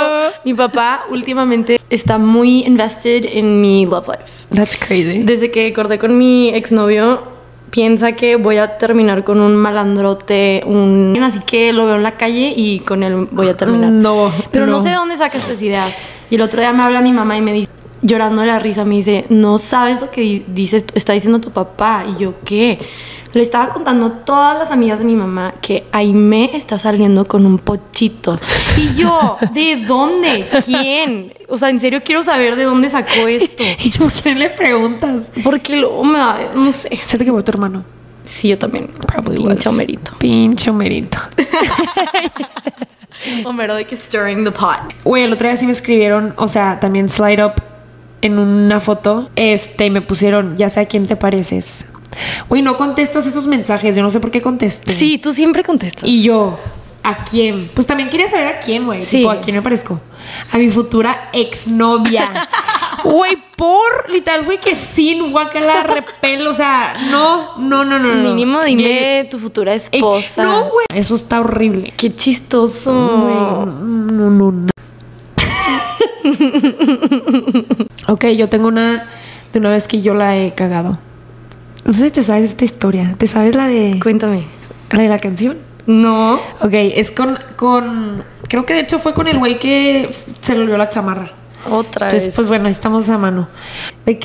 Mi 0.43 0.55
papá 0.55 1.01
últimamente 1.12 1.79
está 1.88 2.17
muy 2.17 2.65
invested 2.65 3.25
en 3.31 3.62
mi 3.62 3.86
love 3.86 4.07
life. 4.07 4.23
That's 4.55 4.75
crazy. 4.75 5.19
Desde 5.23 5.51
que 5.51 5.71
corté 5.71 5.99
con 5.99 6.17
mi 6.17 6.49
exnovio, 6.49 7.21
piensa 7.69 8.13
que 8.13 8.38
voy 8.38 8.57
a 8.57 8.79
terminar 8.79 9.23
con 9.23 9.39
un 9.39 9.55
malandrote, 9.55 10.63
un... 10.65 11.15
Así 11.21 11.39
que 11.45 11.71
lo 11.73 11.86
veo 11.86 11.95
en 11.97 12.03
la 12.03 12.13
calle 12.17 12.53
y 12.57 12.79
con 12.79 13.03
él 13.03 13.27
voy 13.29 13.49
a 13.49 13.55
terminar. 13.55 13.91
No, 13.91 14.31
Pero 14.51 14.65
no, 14.65 14.77
no. 14.77 14.84
sé 14.84 14.89
de 14.89 14.95
dónde 14.95 15.15
saca 15.15 15.38
estas 15.38 15.62
ideas. 15.62 15.93
Y 16.31 16.36
el 16.36 16.41
otro 16.41 16.60
día 16.60 16.73
me 16.73 16.81
habla 16.81 17.01
mi 17.01 17.13
mamá 17.13 17.38
y 17.38 17.41
me 17.41 17.53
dice, 17.53 17.69
llorando 18.01 18.41
de 18.41 18.47
la 18.47 18.57
risa, 18.57 18.84
me 18.84 18.95
dice, 18.95 19.25
no 19.29 19.60
sabes 19.60 20.01
lo 20.01 20.10
que 20.10 20.21
di- 20.21 20.45
dice, 20.47 20.84
está 20.95 21.13
diciendo 21.13 21.39
tu 21.39 21.51
papá. 21.51 22.03
Y 22.17 22.19
yo, 22.23 22.34
¿qué? 22.43 22.79
Le 23.34 23.44
estaba 23.44 23.70
contando 23.70 24.06
a 24.08 24.26
todas 24.26 24.58
las 24.58 24.72
amigas 24.72 25.00
de 25.00 25.06
mi 25.06 25.15
mamá 25.15 25.54
que 25.62 25.86
Aime 25.91 26.52
está 26.54 26.78
saliendo 26.78 27.26
con 27.26 27.46
un 27.46 27.60
pochito. 27.60 28.39
Y 28.78 28.96
yo, 28.96 29.38
¿de 29.54 29.86
dónde? 29.86 30.48
¿Quién? 30.65 31.34
O 31.48 31.58
sea, 31.58 31.70
en 31.70 31.80
serio 31.80 32.02
quiero 32.04 32.24
saber 32.24 32.56
de 32.56 32.63
dónde 32.63 32.89
sacó 32.89 33.28
esto. 33.28 33.63
¿Y 33.80 33.94
no 34.00 34.10
quién 34.22 34.39
le 34.39 34.50
preguntas? 34.50 35.24
Porque 35.44 35.78
luego 35.78 36.04
me 36.04 36.20
va, 36.20 36.38
no 36.54 36.72
sé. 36.72 37.00
Siento 37.04 37.26
que 37.26 37.32
fue 37.32 37.44
tu 37.44 37.52
hermano. 37.52 37.84
Sí, 38.24 38.50
yo 38.50 38.58
también. 38.58 38.88
Probably 39.08 39.38
Pinche. 39.38 39.70
Homerito. 39.70 40.12
Pinche 40.17 40.70
Homerito. 40.70 41.17
Homero 43.46 43.76
de 43.76 43.86
que 43.86 43.96
stirring 43.96 44.44
the 44.44 44.52
pot. 44.52 44.80
Güey, 45.04 45.24
el 45.24 45.34
otro 45.34 45.48
día 45.48 45.58
sí 45.58 45.65
me 45.65 45.72
escribieron, 45.72 46.34
o 46.38 46.48
sea, 46.48 46.80
también 46.80 47.10
slide 47.10 47.44
up 47.44 47.54
en 48.22 48.38
una 48.38 48.80
foto, 48.80 49.30
este, 49.36 49.88
y 49.88 49.89
me 49.89 50.02
pusieron, 50.02 50.56
ya 50.58 50.70
sé 50.70 50.82
a 50.82 50.86
quién 50.86 51.08
te 51.08 51.15
pareces. 51.15 51.86
Güey, 52.50 52.62
no 52.62 52.78
contestas 52.78 53.26
esos 53.26 53.47
mensajes, 53.47 53.95
yo 53.95 54.04
no 54.04 54.10
sé 54.12 54.19
por 54.19 54.32
qué 54.32 54.41
contesté. 54.41 54.91
Sí, 54.93 55.17
tú 55.17 55.34
siempre 55.34 55.63
contestas. 55.63 56.04
Y 56.08 56.21
yo, 56.24 56.58
¿a 57.04 57.24
quién? 57.24 57.69
Pues 57.74 57.88
también 57.88 58.10
quería 58.10 58.28
saber 58.30 58.47
a 58.47 58.60
quién, 58.60 58.86
güey. 58.86 59.04
Sí. 59.04 59.17
Tipo, 59.19 59.32
¿a 59.32 59.39
quién 59.41 59.56
me 59.56 59.62
parezco? 59.62 60.00
A 60.52 60.58
mi 60.58 60.69
futura 60.69 61.30
exnovia. 61.34 62.47
Güey, 63.04 63.36
por 63.58 64.12
literal 64.12 64.43
fue 64.45 64.60
que 64.60 64.76
sin 64.76 65.32
guacala, 65.32 65.82
repel, 65.82 66.45
o 66.45 66.54
sea, 66.54 66.93
no, 67.10 67.58
no, 67.58 67.84
no, 67.84 67.97
no. 67.97 68.13
Mínimo 68.30 68.62
dime 68.62 69.28
tu 69.32 69.39
futura 69.39 69.74
Eh, 69.74 69.78
esposa. 69.78 70.43
no, 70.43 70.65
güey. 70.69 70.86
Eso 70.93 71.16
está 71.16 71.39
horrible. 71.39 71.91
Qué 71.97 72.16
chistoso. 72.16 72.91
No, 72.93 73.66
no, 74.30 74.51
no. 74.51 74.68
ok, 78.07 78.26
yo 78.38 78.49
tengo 78.49 78.68
una 78.68 79.07
de 79.51 79.59
una 79.59 79.70
vez 79.72 79.88
que 79.88 80.03
yo 80.03 80.14
la 80.14 80.38
he 80.38 80.53
cagado. 80.53 80.99
No 81.86 81.93
sé 81.93 82.05
si 82.05 82.11
te 82.11 82.23
sabes 82.23 82.45
esta 82.51 82.65
historia. 82.65 83.15
¿Te 83.17 83.27
sabes 83.27 83.55
la 83.55 83.67
de 83.67 83.99
Cuéntame. 84.01 84.45
la 84.91 85.01
de 85.03 85.07
la 85.09 85.19
canción? 85.19 85.57
No. 85.88 86.36
Ok, 86.61 86.73
es 86.73 87.11
con, 87.11 87.38
con. 87.55 88.23
Creo 88.47 88.65
que 88.65 88.73
de 88.75 88.82
hecho 88.82 88.99
fue 88.99 89.13
con 89.13 89.27
el 89.27 89.38
güey 89.39 89.57
que 89.59 90.09
se 90.41 90.53
le 90.55 90.61
olvidó 90.61 90.77
la 90.77 90.89
chamarra. 90.89 91.32
Otra 91.69 92.07
Entonces, 92.07 92.27
vez. 92.29 92.36
pues 92.36 92.47
bueno, 92.47 92.65
ahí 92.67 92.71
estamos 92.71 93.09
a 93.09 93.17
mano. 93.17 93.47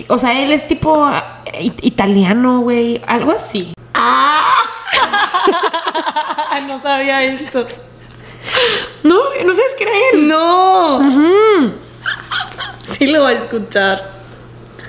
O 0.09 0.19
sea, 0.19 0.41
él 0.43 0.53
es 0.53 0.67
tipo 0.69 1.05
ah, 1.05 1.43
it- 1.61 1.83
italiano, 1.85 2.61
güey. 2.61 3.01
Algo 3.07 3.33
así. 3.33 3.73
no 6.67 6.81
sabía 6.83 7.23
esto. 7.25 7.67
No, 9.03 9.15
no 9.45 9.55
sabes 9.55 9.75
que 9.79 9.85
era 9.85 9.93
él. 10.13 10.29
No. 10.29 11.01
Sí 12.85 13.07
lo 13.07 13.23
va 13.23 13.31
a 13.31 13.35
escuchar. 13.35 14.16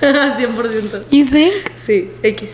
100%. 0.00 1.06
You 1.10 1.26
think? 1.26 1.70
Sí, 1.84 2.10
X. 2.22 2.50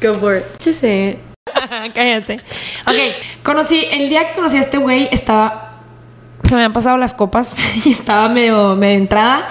Go 0.00 0.14
for 0.14 0.36
it. 0.36 0.44
Sí 0.58 0.72
sé. 0.72 1.18
Cállate. 1.94 2.40
Ok, 2.86 3.42
conocí, 3.42 3.86
el 3.90 4.08
día 4.08 4.26
que 4.26 4.34
conocí 4.34 4.56
a 4.56 4.60
este 4.60 4.78
güey 4.78 5.08
estaba. 5.10 5.82
Se 6.44 6.50
me 6.50 6.60
habían 6.60 6.72
pasado 6.72 6.96
las 6.96 7.14
copas 7.14 7.56
y 7.84 7.92
estaba 7.92 8.28
medio, 8.28 8.76
medio 8.76 8.98
entrada. 8.98 9.48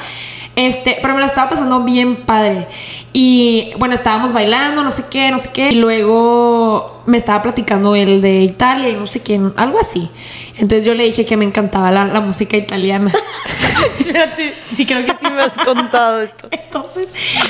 Este, 0.58 0.98
pero 1.04 1.14
me 1.14 1.20
la 1.20 1.28
estaba 1.28 1.52
pasando 1.52 1.84
bien 1.84 2.26
padre. 2.26 2.68
Y 3.14 3.74
bueno, 3.78 3.94
estábamos 3.94 4.34
bailando, 4.34 4.84
no 4.84 4.92
sé 4.92 5.06
qué, 5.08 5.30
no 5.30 5.38
sé 5.38 5.52
qué. 5.54 5.70
Y 5.70 5.76
luego 5.76 7.04
me 7.06 7.18
estaba 7.18 7.44
platicando 7.44 7.96
él 7.96 8.24
de 8.24 8.42
Italia 8.42 8.90
y 8.90 8.96
no 8.96 9.06
sé 9.06 9.22
qué, 9.22 9.40
algo 9.56 9.80
así. 9.80 10.10
Entonces 10.56 10.84
yo 10.84 10.96
le 10.96 11.04
dije 11.04 11.26
que 11.26 11.38
me 11.38 11.46
encantaba 11.46 11.92
la, 11.92 12.06
la 12.06 12.22
música 12.22 12.58
italiana. 12.58 13.14
Espérate, 14.00 14.56
sí 14.76 14.84
creo 14.88 15.06
que 15.06 15.12
sí 15.12 15.32
me 15.32 15.44
has 15.44 15.54
contado 15.54 16.24
esto. 16.24 16.48
Entonces 16.52 17.08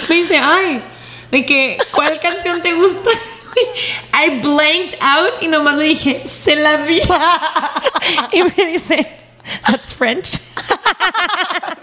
me 0.09 0.15
dice, 0.15 0.39
ay, 0.39 0.81
de 1.31 1.45
que, 1.45 1.77
¿cuál 1.95 2.19
canción 2.19 2.61
te 2.61 2.73
gusta? 2.73 3.09
I 4.21 4.41
blanked 4.41 4.97
out 4.99 5.41
y 5.41 5.47
nomás 5.47 5.77
le 5.77 5.85
dije, 5.85 6.23
se 6.27 6.57
la 6.57 6.75
vi. 6.75 6.99
y 8.33 8.43
me 8.43 8.65
dice, 8.65 9.07
that's 9.65 9.93
French. 9.93 10.41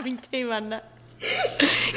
Pinche 0.03 0.41
Ivana. 0.41 0.83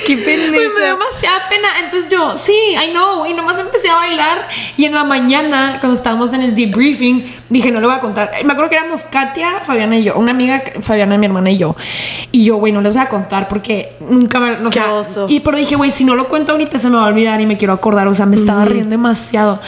Qué 0.06 0.16
Uy, 0.16 0.22
me 0.22 0.32
dio 0.32 0.52
pendeja. 0.52 0.80
demasiada 0.86 1.50
pena. 1.50 1.68
Entonces 1.84 2.10
yo, 2.10 2.38
sí, 2.38 2.54
I 2.74 2.92
know. 2.92 3.26
Y 3.26 3.34
nomás 3.34 3.60
empecé 3.60 3.90
a 3.90 3.96
bailar. 3.96 4.48
Y 4.78 4.86
en 4.86 4.94
la 4.94 5.04
mañana, 5.04 5.78
cuando 5.80 5.98
estábamos 5.98 6.34
en 6.34 6.42
el 6.44 6.56
debriefing, 6.56 7.36
dije, 7.50 7.72
no 7.72 7.80
le 7.80 7.88
voy 7.88 7.96
a 7.96 8.00
contar. 8.00 8.32
Me 8.46 8.54
acuerdo 8.54 8.70
que 8.70 8.76
éramos 8.78 9.02
Katia, 9.04 9.60
Fabiana 9.66 9.98
y 9.98 10.04
yo. 10.04 10.16
Una 10.16 10.32
amiga, 10.32 10.64
Fabiana, 10.82 11.18
mi 11.18 11.26
hermana 11.26 11.52
y 11.52 11.58
yo. 11.58 11.76
Y 12.32 12.46
yo, 12.46 12.58
güey, 12.58 12.72
no 12.72 12.82
les 12.82 12.94
voy 12.94 13.04
a 13.04 13.10
contar 13.10 13.48
porque 13.48 13.96
nunca 14.00 14.40
me. 14.40 14.58
No, 14.58 14.70
Qué 14.70 14.80
sea, 14.80 14.94
oso. 14.94 15.26
Y 15.28 15.40
pero 15.42 15.58
dije, 15.58 15.76
güey, 15.76 15.92
si 15.92 16.06
no 16.06 16.16
lo 16.16 16.28
cuento 16.30 16.54
ahorita 16.54 16.80
se 16.80 16.90
me 16.90 16.96
va 16.98 17.04
a 17.04 17.08
olvidar 17.08 17.42
y 17.42 17.46
me 17.46 17.58
quiero 17.58 17.74
acordar. 17.74 18.08
O 18.08 18.16
sea, 18.16 18.26
me 18.26 18.36
estaba 18.36 18.64
riendo 18.66 18.92
demasiado. 18.92 19.60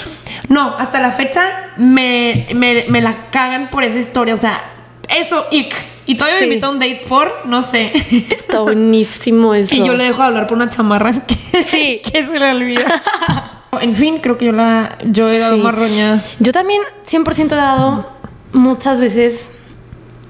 No, 0.47 0.75
hasta 0.77 0.99
la 1.01 1.11
fecha 1.11 1.71
me, 1.77 2.47
me, 2.55 2.85
me 2.89 3.01
la 3.01 3.29
cagan 3.31 3.69
por 3.69 3.83
esa 3.83 3.99
historia. 3.99 4.33
O 4.33 4.37
sea, 4.37 4.61
eso, 5.09 5.45
ick. 5.51 5.75
Y 6.09 6.15
todavía 6.15 6.39
Sí. 6.39 6.45
me 6.45 6.53
invitó 6.53 6.67
a 6.67 6.69
un 6.71 6.79
date 6.79 7.01
por, 7.07 7.31
no 7.45 7.61
sé. 7.61 7.91
Está 8.31 8.61
buenísimo 8.61 9.53
eso. 9.53 9.73
Y 9.75 9.85
yo 9.85 9.93
le 9.93 10.05
dejo 10.05 10.17
de 10.21 10.27
hablar 10.27 10.47
por 10.47 10.57
una 10.57 10.69
chamarra 10.69 11.13
que, 11.27 11.63
Sí. 11.63 12.01
que 12.03 12.25
se 12.25 12.39
le 12.39 12.49
olvida. 12.51 13.63
en 13.79 13.95
fin, 13.95 14.17
creo 14.19 14.37
que 14.37 14.45
yo 14.47 14.51
la 14.51 14.97
yo 15.05 15.29
he 15.29 15.37
dado 15.37 15.55
Sí. 15.55 15.61
más 15.61 15.75
roña. 15.75 16.23
Yo 16.39 16.51
también 16.51 16.81
100% 17.05 17.53
he 17.53 17.55
dado 17.57 18.09
muchas 18.53 18.99
veces, 18.99 19.49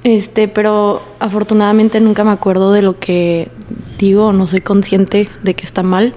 este, 0.03 0.47
pero 0.49 1.01
afortunadamente 1.19 2.01
nunca 2.01 2.23
me 2.25 2.31
acuerdo 2.31 2.73
de 2.73 2.81
lo 2.81 2.99
que 2.99 3.47
digo, 3.97 4.33
no 4.33 4.47
soy 4.47 4.59
consciente 4.61 5.29
de 5.43 5.53
que 5.53 5.65
está 5.65 5.81
mal. 5.83 6.13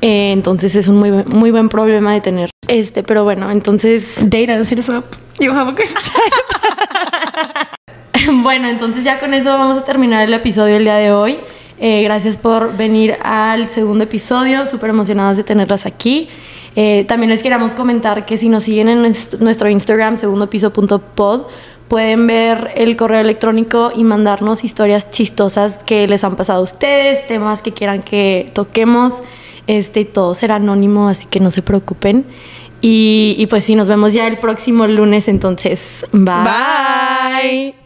Eh, 0.00 0.32
entonces 0.32 0.74
es 0.74 0.88
un 0.88 0.96
muy, 0.96 1.10
buen- 1.12 1.26
muy 1.32 1.50
buen 1.52 1.68
problema 1.68 2.12
de 2.12 2.20
tener. 2.20 2.50
Este, 2.66 3.02
pero 3.04 3.22
bueno, 3.22 3.50
entonces, 3.52 4.14
Data, 4.22 4.64
hit 4.64 4.78
us 4.80 4.88
up. 4.88 5.04
You 5.40 5.52
have 5.52 5.70
a 5.70 5.72
good 5.72 5.84
bueno, 8.42 8.68
entonces 8.68 9.04
ya 9.04 9.18
con 9.20 9.34
eso 9.34 9.50
vamos 9.50 9.78
a 9.78 9.84
terminar 9.84 10.22
el 10.24 10.34
episodio 10.34 10.74
del 10.74 10.84
día 10.84 10.96
de 10.96 11.12
hoy. 11.12 11.36
Eh, 11.80 12.02
gracias 12.04 12.36
por 12.36 12.76
venir 12.76 13.16
al 13.22 13.68
segundo 13.68 14.04
episodio, 14.04 14.64
súper 14.66 14.90
emocionadas 14.90 15.36
de 15.36 15.44
tenerlas 15.44 15.86
aquí. 15.86 16.28
Eh, 16.76 17.04
también 17.06 17.30
les 17.30 17.42
queríamos 17.42 17.74
comentar 17.74 18.24
que 18.26 18.36
si 18.36 18.48
nos 18.48 18.64
siguen 18.64 18.88
en 18.88 19.02
nues- 19.02 19.38
nuestro 19.38 19.68
Instagram, 19.68 20.16
segundopiso.pod, 20.16 21.42
pueden 21.88 22.26
ver 22.26 22.72
el 22.76 22.96
correo 22.96 23.20
electrónico 23.20 23.92
y 23.94 24.04
mandarnos 24.04 24.64
historias 24.64 25.10
chistosas 25.10 25.82
que 25.84 26.06
les 26.08 26.24
han 26.24 26.36
pasado 26.36 26.60
a 26.60 26.62
ustedes, 26.62 27.26
temas 27.26 27.62
que 27.62 27.72
quieran 27.72 28.02
que 28.02 28.50
toquemos. 28.54 29.22
Este, 29.66 30.04
todo 30.04 30.34
será 30.34 30.56
anónimo, 30.56 31.08
así 31.08 31.26
que 31.26 31.40
no 31.40 31.50
se 31.50 31.62
preocupen. 31.62 32.24
Y, 32.80 33.34
y 33.38 33.46
pues 33.46 33.64
sí, 33.64 33.76
nos 33.76 33.88
vemos 33.88 34.12
ya 34.12 34.26
el 34.26 34.38
próximo 34.38 34.86
lunes, 34.86 35.28
entonces, 35.28 36.04
bye. 36.12 36.34
Bye. 36.44 37.83